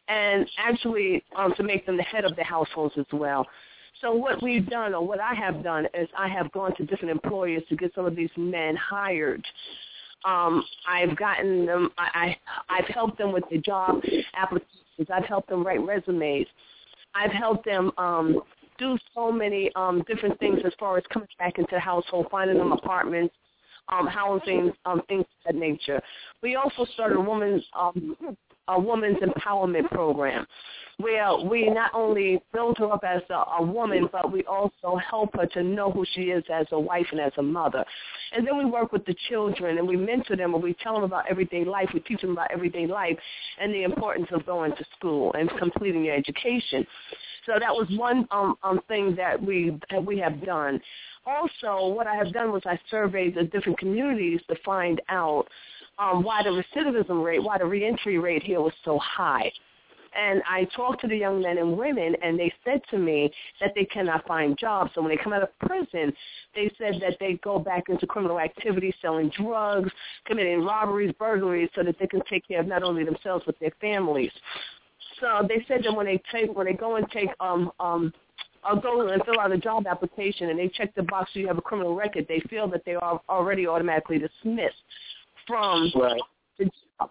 and 0.08 0.50
actually 0.58 1.24
um, 1.36 1.54
to 1.56 1.64
make 1.64 1.86
them 1.86 1.98
the 1.98 2.04
head 2.04 2.26
of 2.26 2.36
their 2.36 2.46
households 2.46 2.96
as 2.98 3.06
well. 3.14 3.46
So 4.02 4.14
what 4.14 4.42
we've 4.42 4.66
done, 4.68 4.94
or 4.94 5.06
what 5.06 5.20
I 5.20 5.34
have 5.34 5.64
done, 5.64 5.86
is 5.94 6.08
I 6.18 6.28
have 6.30 6.52
gone 6.54 6.76
to 6.78 6.86
different 6.86 7.12
employers 7.12 7.64
to 7.70 7.76
get 7.76 7.94
some 7.94 8.06
of 8.06 8.16
these 8.16 8.30
men 8.38 8.76
hired. 8.76 9.46
Um, 10.26 10.64
I've 10.88 11.16
gotten 11.16 11.66
them. 11.66 11.90
I, 11.98 12.36
I 12.70 12.78
I've 12.78 12.88
helped 12.88 13.18
them 13.18 13.32
with 13.32 13.44
the 13.52 13.58
job 13.60 14.02
applications. 14.36 15.08
I've 15.14 15.26
helped 15.26 15.50
them 15.50 15.66
write 15.66 15.86
resumes. 15.86 16.48
I've 17.16 17.32
helped 17.32 17.66
them 17.66 17.92
um, 17.98 18.42
do 18.78 18.98
so 19.14 19.32
many 19.32 19.72
um, 19.76 20.04
different 20.08 20.40
things 20.40 20.60
as 20.66 20.74
far 20.80 20.98
as 20.98 21.04
coming 21.12 21.28
back 21.38 21.58
into 21.58 21.70
the 21.72 21.80
household, 21.80 22.28
finding 22.32 22.58
them 22.58 22.72
apartments, 22.72 23.34
um, 23.90 24.08
housing, 24.08 24.72
um, 24.86 25.02
things 25.08 25.22
of 25.22 25.54
that 25.54 25.56
nature. 25.56 26.02
We 26.42 26.56
also 26.56 26.86
started 26.94 27.18
a 27.18 27.22
woman's 27.22 27.64
um, 27.78 28.16
a 28.70 28.80
woman's 28.80 29.18
empowerment 29.18 29.90
program, 29.92 30.46
where 30.98 31.38
we 31.38 31.70
not 31.70 31.92
only 31.94 32.42
build 32.54 32.78
her 32.78 32.92
up 32.92 33.04
as 33.08 33.22
a, 33.30 33.34
a 33.34 33.64
woman, 33.64 34.10
but 34.12 34.32
we 34.32 34.44
also 34.44 34.98
help 34.98 35.30
her 35.36 35.46
to 35.46 35.64
know 35.64 35.92
who 35.92 36.06
she 36.14 36.24
is 36.24 36.44
as 36.54 36.66
a 36.72 36.80
wife 36.80 37.06
and 37.12 37.22
as 37.22 37.32
a 37.38 37.42
mother. 37.42 37.86
And 38.34 38.46
then 38.46 38.58
we 38.58 38.66
work 38.66 38.92
with 38.92 39.06
the 39.06 39.16
children 39.30 39.78
and 39.78 39.88
we 39.88 39.96
mentor 39.96 40.36
them 40.36 40.54
and 40.54 40.62
we 40.62 40.76
tell 40.84 40.94
them 40.94 41.04
about 41.04 41.30
everyday 41.30 41.64
life. 41.64 41.90
We 41.94 42.02
teach 42.02 42.22
them 42.22 42.32
about 42.32 42.52
everyday 42.52 42.86
life 42.86 43.18
and 43.60 43.74
the 43.74 43.84
importance 43.84 44.28
of 44.32 44.46
going 44.46 44.76
to 44.76 44.86
school 44.98 45.34
and 45.34 45.50
completing 45.58 46.04
your 46.04 46.16
education. 46.16 46.86
So 47.46 47.54
that 47.60 47.74
was 47.74 47.88
one 47.98 48.28
um, 48.32 48.56
um, 48.64 48.80
thing 48.88 49.16
that 49.16 49.42
we 49.42 49.80
that 49.90 50.06
we 50.06 50.20
have 50.20 50.46
done. 50.46 50.80
Also, 51.26 51.88
what 51.88 52.08
I 52.08 52.16
have 52.16 52.32
done 52.34 52.52
was 52.52 52.62
I 52.66 52.80
surveyed 52.92 53.36
the 53.36 53.44
different 53.44 53.78
communities 53.80 54.42
to 54.50 54.56
find 54.66 55.02
out 55.10 55.46
um, 56.00 56.24
why 56.24 56.42
the 56.44 56.50
recidivism 56.50 57.24
rate, 57.24 57.44
why 57.44 57.58
the 57.58 57.66
reentry 57.66 58.18
rate 58.18 58.44
here 58.44 58.62
was 58.62 58.74
so 58.86 58.98
high. 59.00 59.52
And 60.16 60.42
I 60.50 60.68
talked 60.76 61.02
to 61.02 61.08
the 61.08 61.16
young 61.16 61.42
men 61.42 61.60
and 61.60 61.78
women, 61.78 62.16
and 62.24 62.40
they 62.40 62.52
said 62.66 62.82
to 62.90 62.98
me 62.98 63.32
that 63.62 63.74
they 63.76 63.86
cannot 63.86 64.26
find 64.26 64.58
jobs. 64.58 64.92
So 64.96 65.02
when 65.02 65.16
they 65.16 65.22
come 65.22 65.34
out 65.34 65.44
of 65.44 65.60
prison, 65.60 66.12
they 66.56 66.72
said 66.80 66.96
that 67.02 67.18
they 67.20 67.40
go 67.44 67.60
back 67.60 67.90
into 67.90 68.08
criminal 68.08 68.40
activity, 68.40 68.94
selling 69.02 69.32
drugs, 69.38 69.92
committing 70.26 70.64
robberies, 70.64 71.14
burglaries, 71.20 71.70
so 71.76 71.84
that 71.84 71.98
they 72.00 72.08
can 72.08 72.22
take 72.28 72.48
care 72.48 72.60
of 72.60 72.68
not 72.68 72.82
only 72.82 73.04
themselves 73.04 73.44
but 73.46 73.60
their 73.60 73.74
families. 73.80 74.32
So 75.20 75.46
they 75.48 75.64
said 75.68 75.84
that 75.84 75.96
when 75.96 76.08
they 76.08 76.22
take, 76.32 76.56
when 76.56 76.66
they 76.66 76.74
go 76.74 76.96
and 76.96 77.10
take 77.12 77.30
um 77.40 77.72
um 77.80 78.14
I'll 78.64 78.80
go 78.80 79.08
and 79.08 79.24
fill 79.24 79.40
out 79.40 79.52
a 79.52 79.58
job 79.58 79.88
application 79.88 80.50
and 80.50 80.60
they 80.60 80.68
check 80.70 80.94
the 80.96 81.04
box 81.04 81.32
so 81.34 81.40
you 81.40 81.48
have 81.48 81.58
a 81.58 81.62
criminal 81.62 81.96
record, 81.96 82.26
they 82.28 82.42
feel 82.50 82.68
that 82.70 82.84
they 82.86 82.96
are 82.96 83.22
already 83.30 83.68
automatically 83.68 84.20
dismissed 84.20 84.76
from 85.50 85.92
Right. 85.96 86.22
the 86.58 86.66
job. 86.66 87.10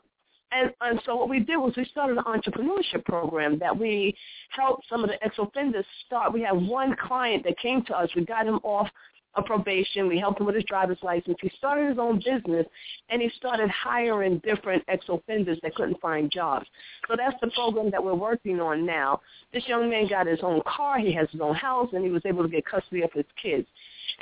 And, 0.51 0.73
and 0.81 0.99
so 1.05 1.15
what 1.17 1.29
we 1.29 1.41
did 1.41 1.59
was 1.59 1.75
we 1.77 1.85
started 1.87 2.17
an 2.17 2.25
entrepreneurship 2.25 3.05
program 3.05 3.59
that 3.59 3.77
we 3.79 4.17
helped 4.49 4.85
some 4.89 5.05
of 5.05 5.11
the 5.11 5.23
ex-offenders 5.23 5.85
start. 6.07 6.33
We 6.33 6.41
had 6.41 6.53
one 6.53 6.97
client 6.97 7.45
that 7.45 7.59
came 7.59 7.85
to 7.85 7.99
us. 7.99 8.09
We 8.17 8.25
got 8.25 8.47
him 8.47 8.61
off 8.63 8.89
of 9.35 9.45
probation. 9.45 10.09
We 10.09 10.19
helped 10.19 10.41
him 10.41 10.47
with 10.47 10.55
his 10.55 10.65
driver's 10.65 10.99
license. 11.03 11.37
He 11.43 11.51
started 11.59 11.91
his 11.91 11.99
own 11.99 12.17
business, 12.25 12.67
and 13.11 13.21
he 13.21 13.31
started 13.37 13.69
hiring 13.69 14.39
different 14.39 14.83
ex-offenders 14.89 15.59
that 15.63 15.75
couldn't 15.75 16.01
find 16.01 16.31
jobs. 16.31 16.67
So 17.09 17.15
that's 17.17 17.37
the 17.43 17.51
program 17.51 17.91
that 17.91 18.03
we're 18.03 18.15
working 18.15 18.59
on 18.59 18.87
now. 18.87 19.21
This 19.53 19.69
young 19.69 19.91
man 19.91 20.09
got 20.09 20.27
his 20.27 20.41
own 20.43 20.63
car. 20.67 20.99
He 20.99 21.13
has 21.13 21.29
his 21.31 21.43
own 21.43 21.55
house, 21.55 21.91
and 21.93 22.05
he 22.05 22.11
was 22.11 22.23
able 22.25 22.43
to 22.43 22.49
get 22.49 22.65
custody 22.65 23.03
of 23.03 23.13
his 23.13 23.27
kids. 23.41 23.67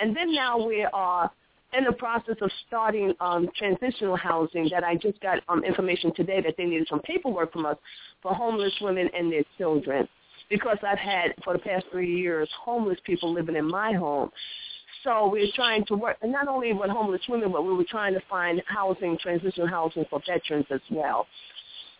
And 0.00 0.14
then 0.16 0.34
now 0.34 0.64
we 0.64 0.86
are 0.92 1.30
in 1.72 1.84
the 1.84 1.92
process 1.92 2.36
of 2.40 2.50
starting 2.66 3.12
um, 3.20 3.48
transitional 3.56 4.16
housing 4.16 4.68
that 4.70 4.84
I 4.84 4.96
just 4.96 5.20
got 5.20 5.40
um, 5.48 5.64
information 5.64 6.12
today 6.14 6.40
that 6.42 6.54
they 6.56 6.64
needed 6.64 6.86
some 6.88 7.00
paperwork 7.00 7.52
from 7.52 7.66
us 7.66 7.76
for 8.22 8.34
homeless 8.34 8.72
women 8.80 9.08
and 9.16 9.32
their 9.32 9.44
children 9.58 10.08
because 10.48 10.78
I've 10.86 10.98
had 10.98 11.34
for 11.44 11.54
the 11.54 11.58
past 11.58 11.86
three 11.90 12.16
years 12.16 12.48
homeless 12.62 12.98
people 13.04 13.32
living 13.32 13.56
in 13.56 13.68
my 13.68 13.92
home. 13.92 14.30
So 15.04 15.28
we're 15.30 15.46
trying 15.54 15.84
to 15.86 15.94
work, 15.94 16.16
not 16.24 16.48
only 16.48 16.72
with 16.72 16.90
homeless 16.90 17.20
women, 17.28 17.52
but 17.52 17.62
we 17.62 17.74
were 17.74 17.84
trying 17.88 18.14
to 18.14 18.22
find 18.28 18.62
housing, 18.66 19.16
transitional 19.20 19.68
housing 19.68 20.04
for 20.10 20.20
veterans 20.26 20.66
as 20.70 20.80
well. 20.90 21.26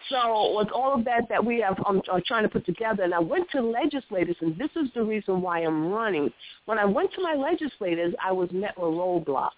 So 0.08 0.56
with 0.56 0.68
all 0.70 0.94
of 0.94 1.04
that 1.04 1.28
that 1.28 1.44
we 1.44 1.60
have, 1.60 1.78
um, 1.86 2.00
I'm, 2.08 2.16
I'm 2.16 2.22
trying 2.26 2.44
to 2.44 2.48
put 2.48 2.64
together, 2.64 3.02
and 3.02 3.14
I 3.14 3.18
went 3.18 3.50
to 3.50 3.60
legislators, 3.60 4.36
and 4.40 4.56
this 4.56 4.70
is 4.76 4.88
the 4.94 5.02
reason 5.02 5.42
why 5.42 5.60
I'm 5.60 5.90
running. 5.92 6.32
When 6.66 6.78
I 6.78 6.84
went 6.84 7.12
to 7.14 7.22
my 7.22 7.34
legislators, 7.34 8.14
I 8.24 8.32
was 8.32 8.50
met 8.52 8.78
with 8.78 8.90
roadblocks. 8.90 9.50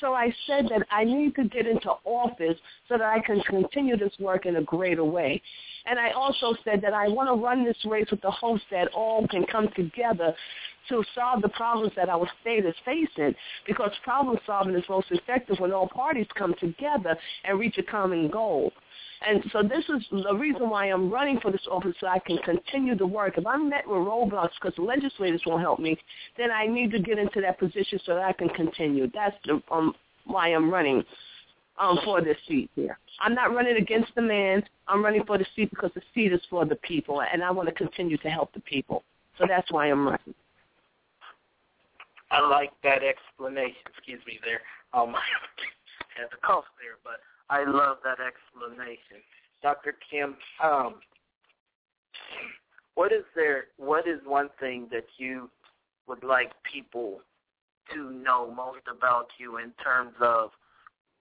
So 0.00 0.14
I 0.14 0.34
said 0.48 0.66
that 0.70 0.84
I 0.90 1.04
need 1.04 1.36
to 1.36 1.44
get 1.44 1.66
into 1.66 1.90
office 2.04 2.58
so 2.88 2.98
that 2.98 3.06
I 3.06 3.20
can 3.20 3.40
continue 3.42 3.96
this 3.96 4.12
work 4.18 4.46
in 4.46 4.56
a 4.56 4.62
greater 4.62 5.04
way. 5.04 5.40
And 5.86 5.98
I 5.98 6.10
also 6.10 6.56
said 6.64 6.80
that 6.82 6.92
I 6.92 7.08
want 7.08 7.28
to 7.28 7.34
run 7.34 7.64
this 7.64 7.76
race 7.84 8.08
with 8.10 8.20
the 8.20 8.30
hopes 8.30 8.62
that 8.72 8.88
all 8.88 9.26
can 9.28 9.44
come 9.46 9.68
together 9.76 10.34
to 10.88 11.04
solve 11.14 11.42
the 11.42 11.48
problems 11.50 11.92
that 11.94 12.08
our 12.08 12.28
state 12.40 12.64
is 12.66 12.74
facing 12.84 13.34
because 13.64 13.92
problem 14.02 14.38
solving 14.44 14.74
is 14.74 14.82
most 14.88 15.06
effective 15.10 15.60
when 15.60 15.72
all 15.72 15.88
parties 15.88 16.26
come 16.36 16.54
together 16.58 17.16
and 17.44 17.60
reach 17.60 17.78
a 17.78 17.82
common 17.84 18.28
goal. 18.28 18.72
And 19.26 19.42
so 19.52 19.62
this 19.62 19.84
is 19.88 20.04
the 20.10 20.34
reason 20.34 20.68
why 20.70 20.86
I'm 20.86 21.10
running 21.10 21.40
for 21.40 21.50
this 21.50 21.66
office 21.70 21.94
so 22.00 22.06
I 22.06 22.18
can 22.18 22.38
continue 22.38 22.96
the 22.96 23.06
work. 23.06 23.38
If 23.38 23.46
I'm 23.46 23.68
met 23.68 23.86
with 23.86 23.98
roadblocks 23.98 24.50
because 24.60 24.74
the 24.76 24.82
legislators 24.82 25.42
won't 25.46 25.62
help 25.62 25.78
me, 25.78 25.98
then 26.36 26.50
I 26.50 26.66
need 26.66 26.90
to 26.92 26.98
get 26.98 27.18
into 27.18 27.40
that 27.40 27.58
position 27.58 27.98
so 28.04 28.14
that 28.14 28.24
I 28.24 28.32
can 28.32 28.48
continue. 28.50 29.10
That's 29.12 29.36
the, 29.44 29.62
um, 29.70 29.94
why 30.24 30.48
I'm 30.48 30.72
running 30.72 31.04
um, 31.78 31.98
for 32.04 32.20
this 32.20 32.36
seat 32.48 32.70
here. 32.74 32.98
I'm 33.20 33.34
not 33.34 33.54
running 33.54 33.76
against 33.76 34.14
the 34.14 34.22
man. 34.22 34.62
I'm 34.88 35.04
running 35.04 35.24
for 35.24 35.38
the 35.38 35.46
seat 35.54 35.70
because 35.70 35.90
the 35.94 36.02
seat 36.14 36.32
is 36.32 36.40
for 36.50 36.64
the 36.64 36.76
people, 36.76 37.22
and 37.22 37.42
I 37.42 37.50
want 37.50 37.68
to 37.68 37.74
continue 37.74 38.18
to 38.18 38.28
help 38.28 38.52
the 38.52 38.60
people. 38.60 39.02
So 39.38 39.46
that's 39.48 39.70
why 39.70 39.86
I'm 39.86 40.06
running. 40.06 40.34
I 42.30 42.46
like 42.46 42.70
that 42.82 43.02
explanation. 43.02 43.76
Excuse 43.96 44.20
me 44.26 44.38
there. 44.44 44.60
Um, 44.94 45.14
had 46.16 46.28
the 46.30 46.40
cough 46.44 46.64
there, 46.80 46.96
but 47.04 47.20
I 47.52 47.64
love 47.64 47.98
that 48.02 48.16
explanation. 48.18 49.20
Dr. 49.62 49.94
Kim, 50.10 50.36
um, 50.64 50.94
what 52.94 53.12
is 53.12 53.24
there? 53.36 53.64
What 53.76 54.08
is 54.08 54.20
one 54.24 54.48
thing 54.58 54.88
that 54.90 55.04
you 55.18 55.50
would 56.08 56.24
like 56.24 56.52
people 56.64 57.20
to 57.92 58.10
know 58.10 58.50
most 58.50 58.80
about 58.90 59.26
you 59.38 59.58
in 59.58 59.72
terms 59.84 60.14
of 60.22 60.48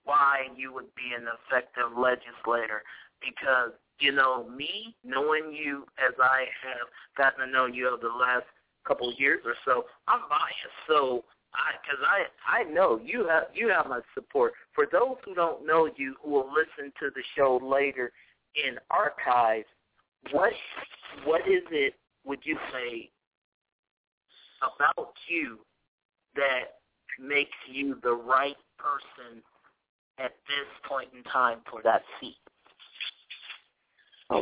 why 0.06 0.48
you 0.56 0.74
would 0.74 0.96
be 0.96 1.12
an 1.14 1.28
effective 1.28 1.98
legislator? 1.98 2.82
Because 3.20 3.72
you 4.00 4.14
know 4.14 4.48
me, 4.48 4.96
knowing 5.04 5.52
you 5.52 5.84
as 6.00 6.14
I 6.18 6.46
have 6.64 6.88
gotten 7.18 7.46
to 7.46 7.52
know 7.52 7.66
you 7.66 7.90
over 7.90 8.02
the 8.02 8.08
last 8.08 8.46
couple 8.88 9.10
of 9.10 9.20
years 9.20 9.42
or 9.46 9.56
so, 9.66 9.84
I'm 10.08 10.22
biased. 10.30 10.80
So 10.88 11.26
because 11.52 12.04
I, 12.06 12.60
I 12.60 12.62
I 12.62 12.64
know 12.64 13.00
you 13.04 13.28
have 13.28 13.46
you 13.54 13.70
have 13.70 13.88
my 13.88 14.00
support. 14.14 14.54
For 14.74 14.88
those 14.92 15.16
who 15.26 15.34
don't 15.34 15.66
know 15.66 15.90
you, 15.96 16.16
who 16.24 16.32
will 16.32 16.50
listen 16.50 16.92
to 17.00 17.10
the 17.14 17.22
show 17.36 17.60
later 17.64 18.12
in 18.56 18.78
archives, 18.90 19.68
what 20.32 20.54
what 21.26 21.42
is 21.42 21.64
it? 21.72 21.96
Would 22.26 22.40
you 22.44 22.58
say 22.72 23.10
about 24.62 25.14
you 25.28 25.60
that 26.36 26.76
makes 27.20 27.52
you 27.72 27.98
the 28.04 28.14
right 28.14 28.58
person 28.78 29.42
at 30.20 30.32
this 30.48 30.68
point 30.88 31.10
in 31.16 31.24
time 31.24 31.60
for 31.70 31.82
that 31.84 32.04
seat? 32.20 32.38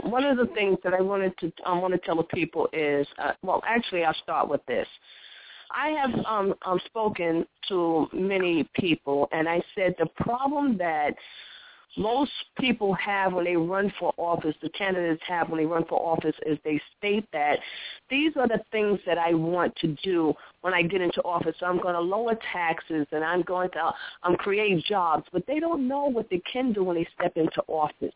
One 0.04 0.24
of 0.24 0.38
the 0.38 0.46
things 0.54 0.78
that 0.84 0.94
I 0.94 1.02
wanted 1.02 1.36
to 1.40 1.52
I 1.66 1.76
want 1.78 1.94
to 1.94 2.00
tell 2.00 2.18
the 2.18 2.24
people 2.24 2.68
is, 2.74 3.08
uh, 3.18 3.32
well, 3.42 3.64
actually, 3.66 4.04
I'll 4.04 4.14
start 4.22 4.48
with 4.48 4.64
this. 4.68 4.88
I 5.72 5.90
have 5.90 6.26
um, 6.26 6.54
um, 6.66 6.80
spoken 6.86 7.46
to 7.68 8.08
many 8.14 8.68
people, 8.74 9.30
and 9.32 9.48
I 9.48 9.62
said 9.76 9.96
the 10.00 10.08
problem 10.24 10.78
that 10.78 11.16
most 11.98 12.32
people 12.60 12.94
have 12.94 13.34
when 13.34 13.46
they 13.46 13.56
run 13.56 13.92
for 14.00 14.14
office, 14.18 14.56
the 14.62 14.70
candidates 14.70 15.22
have 15.28 15.50
when 15.50 15.60
they 15.60 15.66
run 15.66 15.86
for 15.86 16.00
office, 16.00 16.36
is 16.46 16.58
they 16.64 16.80
state 16.98 17.26
that 17.34 17.60
these 18.10 18.32
are 18.38 18.48
the 18.48 18.62
things 18.72 19.00
that 19.06 19.18
I 19.18 19.34
want 19.34 19.76
to 19.78 19.96
do 20.04 20.34
when 20.62 20.74
I 20.74 20.82
get 20.84 21.02
into 21.02 21.22
office. 21.24 21.56
So 21.60 21.66
I'm 21.66 21.82
going 21.82 21.96
to 21.96 22.02
lower 22.02 22.38
taxes 22.54 23.08
and 23.12 23.24
I'm 23.24 23.42
going 23.42 23.70
to 23.72 23.92
um, 24.24 24.36
create 24.36 24.84
jobs, 24.86 25.26
but 25.34 25.46
they 25.48 25.60
don't 25.60 25.88
know 25.88 26.06
what 26.06 26.30
they 26.30 26.42
can 26.52 26.74
do 26.74 26.84
when 26.84 26.96
they 26.96 27.08
step 27.18 27.36
into 27.36 27.62
office. 27.68 28.14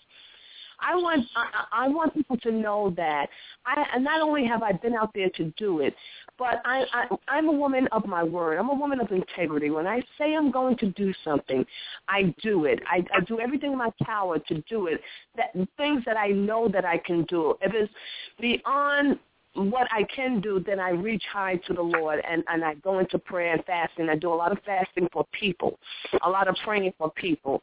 I 0.79 0.95
want 0.95 1.25
I, 1.35 1.85
I 1.85 1.87
want 1.87 2.13
people 2.13 2.37
to 2.37 2.51
know 2.51 2.93
that 2.97 3.27
I 3.65 3.97
not 3.99 4.21
only 4.21 4.45
have 4.45 4.63
I 4.63 4.73
been 4.73 4.93
out 4.95 5.11
there 5.13 5.29
to 5.35 5.53
do 5.57 5.79
it, 5.81 5.93
but 6.37 6.61
I, 6.65 6.85
I 6.93 7.07
I'm 7.27 7.47
a 7.47 7.51
woman 7.51 7.87
of 7.91 8.05
my 8.05 8.23
word. 8.23 8.57
I'm 8.57 8.69
a 8.69 8.75
woman 8.75 8.99
of 8.99 9.11
integrity. 9.11 9.69
When 9.69 9.87
I 9.87 10.01
say 10.17 10.35
I'm 10.35 10.51
going 10.51 10.77
to 10.77 10.91
do 10.91 11.13
something, 11.23 11.65
I 12.07 12.33
do 12.41 12.65
it. 12.65 12.79
I, 12.89 13.05
I 13.15 13.21
do 13.21 13.39
everything 13.39 13.71
in 13.71 13.77
my 13.77 13.91
power 14.03 14.39
to 14.39 14.63
do 14.69 14.87
it. 14.87 15.01
That 15.35 15.53
things 15.77 16.03
that 16.05 16.17
I 16.17 16.27
know 16.27 16.67
that 16.69 16.85
I 16.85 16.97
can 16.97 17.23
do. 17.25 17.55
If 17.61 17.73
it's 17.73 17.93
beyond 18.39 19.19
what 19.55 19.87
I 19.91 20.03
can 20.15 20.41
do, 20.41 20.59
then 20.65 20.79
I 20.79 20.89
reach 20.89 21.23
high 21.31 21.57
to 21.67 21.73
the 21.73 21.81
Lord 21.81 22.21
and, 22.27 22.43
and 22.47 22.63
I 22.63 22.73
go 22.75 22.99
into 22.99 23.19
prayer 23.19 23.53
and 23.53 23.63
fasting. 23.65 24.09
I 24.09 24.15
do 24.15 24.33
a 24.33 24.35
lot 24.35 24.51
of 24.51 24.57
fasting 24.65 25.07
for 25.13 25.25
people, 25.31 25.79
a 26.23 26.29
lot 26.29 26.47
of 26.47 26.55
praying 26.63 26.93
for 26.97 27.11
people. 27.11 27.61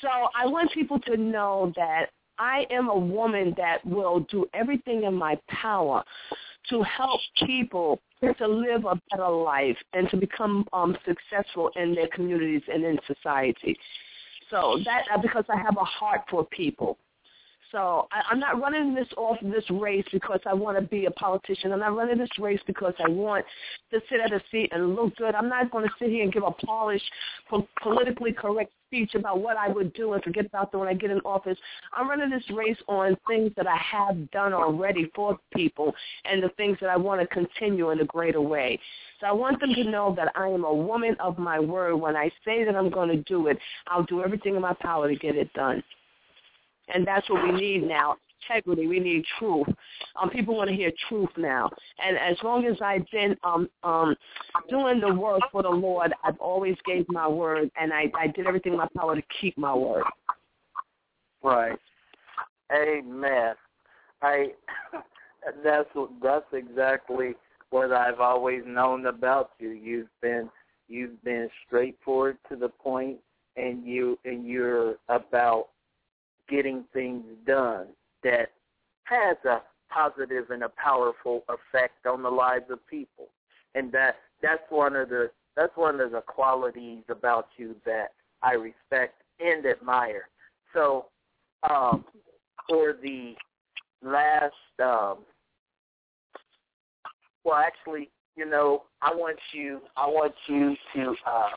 So 0.00 0.08
I 0.08 0.46
want 0.46 0.72
people 0.72 0.98
to 1.00 1.16
know 1.16 1.72
that 1.76 2.06
I 2.42 2.66
am 2.70 2.88
a 2.88 2.98
woman 2.98 3.54
that 3.56 3.86
will 3.86 4.26
do 4.28 4.46
everything 4.52 5.04
in 5.04 5.14
my 5.14 5.38
power 5.46 6.02
to 6.70 6.82
help 6.82 7.20
people 7.46 8.00
to 8.20 8.48
live 8.48 8.84
a 8.84 9.00
better 9.10 9.28
life 9.28 9.76
and 9.92 10.10
to 10.10 10.16
become 10.16 10.66
um, 10.72 10.96
successful 11.06 11.70
in 11.76 11.94
their 11.94 12.08
communities 12.08 12.62
and 12.66 12.84
in 12.84 12.98
society. 13.06 13.76
So 14.50 14.80
that 14.84 15.22
because 15.22 15.44
I 15.48 15.56
have 15.56 15.76
a 15.76 15.84
heart 15.84 16.22
for 16.28 16.44
people. 16.46 16.98
So 17.72 18.06
I, 18.12 18.20
I'm 18.30 18.38
not 18.38 18.60
running 18.60 18.94
this 18.94 19.08
off 19.16 19.38
this 19.42 19.64
race 19.70 20.04
because 20.12 20.40
I 20.46 20.52
want 20.52 20.78
to 20.78 20.82
be 20.82 21.06
a 21.06 21.10
politician. 21.10 21.72
I'm 21.72 21.80
not 21.80 21.96
running 21.96 22.18
this 22.18 22.38
race 22.38 22.60
because 22.66 22.92
I 23.02 23.08
want 23.08 23.44
to 23.90 24.00
sit 24.10 24.20
at 24.20 24.32
a 24.32 24.40
seat 24.50 24.70
and 24.72 24.94
look 24.94 25.16
good. 25.16 25.34
I'm 25.34 25.48
not 25.48 25.70
going 25.70 25.84
to 25.86 25.90
sit 25.98 26.10
here 26.10 26.22
and 26.22 26.32
give 26.32 26.42
a 26.42 26.50
polished, 26.50 27.10
po- 27.48 27.66
politically 27.82 28.32
correct 28.32 28.72
speech 28.88 29.14
about 29.14 29.40
what 29.40 29.56
I 29.56 29.68
would 29.68 29.94
do 29.94 30.12
and 30.12 30.22
forget 30.22 30.44
about 30.44 30.70
them 30.70 30.80
when 30.80 30.88
I 30.88 30.92
get 30.92 31.10
in 31.10 31.18
office. 31.20 31.56
I'm 31.96 32.10
running 32.10 32.28
this 32.28 32.44
race 32.54 32.76
on 32.88 33.16
things 33.26 33.50
that 33.56 33.66
I 33.66 33.76
have 33.76 34.30
done 34.32 34.52
already 34.52 35.10
for 35.14 35.38
people 35.54 35.94
and 36.26 36.42
the 36.42 36.50
things 36.50 36.76
that 36.82 36.90
I 36.90 36.98
want 36.98 37.22
to 37.22 37.26
continue 37.26 37.90
in 37.90 38.00
a 38.00 38.04
greater 38.04 38.42
way. 38.42 38.78
So 39.18 39.26
I 39.26 39.32
want 39.32 39.60
them 39.60 39.72
to 39.74 39.84
know 39.84 40.14
that 40.16 40.30
I 40.34 40.48
am 40.48 40.64
a 40.64 40.74
woman 40.74 41.16
of 41.20 41.38
my 41.38 41.58
word. 41.58 41.96
When 41.96 42.16
I 42.16 42.30
say 42.44 42.64
that 42.64 42.76
I'm 42.76 42.90
going 42.90 43.08
to 43.08 43.22
do 43.22 43.46
it, 43.46 43.58
I'll 43.86 44.04
do 44.04 44.22
everything 44.22 44.56
in 44.56 44.60
my 44.60 44.74
power 44.74 45.08
to 45.08 45.16
get 45.16 45.36
it 45.36 45.50
done 45.54 45.82
and 46.88 47.06
that's 47.06 47.28
what 47.28 47.42
we 47.42 47.52
need 47.52 47.86
now. 47.86 48.16
Integrity. 48.48 48.88
We 48.88 48.98
need 48.98 49.24
truth. 49.38 49.68
Um, 50.20 50.28
people 50.28 50.56
want 50.56 50.68
to 50.68 50.74
hear 50.74 50.90
truth 51.08 51.28
now. 51.36 51.70
And 52.04 52.18
as 52.18 52.36
long 52.42 52.66
as 52.66 52.76
I've 52.82 53.08
been 53.12 53.36
um, 53.44 53.68
um, 53.84 54.16
doing 54.68 55.00
the 55.00 55.14
work 55.14 55.42
for 55.52 55.62
the 55.62 55.68
Lord, 55.68 56.12
I've 56.24 56.38
always 56.38 56.76
gave 56.84 57.06
my 57.08 57.28
word, 57.28 57.70
and 57.80 57.92
I, 57.92 58.10
I 58.18 58.26
did 58.26 58.46
everything 58.46 58.72
in 58.72 58.78
my 58.78 58.88
power 58.96 59.14
to 59.14 59.22
keep 59.40 59.56
my 59.56 59.74
word. 59.74 60.04
Right. 61.42 61.78
Amen. 62.72 63.54
I. 64.22 64.48
That's 65.64 65.88
that's 66.22 66.46
exactly 66.52 67.34
what 67.70 67.90
I've 67.90 68.20
always 68.20 68.62
known 68.66 69.06
about 69.06 69.50
you. 69.58 69.70
You've 69.70 70.08
been 70.20 70.48
you've 70.88 71.22
been 71.24 71.48
straightforward 71.66 72.36
to 72.48 72.56
the 72.56 72.68
point, 72.68 73.18
and 73.56 73.84
you 73.84 74.18
and 74.24 74.46
you're 74.46 74.96
about 75.08 75.68
getting 76.52 76.84
things 76.92 77.24
done 77.46 77.86
that 78.22 78.50
has 79.04 79.36
a 79.46 79.62
positive 79.90 80.50
and 80.50 80.62
a 80.62 80.68
powerful 80.68 81.44
effect 81.48 82.06
on 82.06 82.22
the 82.22 82.30
lives 82.30 82.66
of 82.70 82.86
people. 82.86 83.28
And 83.74 83.90
that 83.92 84.16
that's 84.42 84.62
one 84.68 84.94
of 84.94 85.08
the 85.08 85.30
that's 85.56 85.76
one 85.76 86.00
of 86.00 86.12
the 86.12 86.20
qualities 86.20 87.02
about 87.08 87.48
you 87.56 87.74
that 87.86 88.08
I 88.42 88.52
respect 88.52 89.22
and 89.40 89.64
admire. 89.64 90.28
So 90.74 91.06
um, 91.68 92.04
for 92.68 92.94
the 93.02 93.34
last 94.02 94.52
um, 94.82 95.18
well 97.44 97.56
actually, 97.56 98.10
you 98.36 98.48
know, 98.48 98.82
I 99.00 99.14
want 99.14 99.38
you 99.52 99.80
I 99.96 100.06
want 100.06 100.34
you 100.46 100.76
to 100.94 101.14
uh, 101.26 101.48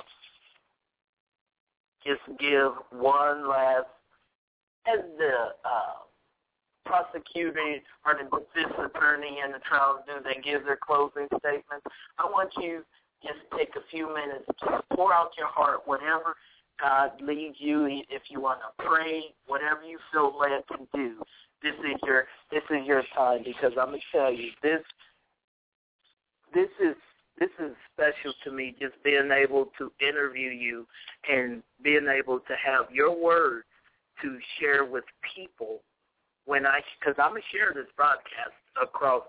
just 2.06 2.22
give 2.40 2.72
one 2.92 3.50
last 3.50 3.88
as 4.88 5.00
the 5.18 5.56
uh, 5.64 6.06
prosecuting 6.86 7.82
or 8.06 8.16
the 8.16 8.30
defense 8.54 8.92
attorney 8.96 9.40
and 9.44 9.54
the 9.54 9.60
trial 9.60 10.04
do, 10.06 10.14
they 10.24 10.40
give 10.42 10.66
their 10.66 10.78
closing 10.78 11.28
statements. 11.40 11.86
I 12.18 12.26
want 12.26 12.52
you 12.58 12.84
just 13.24 13.40
take 13.58 13.76
a 13.76 13.84
few 13.90 14.08
minutes 14.08 14.46
to 14.62 14.82
pour 14.96 15.14
out 15.14 15.32
your 15.38 15.48
heart, 15.48 15.82
whatever 15.86 16.36
God 16.80 17.12
leads 17.22 17.56
you. 17.60 17.86
If 18.10 18.24
you 18.30 18.42
want 18.42 18.60
to 18.60 18.84
pray, 18.86 19.34
whatever 19.48 19.84
you 19.84 19.98
feel 20.12 20.34
led 20.38 20.64
to 20.72 20.86
do, 20.94 21.16
this 21.64 21.74
is 21.80 22.00
your 22.06 22.26
this 22.52 22.64
is 22.70 22.86
your 22.86 23.04
time 23.16 23.42
because 23.44 23.72
I'm 23.80 23.88
gonna 23.88 23.98
tell 24.12 24.32
you 24.32 24.52
this 24.62 24.82
this 26.54 26.70
is 26.80 26.96
this 27.40 27.50
is 27.60 27.76
special 27.94 28.34
to 28.44 28.52
me 28.52 28.76
just 28.80 28.94
being 29.04 29.32
able 29.32 29.72
to 29.78 29.92
interview 30.00 30.50
you 30.50 30.86
and 31.30 31.64
being 31.84 32.08
able 32.08 32.40
to 32.40 32.54
have 32.64 32.92
your 32.92 33.16
words 33.16 33.66
to 34.22 34.38
share 34.60 34.86
with 34.86 35.04
people 35.36 35.82
when 36.46 36.66
I, 36.66 36.82
because 37.00 37.16
I'm 37.18 37.32
gonna 37.32 37.42
share 37.52 37.74
this 37.74 37.92
broadcast 37.96 38.56
across 38.82 39.24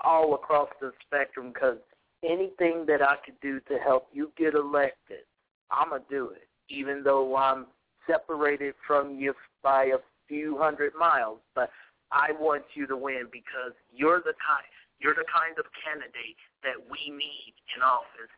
all 0.00 0.34
across 0.34 0.68
the 0.80 0.92
spectrum. 1.06 1.52
Because 1.52 1.78
anything 2.22 2.84
that 2.86 3.02
I 3.02 3.16
could 3.24 3.38
do 3.40 3.60
to 3.68 3.78
help 3.78 4.08
you 4.12 4.32
get 4.36 4.54
elected, 4.54 5.24
I'm 5.70 5.90
gonna 5.90 6.02
do 6.08 6.30
it, 6.30 6.48
even 6.68 7.02
though 7.02 7.36
I'm 7.36 7.66
separated 8.06 8.74
from 8.86 9.18
you 9.18 9.34
by 9.62 9.84
a 9.84 9.98
few 10.28 10.58
hundred 10.58 10.92
miles. 10.98 11.38
But 11.54 11.70
I 12.12 12.30
want 12.38 12.64
you 12.74 12.86
to 12.86 12.96
win 12.96 13.28
because 13.32 13.72
you're 13.92 14.20
the 14.20 14.34
kind 14.40 14.64
you're 15.00 15.14
the 15.14 15.26
kind 15.28 15.58
of 15.58 15.66
candidate 15.84 16.38
that 16.62 16.78
we 16.80 17.12
need 17.12 17.54
in 17.76 17.82
office 17.82 18.32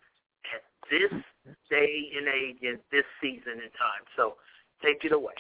at 0.51 0.63
this 0.91 1.13
day 1.71 2.11
and 2.17 2.27
age 2.27 2.59
in 2.63 2.79
this 2.91 3.05
season 3.21 3.61
and 3.63 3.73
time. 3.79 4.03
So 4.17 4.35
take 4.83 5.05
it 5.05 5.13
away. 5.13 5.37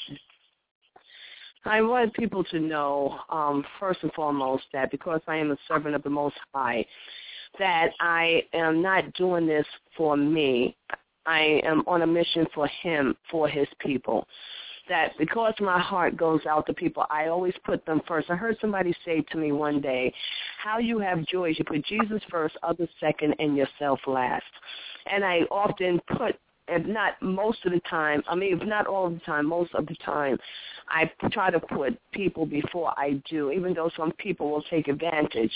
I 1.67 1.81
want 1.83 2.15
people 2.15 2.45
to 2.45 2.61
know, 2.61 3.19
um, 3.29 3.65
first 3.81 4.01
and 4.03 4.13
foremost, 4.13 4.65
that 4.73 4.91
because 4.91 5.21
I 5.27 5.37
am 5.37 5.51
a 5.51 5.57
servant 5.67 5.95
of 5.95 6.03
the 6.03 6.11
Most 6.11 6.37
High, 6.55 6.85
that 7.59 7.91
I 8.01 8.43
am 8.53 8.83
not 8.83 9.13
doing 9.15 9.47
this 9.47 9.67
for 9.97 10.17
me. 10.17 10.77
I 11.27 11.61
am 11.65 11.83
on 11.87 12.03
a 12.03 12.07
mission 12.07 12.47
for 12.55 12.69
Him, 12.83 13.17
for 13.31 13.49
His 13.49 13.67
people. 13.81 14.27
That 14.89 15.13
because 15.19 15.55
my 15.59 15.81
heart 15.81 16.17
goes 16.17 16.47
out 16.49 16.67
to 16.67 16.73
people, 16.73 17.05
I 17.11 17.27
always 17.27 17.55
put 17.65 17.85
them 17.87 18.01
first. 18.07 18.31
I 18.31 18.37
heard 18.37 18.57
somebody 18.61 18.95
say 19.05 19.25
to 19.33 19.37
me 19.37 19.51
one 19.51 19.81
day, 19.81 20.15
how 20.63 20.79
you 20.79 21.01
have 21.01 21.27
joy 21.27 21.51
is 21.51 21.59
you 21.59 21.65
put 21.65 21.85
Jesus 21.85 22.23
first, 22.31 22.57
others 22.63 22.89
second, 23.01 23.35
and 23.41 23.57
yourself 23.57 23.99
last. 24.07 24.45
And 25.11 25.25
I 25.25 25.41
often 25.51 26.01
put 26.17 26.37
if 26.69 26.87
not 26.87 27.21
most 27.23 27.65
of 27.65 27.73
the 27.73 27.81
time, 27.89 28.23
I 28.29 28.35
mean, 28.35 28.59
if 28.61 28.67
not 28.67 28.87
all 28.87 29.07
of 29.07 29.15
the 29.15 29.21
time, 29.21 29.47
most 29.47 29.75
of 29.75 29.87
the 29.87 29.97
time, 30.05 30.39
I 30.89 31.11
try 31.31 31.51
to 31.51 31.61
put 31.61 31.99
people 32.13 32.47
before 32.47 32.93
I 32.97 33.21
do, 33.29 33.51
even 33.51 33.75
though 33.75 33.91
some 33.97 34.13
people 34.13 34.51
will 34.51 34.63
take 34.63 34.89
advantage. 34.89 35.53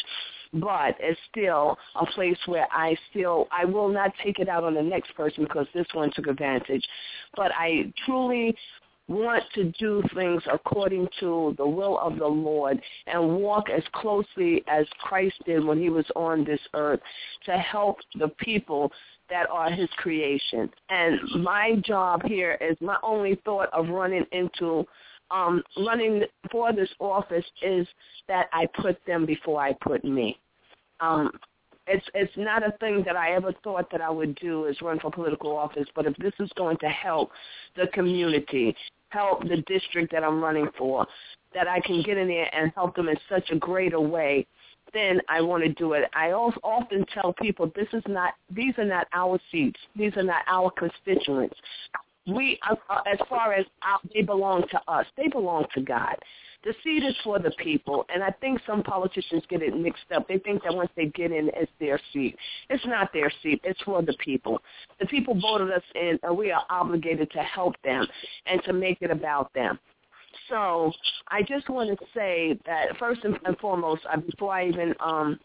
But 0.53 0.97
it's 0.99 1.21
still 1.31 1.79
a 1.95 2.07
place 2.07 2.39
where 2.47 2.67
I 2.73 2.97
still, 3.11 3.47
I 3.53 3.65
will 3.65 3.89
not 3.89 4.13
take 4.25 4.41
it 4.41 4.49
out 4.49 4.65
on 4.65 4.75
the 4.75 4.83
next 4.83 5.15
person 5.15 5.45
because 5.45 5.67
this 5.73 5.87
one 5.93 6.11
took 6.15 6.27
advantage. 6.27 6.85
But 7.37 7.53
I 7.57 7.93
truly 8.05 8.57
want 9.11 9.43
to 9.55 9.65
do 9.79 10.03
things 10.15 10.41
according 10.53 11.09
to 11.19 11.55
the 11.59 11.67
will 11.67 11.99
of 11.99 12.17
the 12.19 12.27
Lord 12.27 12.81
and 13.07 13.39
walk 13.39 13.69
as 13.69 13.83
closely 13.93 14.63
as 14.69 14.87
Christ 15.01 15.35
did 15.45 15.65
when 15.65 15.79
he 15.79 15.91
was 15.91 16.07
on 16.15 16.45
this 16.45 16.61
earth 16.75 17.01
to 17.47 17.59
help 17.59 17.99
the 18.19 18.29
people 18.39 18.93
that 19.31 19.49
are 19.51 19.71
his 19.71 19.89
creation. 19.97 20.71
And 20.89 21.43
my 21.43 21.77
job 21.85 22.23
here 22.25 22.59
is 22.61 22.77
my 22.81 22.97
only 23.03 23.41
thought 23.45 23.69
of 23.73 23.89
running 23.89 24.27
into 24.33 24.85
um 25.31 25.63
running 25.79 26.25
for 26.51 26.73
this 26.73 26.89
office 26.99 27.45
is 27.63 27.87
that 28.27 28.49
I 28.53 28.67
put 28.81 28.99
them 29.07 29.27
before 29.27 29.61
I 29.61 29.73
put 29.81 30.05
me. 30.05 30.39
Um 31.01 31.31
it's 31.87 32.07
it's 32.15 32.33
not 32.37 32.67
a 32.67 32.73
thing 32.79 33.03
that 33.07 33.17
I 33.17 33.33
ever 33.35 33.53
thought 33.65 33.91
that 33.91 34.01
I 34.01 34.11
would 34.11 34.35
do 34.37 34.67
is 34.67 34.77
run 34.81 34.99
for 35.01 35.11
political 35.11 35.57
office, 35.57 35.87
but 35.95 36.07
if 36.07 36.17
this 36.17 36.33
is 36.39 36.51
going 36.57 36.79
to 36.79 36.89
help 36.89 37.31
the 37.77 37.87
community, 37.89 38.75
help 39.09 39.43
the 39.43 39.63
district 39.67 40.13
that 40.13 40.23
I'm 40.23 40.43
running 40.43 40.69
for, 40.79 41.07
that 41.55 41.69
I 41.69 41.81
can 41.81 42.03
get 42.03 42.17
in 42.17 42.29
there 42.29 42.53
and 42.55 42.73
help 42.75 42.95
them 42.95 43.09
in 43.09 43.17
such 43.29 43.51
a 43.51 43.57
greater 43.57 44.01
way, 44.01 44.47
then 44.93 45.21
I 45.29 45.41
want 45.41 45.63
to 45.65 45.73
do 45.73 45.93
it. 45.93 46.05
I 46.15 46.33
often 46.33 47.05
tell 47.15 47.33
people 47.33 47.71
this 47.75 47.89
is 47.93 48.03
not 48.09 48.35
these 48.55 48.75
are 48.79 48.85
not 48.85 49.07
our 49.13 49.39
seats. 49.51 49.81
These 49.97 50.17
are 50.17 50.23
not 50.23 50.43
our 50.47 50.71
constituents. 50.71 51.57
We, 52.27 52.59
uh, 52.69 52.77
uh 52.89 53.01
as 53.11 53.19
far 53.29 53.55
as 53.55 53.67
our, 53.83 53.99
they 54.15 54.23
belong 54.23 54.65
to 54.71 54.81
us, 54.89 55.07
they 55.17 55.29
belong 55.29 55.67
to 55.75 55.81
God. 55.81 56.17
The 56.63 56.75
seat 56.85 57.03
is 57.03 57.17
for 57.25 57.39
the 57.39 57.53
people, 57.53 58.05
and 58.13 58.23
I 58.23 58.31
think 58.33 58.61
some 58.67 58.83
politicians 58.83 59.43
get 59.49 59.63
it 59.63 59.75
mixed 59.75 60.13
up. 60.15 60.29
They 60.29 60.37
think 60.39 60.63
that 60.65 60.75
once 60.75 60.91
they 60.95 61.07
get 61.07 61.33
in, 61.33 61.51
it's 61.55 61.73
their 61.81 61.99
seat. 62.13 62.37
It's 62.69 62.85
not 62.85 63.11
their 63.15 63.33
seat. 63.43 63.63
It's 63.65 63.81
for 63.81 64.03
the 64.03 64.13
people. 64.23 64.61
The 64.99 65.07
people 65.07 65.41
voted 65.41 65.71
us 65.71 65.83
in, 65.95 66.19
and 66.23 66.37
we 66.37 66.51
are 66.51 66.65
obligated 66.69 67.31
to 67.31 67.39
help 67.39 67.77
them 67.83 68.07
and 68.45 68.63
to 68.65 68.75
make 68.75 68.99
it 69.01 69.11
about 69.11 69.51
them. 69.55 69.79
So 70.49 70.93
I 71.29 71.43
just 71.43 71.69
want 71.69 71.97
to 71.99 72.07
say 72.15 72.59
that 72.67 72.97
first 72.99 73.23
and, 73.25 73.39
foremost, 73.59 74.03
uh, 74.13 74.19
before 74.19 74.53
I 74.53 74.69
even 74.69 74.95
um, 75.01 75.39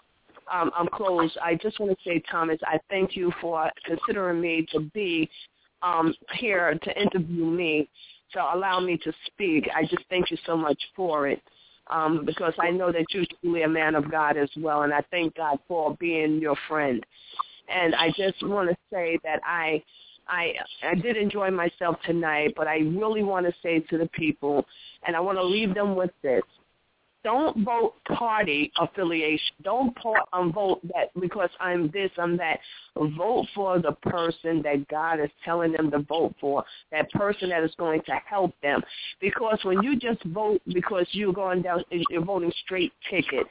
um, 0.51 0.71
I'm 0.75 0.87
closed, 0.87 1.37
I 1.43 1.55
just 1.55 1.79
want 1.79 1.91
to 1.91 2.09
say, 2.09 2.21
Thomas, 2.29 2.59
I 2.65 2.79
thank 2.89 3.15
you 3.15 3.31
for 3.41 3.69
considering 3.85 4.41
me 4.41 4.65
to 4.71 4.79
be 4.79 5.29
um, 5.81 6.13
here 6.33 6.77
to 6.83 7.01
interview 7.01 7.45
me, 7.45 7.89
to 8.33 8.39
allow 8.39 8.79
me 8.79 8.97
to 8.97 9.13
speak. 9.27 9.67
I 9.75 9.83
just 9.83 10.03
thank 10.09 10.31
you 10.31 10.37
so 10.45 10.55
much 10.55 10.79
for 10.95 11.27
it. 11.27 11.41
Um, 11.87 12.25
because 12.25 12.53
I 12.59 12.71
know 12.71 12.91
that 12.91 13.05
you're 13.11 13.25
truly 13.41 13.61
a 13.61 13.67
man 13.67 13.93
of 13.93 14.09
God 14.09 14.37
as 14.37 14.49
well, 14.57 14.81
and 14.81 14.93
I 14.93 15.03
thank 15.11 15.35
God 15.35 15.59
for 15.67 15.95
being 15.99 16.39
your 16.39 16.55
friend. 16.67 17.05
And 17.69 17.93
I 17.93 18.09
just 18.09 18.41
want 18.41 18.69
to 18.69 18.77
say 18.91 19.19
that 19.23 19.39
I 19.45 19.83
I 20.27 20.53
I 20.83 20.95
did 20.95 21.17
enjoy 21.17 21.51
myself 21.51 21.97
tonight, 22.05 22.53
but 22.55 22.67
I 22.67 22.77
really 22.79 23.23
want 23.23 23.45
to 23.45 23.53
say 23.61 23.79
to 23.79 23.97
the 23.97 24.07
people, 24.07 24.65
and 25.05 25.15
I 25.15 25.19
want 25.19 25.37
to 25.37 25.43
leave 25.43 25.73
them 25.73 25.95
with 25.95 26.11
this: 26.21 26.43
don't 27.25 27.65
vote 27.65 27.95
party 28.15 28.71
affiliation. 28.79 29.55
Don't 29.63 29.97
um, 30.31 30.53
vote 30.53 30.79
that 30.93 31.09
because 31.19 31.49
I'm 31.59 31.89
this, 31.89 32.11
I'm 32.19 32.37
that. 32.37 32.59
Vote 32.95 33.47
for 33.55 33.79
the 33.79 33.93
person 33.93 34.61
that 34.61 34.87
God 34.89 35.19
is 35.19 35.31
telling 35.43 35.71
them 35.71 35.89
to 35.89 35.99
vote 35.99 36.35
for. 36.39 36.63
That 36.91 37.09
person 37.11 37.49
that 37.49 37.63
is 37.63 37.73
going 37.79 38.01
to 38.05 38.11
help 38.29 38.53
them. 38.61 38.79
Because 39.19 39.57
when 39.63 39.81
you 39.81 39.97
just 39.97 40.23
vote 40.25 40.61
because 40.67 41.07
you're 41.13 41.33
going 41.33 41.63
down, 41.63 41.83
you're 41.89 42.23
voting 42.23 42.53
straight 42.63 42.93
ticket 43.09 43.47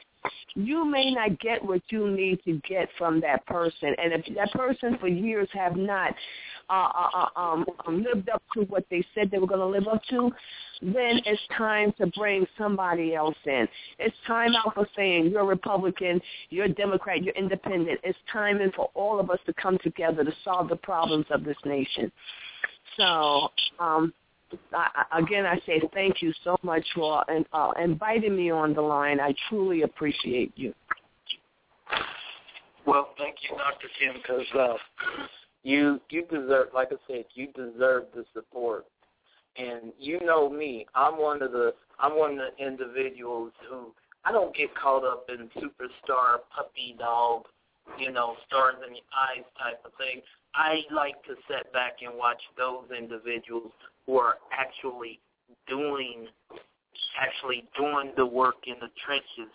you 0.55 0.85
may 0.85 1.11
not 1.11 1.39
get 1.39 1.63
what 1.63 1.81
you 1.89 2.09
need 2.09 2.43
to 2.45 2.61
get 2.67 2.89
from 2.97 3.19
that 3.21 3.45
person. 3.45 3.95
And 3.97 4.13
if 4.13 4.35
that 4.35 4.51
person 4.51 4.97
for 4.99 5.07
years 5.07 5.49
have 5.53 5.75
not 5.75 6.13
uh, 6.69 6.89
uh, 6.95 7.09
uh, 7.13 7.39
um, 7.39 7.65
um, 7.85 8.03
lived 8.03 8.29
up 8.29 8.41
to 8.55 8.61
what 8.63 8.85
they 8.89 9.03
said 9.13 9.29
they 9.29 9.37
were 9.37 9.47
going 9.47 9.59
to 9.59 9.65
live 9.65 9.87
up 9.87 10.01
to, 10.09 10.31
then 10.81 11.21
it's 11.25 11.41
time 11.57 11.93
to 11.99 12.07
bring 12.07 12.45
somebody 12.57 13.13
else 13.13 13.35
in. 13.45 13.67
It's 13.99 14.15
time 14.25 14.55
out 14.55 14.73
for 14.73 14.87
saying 14.95 15.29
you're 15.31 15.45
Republican, 15.45 16.19
you're 16.49 16.67
Democrat, 16.67 17.23
you're 17.23 17.35
independent. 17.35 17.99
It's 18.03 18.17
time 18.31 18.61
in 18.61 18.71
for 18.71 18.89
all 18.93 19.19
of 19.19 19.29
us 19.29 19.39
to 19.45 19.53
come 19.53 19.77
together 19.83 20.23
to 20.23 20.33
solve 20.43 20.69
the 20.69 20.75
problems 20.75 21.25
of 21.29 21.43
this 21.43 21.57
nation. 21.65 22.11
So, 22.97 23.49
um, 23.79 24.13
I, 24.73 25.05
again, 25.19 25.45
I 25.45 25.59
say 25.65 25.81
thank 25.93 26.21
you 26.21 26.31
so 26.43 26.57
much 26.63 26.85
for 26.93 27.23
uh, 27.53 27.71
inviting 27.81 28.35
me 28.35 28.51
on 28.51 28.73
the 28.73 28.81
line. 28.81 29.19
I 29.19 29.33
truly 29.49 29.81
appreciate 29.81 30.51
you. 30.55 30.73
Well, 32.85 33.09
thank 33.17 33.37
you, 33.41 33.57
Dr. 33.57 33.87
Kim, 33.99 34.21
because 34.21 34.45
uh, 34.57 34.75
you 35.63 35.99
you 36.09 36.25
deserve, 36.29 36.67
like 36.73 36.89
I 36.91 36.97
said, 37.07 37.25
you 37.33 37.47
deserve 37.47 38.05
the 38.13 38.25
support. 38.33 38.85
And 39.57 39.93
you 39.97 40.19
know 40.23 40.49
me, 40.49 40.85
I'm 40.93 41.19
one 41.19 41.41
of 41.41 41.51
the 41.51 41.73
I'm 41.99 42.17
one 42.17 42.33
of 42.33 42.37
the 42.37 42.65
individuals 42.65 43.51
who 43.69 43.93
I 44.23 44.31
don't 44.31 44.55
get 44.55 44.75
caught 44.75 45.03
up 45.03 45.29
in 45.29 45.49
superstar 45.61 46.39
puppy 46.55 46.95
dog, 46.99 47.45
you 47.97 48.11
know, 48.11 48.35
stars 48.47 48.75
in 48.85 48.93
the 48.93 48.99
eyes 49.15 49.45
type 49.57 49.81
of 49.85 49.91
thing. 49.97 50.21
I 50.55 50.81
like 50.93 51.21
to 51.25 51.35
sit 51.47 51.71
back 51.73 51.97
and 52.01 52.17
watch 52.17 52.41
those 52.57 52.85
individuals 52.97 53.71
who 54.05 54.17
are 54.17 54.35
actually 54.51 55.19
doing 55.67 56.27
actually 57.19 57.65
doing 57.77 58.11
the 58.15 58.25
work 58.25 58.55
in 58.67 58.75
the 58.79 58.87
trenches, 59.05 59.51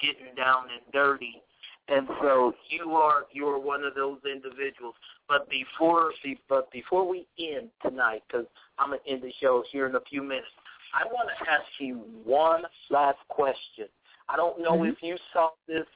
getting 0.00 0.34
down 0.34 0.64
and 0.72 0.92
dirty. 0.92 1.42
And 1.88 2.08
so 2.22 2.54
you 2.70 2.92
are 2.92 3.26
you 3.32 3.46
are 3.48 3.58
one 3.58 3.84
of 3.84 3.94
those 3.94 4.18
individuals. 4.24 4.94
But 5.28 5.48
before 5.50 6.12
but 6.48 6.70
before 6.72 7.08
we 7.08 7.26
end 7.38 7.68
tonight, 7.82 8.22
because 8.26 8.46
I'm 8.78 8.90
gonna 8.90 9.00
end 9.06 9.22
the 9.22 9.32
show 9.40 9.62
here 9.70 9.86
in 9.86 9.94
a 9.94 10.00
few 10.08 10.22
minutes, 10.22 10.46
I 10.94 11.04
want 11.06 11.28
to 11.28 11.50
ask 11.50 11.66
you 11.78 12.00
one 12.24 12.62
last 12.90 13.18
question. 13.28 13.86
I 14.28 14.36
don't 14.36 14.60
know 14.60 14.78
mm-hmm. 14.78 14.92
if 14.92 15.02
you 15.02 15.16
saw 15.32 15.50
this 15.66 15.86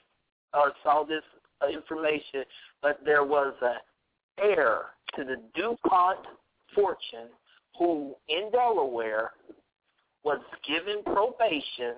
or 0.53 0.73
saw 0.83 1.05
this 1.05 1.23
information, 1.73 2.45
but 2.83 3.01
there 3.05 3.25
was 3.25 3.55
a 3.63 3.77
heir 4.43 4.87
to 5.17 5.25
the 5.25 5.37
DuPont 5.55 6.19
fortune 6.75 7.29
who 7.79 8.15
in 8.29 8.51
Delaware 8.53 9.33
was 10.25 10.41
given 10.67 11.03
probation 11.05 11.97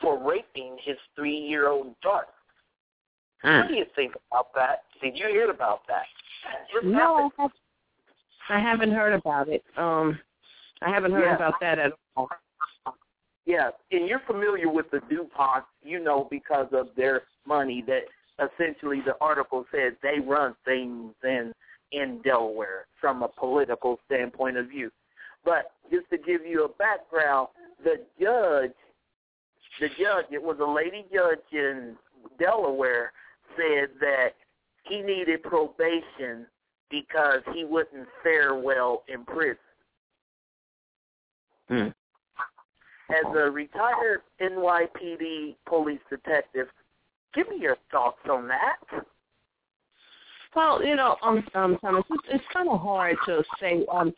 for 0.00 0.18
raping 0.22 0.76
his 0.82 0.96
three-year-old 1.14 1.94
daughter. 2.00 2.26
What 3.42 3.68
do 3.68 3.74
you 3.74 3.86
think 3.96 4.12
about 4.30 4.48
that? 4.54 4.84
Did 5.02 5.16
you 5.16 5.28
hear 5.28 5.50
about 5.50 5.80
that? 5.88 6.04
no, 6.84 7.30
I, 7.38 7.42
have, 7.42 7.50
I 8.50 8.58
haven't 8.60 8.92
heard 8.92 9.14
about 9.14 9.48
it. 9.48 9.64
Um, 9.76 10.18
I 10.82 10.90
haven't 10.90 11.12
heard 11.12 11.24
yeah. 11.24 11.36
about 11.36 11.54
that 11.60 11.78
at 11.78 11.92
all. 12.16 12.28
Yeah, 13.46 13.70
and 13.90 14.06
you're 14.06 14.22
familiar 14.26 14.70
with 14.70 14.90
the 14.90 15.00
DuPont, 15.08 15.64
you 15.82 16.02
know, 16.02 16.28
because 16.30 16.68
of 16.72 16.88
their 16.96 17.22
money 17.46 17.82
that 17.86 18.02
essentially 18.40 19.00
the 19.04 19.14
article 19.20 19.64
said 19.70 19.96
they 20.02 20.20
run 20.20 20.54
things 20.64 21.12
in 21.24 21.52
in 21.92 22.20
Delaware 22.22 22.86
from 23.00 23.22
a 23.22 23.28
political 23.28 23.98
standpoint 24.06 24.56
of 24.56 24.68
view. 24.68 24.90
But 25.44 25.72
just 25.90 26.08
to 26.10 26.18
give 26.18 26.46
you 26.46 26.64
a 26.64 26.68
background, 26.68 27.48
the 27.82 27.96
judge 28.20 28.72
the 29.80 29.88
judge, 29.88 30.26
it 30.30 30.42
was 30.42 30.58
a 30.60 30.70
lady 30.70 31.04
judge 31.12 31.38
in 31.52 31.96
Delaware, 32.38 33.12
said 33.56 33.90
that 34.00 34.30
he 34.84 35.00
needed 35.00 35.42
probation 35.42 36.46
because 36.90 37.40
he 37.54 37.64
wouldn't 37.64 38.08
fare 38.22 38.54
well 38.54 39.04
in 39.08 39.24
prison. 39.24 39.56
Hmm. 41.68 41.88
As 43.10 43.34
a 43.36 43.50
retired 43.50 44.22
NYPD 44.40 45.56
police 45.66 46.00
detective, 46.08 46.68
give 47.34 47.48
me 47.48 47.58
your 47.60 47.76
thoughts 47.90 48.18
on 48.30 48.48
that. 48.48 48.76
Well, 50.54 50.84
you 50.84 50.96
know, 50.96 51.16
um, 51.22 51.44
um 51.54 51.78
Thomas, 51.80 52.04
it's, 52.10 52.24
it's 52.28 52.44
kind 52.52 52.68
of 52.68 52.80
hard 52.80 53.16
to 53.26 53.42
say. 53.60 53.84
Um, 53.92 54.12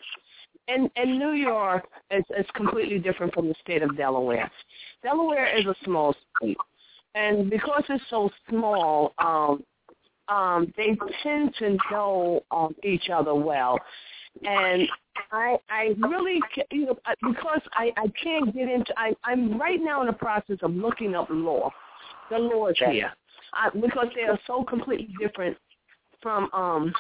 in 0.69 0.91
in 0.97 1.19
New 1.19 1.33
York, 1.33 1.85
it's 2.11 2.29
it's 2.31 2.51
completely 2.53 2.99
different 2.99 3.35
from 3.35 3.49
the 3.49 3.55
state 3.61 3.83
of 3.83 3.97
Delaware. 3.97 4.51
Delaware 5.03 5.57
is 5.59 5.67
a 5.67 5.75
small 5.85 6.15
state, 6.37 6.57
and 7.15 7.51
because 7.51 7.83
it's 7.89 8.05
so 8.09 8.31
small, 8.49 9.13
um, 9.19 9.63
um, 10.29 10.73
they 10.77 10.97
tend 11.23 11.55
to 11.59 11.77
know 11.91 12.43
um, 12.51 12.75
each 12.83 13.11
other 13.13 13.35
well. 13.35 13.79
And 14.45 14.89
I 15.33 15.57
I 15.69 15.95
really 15.99 16.41
you 16.71 16.87
know 16.87 16.99
because 17.23 17.61
I 17.75 17.93
I 17.97 18.07
can't 18.23 18.55
get 18.55 18.69
into 18.69 18.95
I 18.97 19.15
I'm 19.25 19.59
right 19.59 19.81
now 19.83 20.01
in 20.01 20.07
the 20.07 20.13
process 20.13 20.59
of 20.63 20.73
looking 20.73 21.15
up 21.15 21.27
law, 21.31 21.71
the 22.33 22.39
laws 22.39 22.75
here, 22.79 23.13
I, 23.55 23.71
because 23.71 24.09
they 24.15 24.23
are 24.23 24.39
so 24.47 24.65
completely 24.65 25.15
different 25.21 25.57
from 26.21 26.49
um 26.53 26.93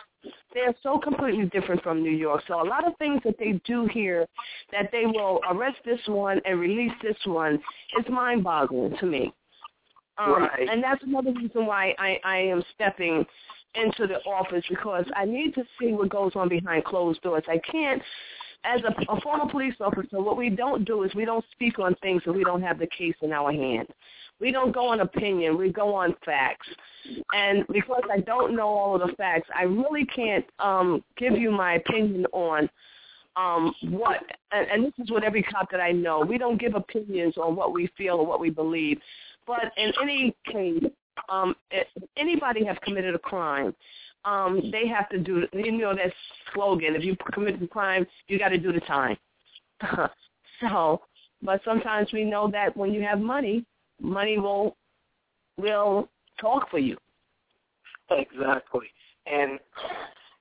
they're 0.55 0.75
so 0.83 0.99
completely 0.99 1.47
different 1.47 1.83
from 1.83 2.03
New 2.03 2.13
York. 2.13 2.43
So 2.47 2.63
a 2.63 2.69
lot 2.69 2.87
of 2.87 2.97
things 2.99 3.21
that 3.25 3.37
they 3.39 3.61
do 3.65 3.89
here 3.93 4.27
that 4.71 4.91
they 4.93 5.07
will 5.07 5.41
arrest 5.51 5.79
this 5.85 6.01
one 6.07 6.41
and 6.45 6.61
release 6.61 6.93
this 7.03 7.17
one 7.25 7.55
is 7.99 8.05
mind 8.09 8.45
boggling 8.45 8.97
to 8.99 9.07
me. 9.07 9.33
Um 10.19 10.43
Right. 10.43 10.69
and 10.69 10.83
that's 10.83 11.03
another 11.03 11.33
reason 11.33 11.67
why 11.67 11.95
I, 11.99 12.21
I 12.25 12.37
am 12.39 12.63
stepping 12.75 13.25
into 13.75 14.07
the 14.07 14.19
office 14.27 14.65
because 14.69 15.07
I 15.17 15.25
need 15.25 15.55
to 15.55 15.65
see 15.81 15.93
what 15.93 16.11
goes 16.11 16.33
on 16.35 16.49
behind 16.49 16.85
closed 16.85 17.23
doors. 17.23 17.45
I 17.49 17.59
can't 17.59 18.03
as 18.65 18.81
a, 18.83 19.13
a 19.13 19.21
former 19.21 19.51
police 19.51 19.75
officer, 19.81 20.21
what 20.21 20.37
we 20.37 20.49
don't 20.49 20.85
do 20.85 21.03
is 21.03 21.15
we 21.15 21.25
don't 21.25 21.45
speak 21.53 21.79
on 21.79 21.95
things 21.97 22.23
that 22.25 22.33
we 22.33 22.45
don't 22.45 22.63
have 22.63 22.79
the 22.79 22.87
case 22.87 23.15
in 23.23 23.33
our 23.33 23.53
hand. 23.53 23.89
We 24.43 24.51
don't 24.51 24.73
go 24.73 24.89
on 24.89 25.01
opinion. 25.01 25.57
We 25.57 25.71
go 25.71 25.95
on 25.95 26.17
facts. 26.25 26.67
And 27.33 27.65
because 27.69 28.03
I 28.13 28.19
don't 28.19 28.57
know 28.57 28.67
all 28.67 29.01
of 29.01 29.09
the 29.09 29.15
facts, 29.15 29.49
I 29.55 29.63
really 29.63 30.05
can't 30.05 30.45
um, 30.59 31.05
give 31.17 31.35
you 31.35 31.53
my 31.53 31.75
opinion 31.75 32.27
on 32.33 32.69
um, 33.37 33.73
what. 33.83 34.19
And, 34.51 34.69
and 34.69 34.85
this 34.85 34.93
is 34.99 35.13
what 35.13 35.23
every 35.23 35.45
cop 35.45 35.71
that 35.71 35.81
I 35.81 35.93
know. 35.93 36.21
We 36.21 36.39
don't 36.39 36.61
give 36.61 36.75
opinions 36.75 37.37
on 37.37 37.55
what 37.55 37.73
we 37.73 37.89
feel 37.97 38.17
or 38.17 38.27
what 38.27 38.41
we 38.41 38.51
believe. 38.51 38.99
But 39.47 39.73
in 39.77 39.93
any 40.03 40.35
case, 40.51 40.83
um, 41.29 41.55
if 41.71 41.87
anybody 42.17 42.65
have 42.65 42.81
committed 42.81 43.15
a 43.15 43.21
crime, 43.21 43.73
um, 44.25 44.61
they 44.73 44.89
have 44.89 45.09
to 45.11 45.19
do. 45.19 45.47
You 45.53 45.71
know 45.71 45.95
that 45.95 46.13
slogan: 46.53 46.97
if 46.97 47.05
you 47.05 47.17
commit 47.33 47.63
a 47.63 47.67
crime, 47.69 48.05
you 48.27 48.41
got 48.41 48.49
to 48.49 48.59
do 48.59 48.73
the 48.73 48.81
time. 48.81 49.17
so, 50.61 51.01
but 51.43 51.61
sometimes 51.65 52.09
we 52.13 52.25
know 52.25 52.51
that 52.51 52.77
when 52.77 52.93
you 52.93 53.03
have 53.03 53.21
money, 53.21 53.65
money 54.03 54.39
will 54.39 54.77
will 55.57 56.09
talk 56.41 56.69
for 56.71 56.79
you. 56.79 56.97
Exactly. 58.11 58.87
And 59.27 59.59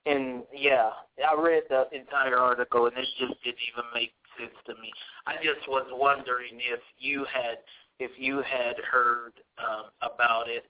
and 0.05 0.43
yeah, 0.53 0.89
I 1.29 1.39
read 1.39 1.63
the 1.69 1.85
entire 1.93 2.37
article 2.37 2.87
and 2.87 2.97
it 2.97 3.07
just 3.19 3.41
didn't 3.43 3.61
even 3.71 3.85
make 3.93 4.13
sense 4.39 4.55
to 4.65 4.73
me. 4.81 4.91
I 5.27 5.35
just 5.35 5.67
was 5.67 5.85
wondering 5.91 6.57
if 6.57 6.81
you 6.97 7.25
had 7.31 7.57
if 7.99 8.11
you 8.17 8.37
had 8.41 8.75
heard 8.89 9.33
um, 9.59 9.91
about 10.01 10.49
it. 10.49 10.65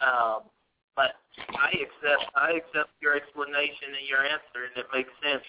Um, 0.00 0.50
but 0.96 1.14
I 1.38 1.70
accept 1.70 2.30
I 2.34 2.50
accept 2.52 2.90
your 3.00 3.14
explanation 3.16 3.94
and 3.98 4.08
your 4.08 4.24
answer 4.24 4.66
and 4.66 4.76
it 4.76 4.86
makes 4.92 5.10
sense. 5.22 5.42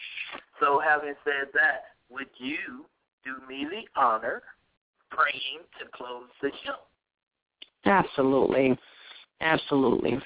So 0.59 0.79
having 0.79 1.15
said 1.23 1.49
that, 1.53 1.97
would 2.09 2.29
you 2.37 2.85
do 3.23 3.35
me 3.49 3.65
the 3.65 3.99
honor 3.99 4.43
praying 5.15 5.63
to 5.79 5.85
close 5.93 6.27
the 6.41 6.51
show? 6.65 6.75
Absolutely. 7.85 8.77
Absolutely. 9.41 10.19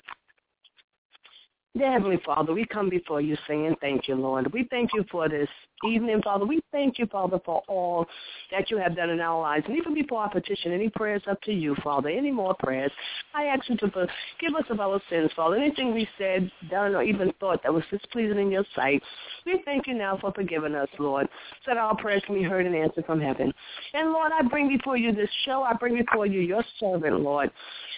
Dear 1.78 1.91
Heavenly 1.91 2.20
Father, 2.26 2.53
we 2.53 2.66
come 2.66 2.90
before 2.90 3.22
you 3.22 3.38
saying 3.48 3.76
thank 3.80 4.07
you, 4.07 4.16
Lord. 4.16 4.52
We 4.53 4.68
thank 4.72 4.91
you 4.94 5.06
for 5.11 5.30
this 5.30 5.49
evening, 5.86 6.22
Father. 6.24 6.46
We 6.46 6.62
thank 6.72 7.00
you, 7.00 7.06
Father, 7.08 7.40
for 7.46 7.62
all 7.68 8.06
that 8.52 8.70
you 8.70 8.78
have 8.78 8.96
done 8.96 9.10
in 9.10 9.20
our 9.20 9.42
lives. 9.42 9.66
And 9.68 9.78
even 9.78 9.94
before 9.94 10.24
I 10.24 10.32
petition 10.32 10.72
any 10.72 10.90
prayers 10.90 11.22
up 11.30 11.42
to 11.44 11.52
you, 11.52 11.76
Father, 11.84 12.10
any 12.10 12.32
more 12.32 12.56
prayers, 12.56 12.92
I 13.34 13.46
ask 13.46 13.70
you 13.70 13.78
to 13.78 13.88
forgive 13.90 14.56
us 14.58 14.66
of 14.70 14.80
our 14.80 15.02
sins, 15.10 15.32
Father. 15.36 15.56
Anything 15.56 15.94
we 15.94 16.08
said, 16.18 16.52
done, 16.70 16.96
or 16.96 17.04
even 17.04 17.32
thought 17.40 17.64
that 17.64 17.74
was 17.74 17.84
displeasing 17.92 18.40
in 18.40 18.52
your 18.52 18.66
sight, 18.76 19.02
we 19.46 19.62
thank 19.66 19.88
you 19.88 19.94
now 19.94 20.18
for 20.20 20.32
forgiving 20.34 20.76
us, 20.76 20.90
Lord, 20.98 21.28
so 21.66 21.72
that 21.72 21.78
our 21.78 21.96
prayers 21.96 22.24
can 22.26 22.36
be 22.36 22.44
heard 22.44 22.66
and 22.66 22.76
answered 22.76 23.06
from 23.06 23.22
heaven. 23.22 23.54
And, 23.94 24.12
Lord, 24.12 24.32
I 24.32 24.42
bring 24.44 24.68
before 24.70 24.98
you 24.98 25.14
this 25.14 25.30
show. 25.46 25.64
I 25.64 25.74
bring 25.74 25.98
before 25.98 26.26
you 26.26 26.42
your 26.42 26.64
servant, 26.80 27.22
Lord. 27.22 27.52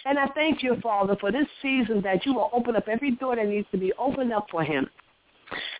And 0.04 0.18
I 0.18 0.26
thank 0.34 0.62
you, 0.62 0.76
Father, 0.82 1.16
for 1.20 1.30
this 1.30 1.46
season 1.60 2.00
that 2.02 2.26
you 2.26 2.34
will 2.34 2.50
open 2.52 2.76
up 2.76 2.88
every 2.88 3.12
door 3.12 3.36
that 3.36 3.46
needs 3.46 3.66
to 3.72 3.78
be 3.78 3.92
opened 3.98 4.32
up 4.32 4.46
for 4.50 4.64
him 4.64 4.88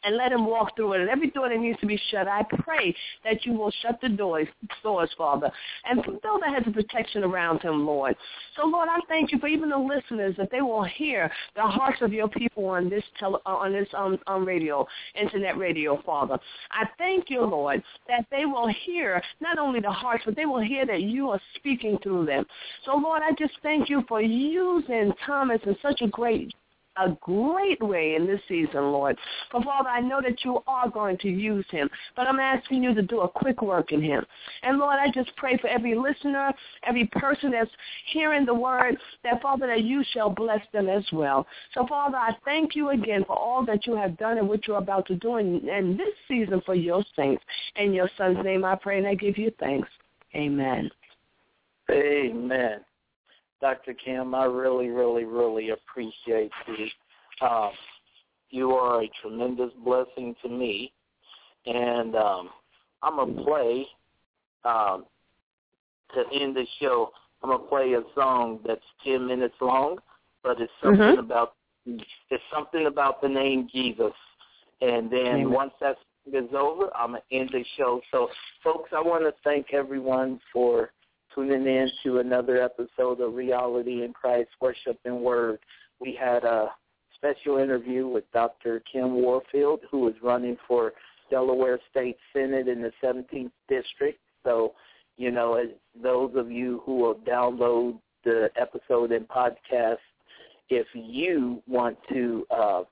and 0.05 0.17
let 0.17 0.33
him 0.33 0.47
walk 0.47 0.77
through 0.77 0.95
it. 0.95 1.01
And 1.01 1.11
every 1.11 1.31
door 1.31 1.49
that 1.49 1.59
needs 1.59 1.79
to 1.81 1.87
be 1.87 2.01
shut, 2.11 2.29
I 2.29 2.43
pray 2.65 2.95
that 3.25 3.45
you 3.45 3.53
will 3.53 3.73
shut 3.83 3.99
the 4.01 4.09
doors, 4.09 4.49
doors, 4.83 5.11
Father, 5.17 5.51
and 5.85 6.03
build 6.23 6.43
a 6.47 6.51
hedge 6.51 6.67
of 6.67 6.75
protection 6.75 7.25
around 7.25 7.61
him, 7.63 7.87
Lord. 7.87 8.17
So, 8.57 8.67
Lord, 8.67 8.89
I 8.91 8.99
thank 9.09 9.33
you 9.33 9.39
for 9.39 9.47
even 9.47 9.71
the 9.71 9.79
listeners 9.79 10.35
that 10.39 10.51
they 10.51 10.61
will 10.61 10.85
hear 10.85 11.31
the 11.57 11.63
hearts 11.63 12.03
of 12.03 12.13
your 12.13 12.29
people 12.29 12.67
on 12.67 12.89
this 12.89 13.05
tele, 13.19 13.39
uh, 13.47 13.51
on 13.51 13.73
this 13.73 13.89
um, 13.97 14.19
um 14.27 14.45
radio, 14.45 14.87
internet 15.21 15.57
radio, 15.57 16.01
Father. 16.05 16.39
I 16.71 16.87
thank 16.99 17.31
you, 17.31 17.43
Lord, 17.43 17.83
that 18.09 18.27
they 18.31 18.45
will 18.45 18.69
hear 18.85 19.23
not 19.41 19.59
only 19.59 19.81
the 19.81 19.91
hearts, 19.91 20.25
but 20.25 20.37
they 20.37 20.47
will 20.47 20.61
hear 20.61 20.87
that 20.87 21.03
you 21.03 21.31
are 21.31 21.41
speaking 21.57 21.99
through 22.03 22.27
them. 22.27 22.45
So, 22.85 22.97
Lord, 22.97 23.23
I 23.25 23.33
just 23.39 23.55
thank 23.63 23.89
you 23.89 24.05
for 24.09 24.21
using 24.21 25.13
Thomas 25.27 25.61
in 25.65 25.77
such 25.83 26.01
a 26.03 26.09
great 26.09 26.53
a 26.97 27.11
great 27.21 27.81
way 27.83 28.15
in 28.15 28.27
this 28.27 28.41
season, 28.49 28.93
Lord. 28.93 29.17
But 29.51 29.65
Father, 29.65 29.89
I 29.89 30.01
know 30.01 30.21
that 30.21 30.45
you 30.45 30.63
are 30.67 30.91
going 30.91 31.19
to 31.19 31.29
use 31.29 31.65
him, 31.71 31.89
but 32.17 32.27
I'm 32.27 32.41
asking 32.41 32.83
you 32.83 32.95
to 32.95 33.03
do 33.03 33.21
a 33.21 33.29
quick 33.29 33.63
work 33.63 33.93
in 33.93 34.03
him. 34.03 34.25
And 34.63 34.79
Lord, 34.79 34.97
I 34.99 35.11
just 35.11 35.35
pray 35.37 35.57
for 35.59 35.69
every 35.69 35.95
listener, 35.95 36.53
every 36.87 37.07
person 37.13 37.53
that's 37.53 37.71
hearing 38.13 38.45
the 38.45 38.55
word, 38.55 38.97
that 39.25 39.41
Father, 39.41 39.67
that 39.67 39.85
you 39.85 40.05
shall 40.13 40.31
bless 40.31 40.61
them 40.73 40.89
as 40.89 41.05
well. 41.13 41.47
So 41.75 41.87
Father, 41.87 42.17
I 42.17 42.33
thank 42.45 42.75
you 42.75 42.91
again 42.91 43.25
for 43.27 43.39
all 43.39 43.65
that 43.67 43.87
you 43.87 43.97
have 43.97 44.19
done 44.19 44.39
and 44.39 44.49
what 44.49 44.67
you're 44.67 44.79
about 44.79 45.07
to 45.07 45.17
do 45.17 45.37
in, 45.37 45.69
in 45.69 45.97
this 45.97 46.15
season 46.29 46.61
for 46.67 46.75
your 46.75 47.03
saints. 47.17 47.43
In 47.77 47.93
your 47.93 48.11
son's 48.19 48.45
name 48.45 48.65
I 48.65 48.75
pray 48.75 48.99
and 48.99 49.07
I 49.07 49.15
give 49.15 49.39
you 49.39 49.53
thanks. 49.59 49.89
Amen. 50.35 50.91
Amen. 51.91 52.81
Dr. 53.63 53.95
Kim, 53.95 54.35
I 54.35 54.45
really, 54.45 54.89
really, 54.89 55.25
really 55.25 55.71
appreciate 55.71 56.51
you. 56.67 57.47
Um, 57.47 57.71
you 58.51 58.73
are 58.73 59.03
a 59.03 59.11
tremendous 59.23 59.71
blessing 59.85 60.35
to 60.43 60.49
me, 60.49 60.93
and 61.65 62.17
um, 62.17 62.51
I'm 63.03 63.17
gonna 63.17 63.45
play 63.45 63.87
um, 64.65 65.07
to 66.13 66.25
end 66.35 66.57
the 66.57 66.67
show. 66.81 67.13
I'm 67.43 67.51
gonna 67.51 67.63
play 67.63 67.95
a 67.95 68.03
song 68.17 68.59
that's 68.67 68.83
ten 69.05 69.27
minutes 69.27 69.55
long, 69.61 69.99
but 70.43 70.61
it's 70.61 70.73
something 70.83 71.17
Mhm. 71.17 71.19
about 71.19 71.55
it's 71.87 72.45
something 72.53 72.87
about 72.87 73.23
the 73.23 73.29
name 73.29 73.69
Jesus. 73.69 74.13
And 74.81 75.09
then 75.09 75.41
Amen. 75.41 75.51
once 75.51 75.73
that 75.81 75.99
is 76.33 76.53
over, 76.53 76.91
I'm 76.97 77.13
gonna 77.13 77.23
end 77.31 77.51
the 77.51 77.65
show. 77.77 78.01
So, 78.11 78.29
folks, 78.63 78.91
I 78.93 79.01
want 79.01 79.23
to 79.23 79.33
thank 79.45 79.73
everyone 79.73 80.41
for 80.53 80.93
tuning 81.35 81.67
in 81.67 81.91
to 82.03 82.19
another 82.19 82.63
episode 82.63 83.21
of 83.21 83.35
Reality 83.35 84.05
in 84.05 84.13
Christ 84.13 84.51
Worship 84.61 84.99
and 85.05 85.21
Word. 85.21 85.59
We 86.01 86.17
had 86.19 86.45
a 86.45 86.69
special 87.17 87.59
interview 87.59 88.09
with 88.09 88.25
Dr. 88.33 88.83
Kim 88.91 89.15
Warfield, 89.15 89.81
who 89.91 90.09
is 90.09 90.15
running 90.23 90.57
for 90.67 90.93
Delaware 91.31 91.79
State 91.91 92.17
Senate 92.33 92.69
in 92.69 92.83
the 92.83 92.93
17th 93.03 93.51
District. 93.69 94.19
So, 94.45 94.75
you 95.17 95.31
know, 95.31 95.55
as 95.55 95.69
those 96.03 96.33
of 96.35 96.51
you 96.51 96.83
who 96.85 96.97
will 96.97 97.15
download 97.15 97.99
the 98.25 98.51
episode 98.61 99.13
and 99.13 99.27
podcast, 99.29 99.99
if 100.69 100.87
you 100.95 101.63
want 101.67 101.97
to 102.11 102.47
uh, 102.51 102.83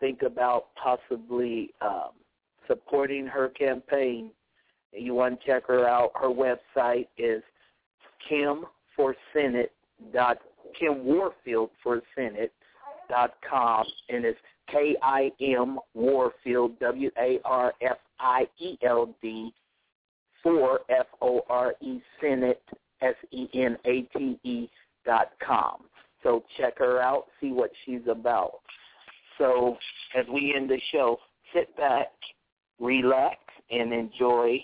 think 0.00 0.22
about 0.22 0.66
possibly 0.82 1.70
um, 1.80 2.10
supporting 2.66 3.26
her 3.26 3.48
campaign, 3.48 4.30
you 4.92 5.14
want 5.14 5.40
to 5.40 5.46
check 5.46 5.66
her 5.66 5.88
out. 5.88 6.12
Her 6.14 6.28
website 6.28 7.08
is 7.16 7.42
Kim 8.28 8.64
for 8.96 9.14
Senate 9.32 9.72
dot 10.12 10.38
Kim 10.78 11.04
Warfield 11.04 11.70
for 11.82 12.02
Senate 12.14 12.52
dot 13.08 13.34
com 13.48 13.84
and 14.08 14.24
it's 14.24 14.38
K 14.70 14.96
I 15.02 15.30
M 15.40 15.78
Warfield 15.94 16.78
W 16.78 17.10
A 17.18 17.40
R 17.44 17.72
F 17.82 17.98
I 18.20 18.46
E 18.58 18.76
L 18.82 19.14
D 19.22 19.52
for 20.42 20.80
F 20.88 21.06
O 21.20 21.42
R 21.48 21.74
E 21.80 22.00
Senate 22.20 22.62
S-E-N-A-T-E 23.00 24.70
dot 25.04 25.30
com. 25.44 25.84
So 26.22 26.44
check 26.56 26.78
her 26.78 27.00
out, 27.00 27.26
see 27.40 27.52
what 27.52 27.70
she's 27.84 28.06
about. 28.10 28.54
So 29.38 29.76
as 30.18 30.26
we 30.32 30.54
end 30.56 30.68
the 30.68 30.80
show, 30.92 31.18
sit 31.54 31.74
back, 31.76 32.08
relax, 32.80 33.36
and 33.70 33.92
enjoy 33.92 34.58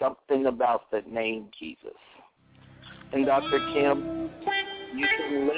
something 0.00 0.46
about 0.46 0.90
the 0.90 1.02
name 1.10 1.48
Jesus. 1.58 1.90
And 3.14 3.26
Dr. 3.26 3.58
Kim, 3.74 4.30
you 4.96 5.06
can. 5.18 5.50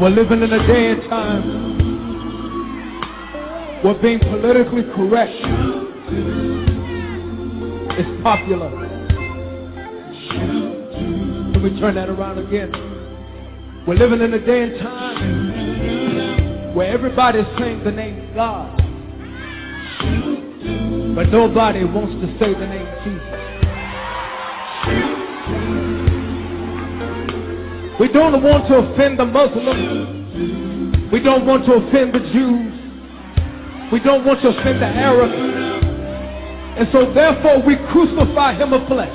We're 0.00 0.10
living 0.10 0.42
in 0.42 0.52
a 0.52 0.66
day 0.66 0.90
and 0.90 1.02
time 1.08 1.44
We're 3.84 4.02
being 4.02 4.18
politically 4.18 4.82
correct 4.96 5.30
It's 7.98 8.22
popular. 8.24 8.70
Let 11.52 11.62
me 11.62 11.78
turn 11.78 11.94
that 11.94 12.08
around 12.08 12.38
again. 12.38 12.72
We're 13.86 13.94
living 13.94 14.22
in 14.22 14.34
a 14.34 14.40
day 14.44 14.62
and 14.64 14.78
time 14.80 15.62
where 16.74 16.88
everybody's 16.88 17.46
saying 17.58 17.84
the 17.84 17.92
name 17.92 18.28
of 18.28 18.34
God, 18.34 18.80
but 21.14 21.28
nobody 21.28 21.84
wants 21.84 22.14
to 22.20 22.26
say 22.38 22.54
the 22.54 22.66
name 22.66 22.86
Jesus. 23.04 23.42
We 28.00 28.08
don't 28.08 28.42
want 28.42 28.66
to 28.68 28.76
offend 28.78 29.18
the 29.18 29.26
Muslims. 29.26 31.12
We 31.12 31.20
don't 31.20 31.46
want 31.46 31.66
to 31.66 31.74
offend 31.74 32.14
the 32.14 32.20
Jews. 32.32 32.72
We 33.92 34.00
don't 34.00 34.24
want 34.24 34.40
to 34.42 34.48
offend 34.48 34.80
the 34.80 34.86
Arabs. 34.86 35.34
And 36.78 36.88
so 36.90 37.12
therefore 37.12 37.62
we 37.66 37.76
crucify 37.92 38.54
him 38.54 38.72
of 38.72 38.88
flesh. 38.88 39.12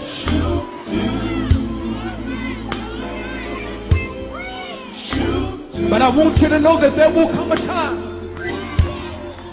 But 5.89 6.01
I 6.01 6.09
want 6.09 6.37
you 6.39 6.49
to 6.49 6.59
know 6.59 6.79
that 6.79 6.95
there 6.95 7.09
will 7.11 7.29
come 7.29 7.51
a 7.51 7.55
time 7.55 8.07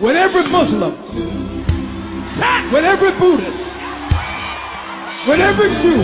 when 0.02 0.16
every 0.16 0.46
Muslim, 0.50 1.43
when 2.72 2.84
every 2.84 3.12
Buddhist, 3.18 3.62
when 5.28 5.40
every 5.40 5.70
Jew 5.82 6.02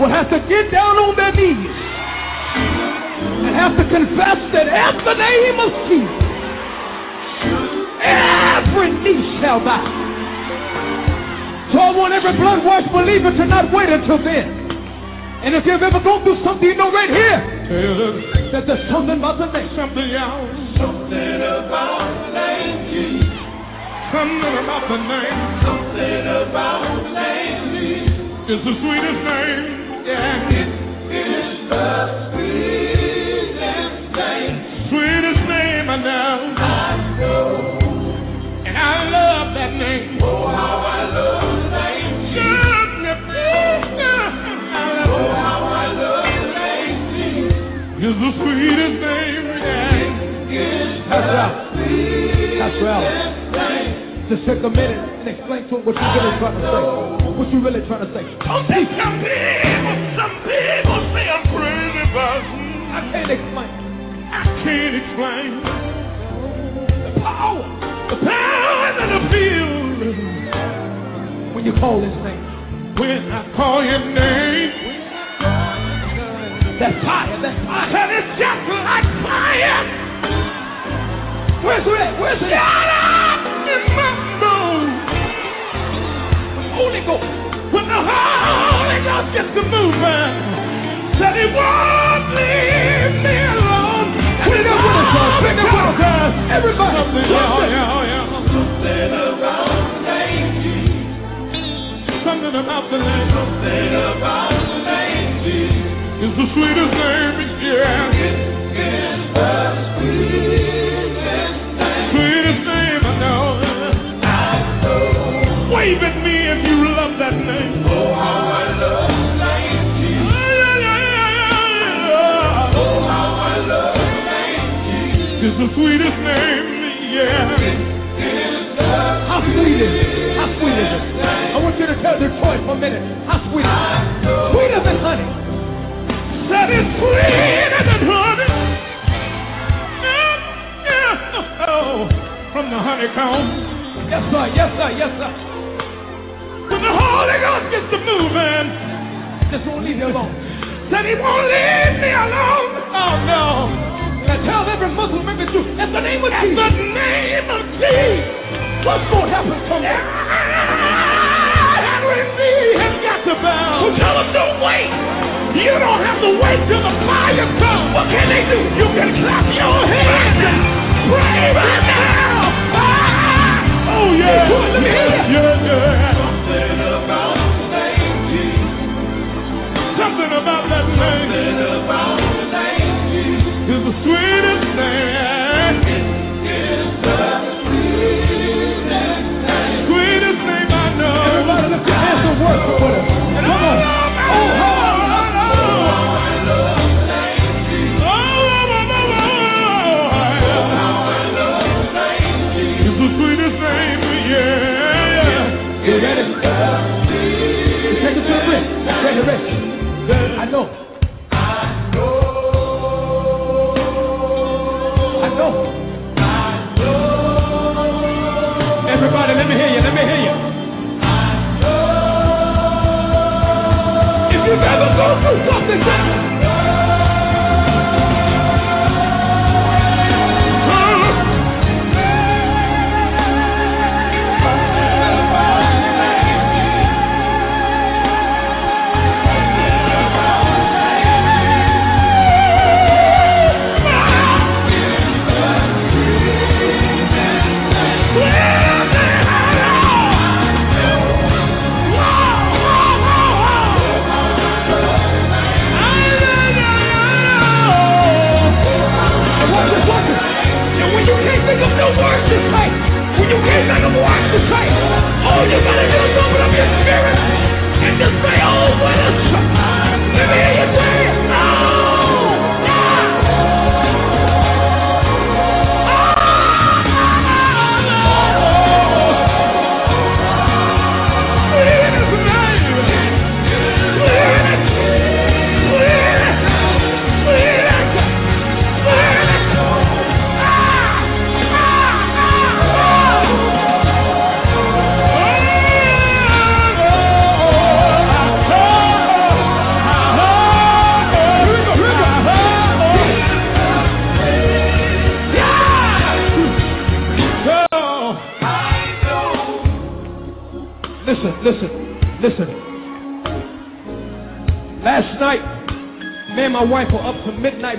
will 0.00 0.10
have 0.10 0.28
to 0.30 0.38
get 0.48 0.70
down 0.70 0.98
on 0.98 1.14
their 1.16 1.32
knees 1.32 1.70
and 3.46 3.54
have 3.54 3.76
to 3.76 3.84
confess 3.88 4.38
that 4.52 4.66
at 4.66 5.04
the 5.04 5.14
name 5.14 5.60
of 5.60 5.70
Jesus, 5.86 6.24
every 8.02 8.90
knee 9.00 9.40
shall 9.40 9.60
bow. 9.60 9.86
So 11.72 11.78
I 11.78 11.90
want 11.96 12.12
every 12.12 12.36
blood-washed 12.36 12.92
believer 12.92 13.30
to 13.30 13.46
not 13.46 13.72
wait 13.72 13.88
until 13.88 14.18
then. 14.22 14.62
And 15.44 15.54
if 15.54 15.66
you've 15.66 15.82
ever 15.82 16.00
gone 16.00 16.24
through 16.24 16.42
something, 16.44 16.68
you 16.68 16.74
know 16.74 16.90
right 16.90 17.10
here 17.10 18.50
that 18.52 18.66
there's 18.66 18.90
something 18.90 19.18
about 19.18 19.38
the 19.38 19.46
name. 19.52 19.68
Something 19.76 20.10
else. 20.14 20.50
Something 20.78 21.42
about 21.42 21.98
the 21.98 22.04
name 22.06 22.13
Jesus. 22.13 22.13
Something 24.14 24.54
about 24.62 24.86
the 24.86 24.94
name. 24.94 25.38
Something 25.66 26.22
about 26.46 26.86
the 27.02 27.10
name 27.18 27.74
Jesus. 27.74 28.14
It's 28.46 28.62
the 28.62 28.74
sweetest 28.78 29.20
name. 29.26 30.06
Yeah. 30.06 30.54
It 30.54 30.70
is 31.10 31.66
the 31.66 32.30
sweetest 32.30 34.14
name. 34.14 34.54
Sweetest 34.86 35.42
name 35.50 35.90
I 35.90 35.98
know. 35.98 36.54
I 36.54 37.18
know. 37.18 37.58
And 38.64 38.78
I 38.78 39.02
love 39.10 39.50
that 39.58 39.72
name. 39.74 40.22
Oh, 40.22 40.46
how 40.46 40.78
I 40.78 41.10
love 41.10 41.42
the 41.58 41.74
name. 41.74 42.30
Jesus. 42.30 42.94
Oh, 45.10 45.34
how 45.34 45.58
I 45.66 45.90
love 45.90 46.22
the 46.22 46.54
name 46.54 47.18
Jesus. 47.18 47.58
It's 47.98 48.14
the 48.14 48.30
sweetest 48.30 48.94
name. 49.02 49.58
Yeah. 50.54 51.02
That's 51.10 51.26
right. 51.34 51.66
That's 52.60 52.78
right. 52.80 53.93
Just 54.28 54.46
take 54.46 54.62
a 54.64 54.70
minute 54.70 54.96
and 55.20 55.28
explain 55.28 55.68
to 55.68 55.76
him 55.76 55.84
what 55.84 55.94
you're 55.94 56.14
really 56.16 56.38
trying 56.40 56.56
to 56.56 56.64
say. 56.64 56.80
What 57.36 57.48
you 57.52 57.60
really 57.60 57.84
trying 57.86 58.08
to 58.08 58.12
say. 58.16 58.24
Don't 58.40 58.64
some 58.64 59.20
people, 59.20 59.94
some 60.16 60.34
people 60.48 60.96
say 61.12 61.28
I'm 61.28 61.44
crazy, 61.52 62.08
but 62.08 62.40
I 62.40 63.04
can't 63.12 63.30
explain. 63.36 63.68
I 64.32 64.42
can't 64.64 64.96
explain 64.96 65.60
the 67.04 67.12
power, 67.20 67.68
the 68.08 68.16
power 68.24 68.96
that 68.96 69.12
I 69.12 69.20
feel 69.28 69.68
When 71.54 71.64
you 71.66 71.72
call 71.76 72.00
his 72.00 72.16
name. 72.24 72.96
when 72.96 73.28
I 73.30 73.44
call 73.54 73.84
your 73.84 73.98
name. 74.08 74.72
That 76.80 76.96
fire, 77.04 77.40
that 77.42 77.56
fire. 77.66 78.08
It's 78.08 78.40
just 78.40 78.72
like 78.72 79.04
fire. 79.20 79.84
Where's 81.62 81.86
it? 81.86 82.20
Where's 82.20 82.40
it 82.42 83.03
Holy 86.74 87.00
Ghost. 87.06 87.24
When 87.72 87.86
the 87.86 88.00
Holy 88.02 88.98
Ghost 89.06 89.28
gets 89.34 89.50
to 89.54 89.62
moving, 89.62 90.30
said 91.18 91.34
he 91.38 91.46
won't 91.54 92.24
leave 92.34 93.14
me 93.22 93.36
alone. 93.54 94.08
Bring 94.46 94.64
that 94.66 94.78
with 94.82 94.98
us, 94.98 95.08
y'all. 95.14 95.42
With 95.42 95.58
us. 95.58 96.34
Everybody. 96.50 97.30
Yeah, 97.30 97.70
yeah. 98.10 98.33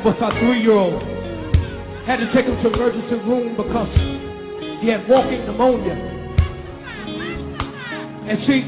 With 0.06 0.22
our 0.22 0.32
three-year-old. 0.40 1.02
Had 2.06 2.18
to 2.22 2.32
take 2.32 2.46
him 2.46 2.62
to 2.62 2.70
emergency 2.70 3.16
room 3.26 3.58
because 3.58 3.90
he 4.80 4.88
had 4.94 5.10
walking 5.10 5.42
pneumonia. 5.50 5.98
And 8.30 8.38
see, 8.46 8.62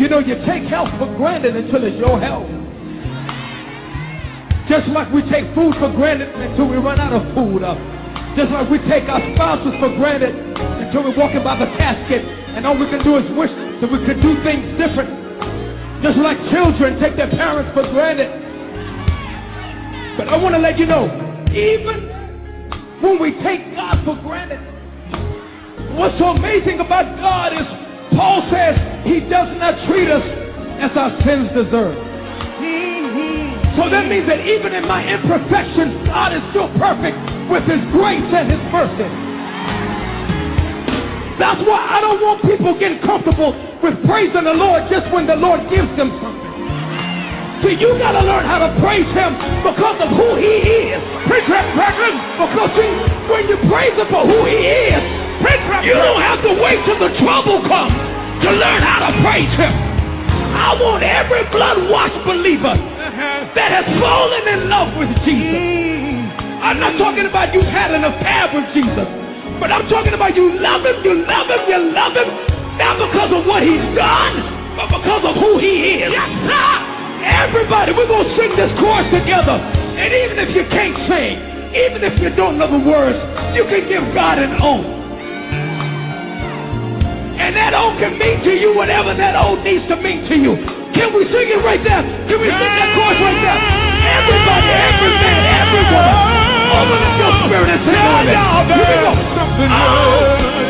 you 0.00 0.08
know, 0.08 0.18
you 0.18 0.34
take 0.48 0.64
health 0.64 0.88
for 0.96 1.12
granted 1.20 1.56
until 1.56 1.84
it's 1.84 1.96
your 2.00 2.18
health. 2.18 2.48
Just 4.68 4.88
like 4.88 5.12
we 5.12 5.20
take 5.28 5.44
food 5.54 5.76
for 5.76 5.92
granted 5.92 6.28
until 6.34 6.68
we 6.68 6.76
run 6.76 7.00
out 7.00 7.12
of 7.12 7.22
food. 7.36 7.62
Uh, 7.62 7.76
just 8.36 8.50
like 8.52 8.68
we 8.70 8.78
take 8.88 9.04
our 9.08 9.20
spouses 9.34 9.72
for 9.80 9.92
granted 9.96 10.32
until 10.32 11.04
we're 11.04 11.16
walking 11.16 11.44
by 11.44 11.58
the 11.58 11.66
casket 11.76 12.24
and 12.24 12.66
all 12.66 12.76
we 12.76 12.88
can 12.88 13.04
do 13.04 13.16
is 13.16 13.24
wish 13.36 13.50
that 13.80 13.90
we 13.92 13.98
could 14.04 14.20
do 14.22 14.40
things 14.44 14.64
different. 14.80 15.08
Just 16.02 16.16
like 16.18 16.38
children 16.48 17.00
take 17.00 17.16
their 17.16 17.30
parents 17.30 17.72
for 17.74 17.82
granted. 17.92 18.37
I 20.28 20.36
want 20.36 20.54
to 20.54 20.60
let 20.60 20.78
you 20.78 20.86
know, 20.86 21.08
even 21.52 23.00
when 23.00 23.18
we 23.18 23.32
take 23.42 23.74
God 23.74 24.04
for 24.04 24.14
granted, 24.20 24.60
what's 25.96 26.18
so 26.18 26.36
amazing 26.36 26.80
about 26.80 27.16
God 27.16 27.52
is 27.52 27.66
Paul 28.12 28.42
says 28.50 28.76
he 29.04 29.20
does 29.20 29.48
not 29.56 29.78
treat 29.86 30.10
us 30.10 30.24
as 30.82 30.90
our 30.96 31.16
sins 31.24 31.48
deserve. 31.54 31.96
So 33.78 33.88
that 33.88 34.10
means 34.10 34.26
that 34.26 34.42
even 34.42 34.74
in 34.74 34.86
my 34.86 35.06
imperfections, 35.06 36.04
God 36.10 36.34
is 36.34 36.42
still 36.50 36.68
perfect 36.76 37.16
with 37.48 37.62
his 37.64 37.78
grace 37.94 38.26
and 38.26 38.50
his 38.50 38.60
mercy. 38.74 39.08
That's 41.38 41.62
why 41.62 41.78
I 41.78 42.00
don't 42.02 42.20
want 42.20 42.42
people 42.42 42.76
getting 42.78 42.98
comfortable 43.06 43.54
with 43.80 43.94
praising 44.04 44.44
the 44.44 44.58
Lord 44.58 44.90
just 44.90 45.06
when 45.14 45.26
the 45.26 45.36
Lord 45.36 45.62
gives 45.70 45.88
them 45.96 46.10
something. 46.20 46.37
See, 47.58 47.74
you 47.74 47.90
got 47.98 48.14
to 48.14 48.22
learn 48.22 48.46
how 48.46 48.62
to 48.62 48.70
praise 48.78 49.08
him 49.18 49.34
because 49.66 49.98
of 49.98 50.14
who 50.14 50.38
he 50.38 50.94
is. 50.94 51.00
Preacher, 51.26 51.58
brethren. 51.74 52.14
Because 52.38 52.70
see, 52.78 52.92
when 53.26 53.50
you 53.50 53.58
praise 53.66 53.98
him 53.98 54.06
for 54.14 54.22
who 54.22 54.46
he 54.46 54.58
is, 54.62 55.02
you 55.82 55.94
don't 55.94 56.22
have 56.22 56.42
to 56.42 56.54
wait 56.62 56.78
till 56.86 56.98
the 57.02 57.10
trouble 57.18 57.62
comes 57.66 57.94
to 58.46 58.50
learn 58.54 58.82
how 58.82 59.10
to 59.10 59.12
praise 59.26 59.50
him. 59.58 59.74
I 60.54 60.74
want 60.78 61.02
every 61.02 61.46
blood-washed 61.50 62.22
believer 62.26 62.74
uh-huh. 62.78 63.54
that 63.54 63.70
has 63.74 63.86
fallen 63.98 64.42
in 64.46 64.70
love 64.70 64.94
with 64.98 65.10
Jesus. 65.26 65.58
Mm. 65.58 66.62
I'm 66.62 66.78
not 66.80 66.98
talking 66.98 67.26
about 67.26 67.54
you 67.54 67.62
had 67.62 67.90
an 67.94 68.02
affair 68.02 68.50
with 68.54 68.66
Jesus, 68.74 69.06
but 69.58 69.70
I'm 69.70 69.86
talking 69.90 70.14
about 70.14 70.34
you 70.34 70.58
love 70.58 70.86
him, 70.86 71.02
you 71.04 71.26
love 71.26 71.46
him, 71.46 71.62
you 71.66 71.78
love 71.94 72.14
him, 72.14 72.28
not 72.78 72.98
because 72.98 73.30
of 73.34 73.46
what 73.46 73.62
he's 73.62 73.86
done, 73.94 74.34
but 74.74 74.90
because 74.94 75.22
of 75.26 75.34
who 75.38 75.58
he 75.58 76.02
is. 76.02 76.10
Yes, 76.10 76.30
sir. 76.46 76.87
Everybody, 77.24 77.92
we're 77.92 78.06
going 78.06 78.28
to 78.28 78.36
sing 78.36 78.54
this 78.54 78.70
chorus 78.78 79.08
together. 79.10 79.58
And 79.58 80.10
even 80.14 80.38
if 80.38 80.54
you 80.54 80.62
can't 80.70 80.94
sing, 81.10 81.42
even 81.74 82.04
if 82.06 82.14
you 82.22 82.30
don't 82.36 82.58
know 82.58 82.70
the 82.70 82.78
words, 82.78 83.18
you 83.56 83.64
can 83.66 83.88
give 83.90 84.04
God 84.14 84.38
an 84.38 84.54
oath. 84.62 84.86
And 87.38 87.54
that 87.54 87.74
oath 87.74 87.98
can 87.98 88.18
mean 88.18 88.42
to 88.44 88.52
you 88.54 88.74
whatever 88.74 89.14
that 89.14 89.34
oath 89.34 89.62
needs 89.64 89.86
to 89.88 89.96
mean 89.96 90.28
to 90.30 90.36
you. 90.36 90.54
Can 90.94 91.14
we 91.14 91.26
sing 91.30 91.48
it 91.50 91.62
right 91.62 91.82
there? 91.82 92.02
Can 92.02 92.38
we 92.38 92.48
sing 92.50 92.72
that 92.78 92.90
chorus 92.94 93.18
right 93.18 93.40
there? 93.42 93.58
Everybody, 93.58 94.68
every 94.68 95.12
man, 95.18 95.42
every 95.58 95.84
woman, 95.90 96.16
open 96.78 96.98
up 97.02 97.14
your 97.18 97.32
spirit 97.46 97.68
and 97.74 97.82
sing 97.82 97.94
it. 97.94 98.38
Here 98.70 98.86
we 98.86 98.96
go. 99.02 99.12
Oh. 99.70 100.67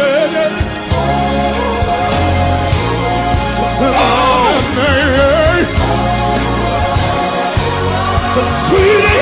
The 8.70 9.17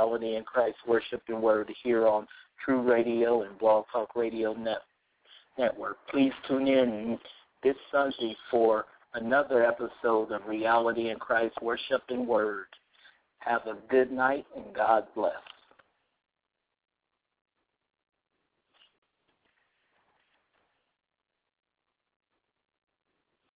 Reality 0.00 0.36
in 0.36 0.44
Christ 0.44 0.78
Worship 0.88 1.22
and 1.28 1.42
Word 1.42 1.70
here 1.82 2.08
on 2.08 2.26
True 2.64 2.80
Radio 2.80 3.42
and 3.42 3.58
Blog 3.58 3.84
Talk 3.92 4.16
Radio 4.16 4.54
Net- 4.54 4.82
Network. 5.58 5.98
Please 6.10 6.32
tune 6.48 6.66
in 6.68 7.18
this 7.62 7.76
Sunday 7.92 8.34
for 8.50 8.86
another 9.12 9.62
episode 9.62 10.32
of 10.32 10.46
Reality 10.46 11.10
in 11.10 11.18
Christ 11.18 11.54
Worship 11.60 12.02
and 12.08 12.26
Word. 12.26 12.64
Have 13.40 13.66
a 13.66 13.76
good 13.90 14.10
night 14.10 14.46
and 14.56 14.74
God 14.74 15.04
bless. 15.14 15.34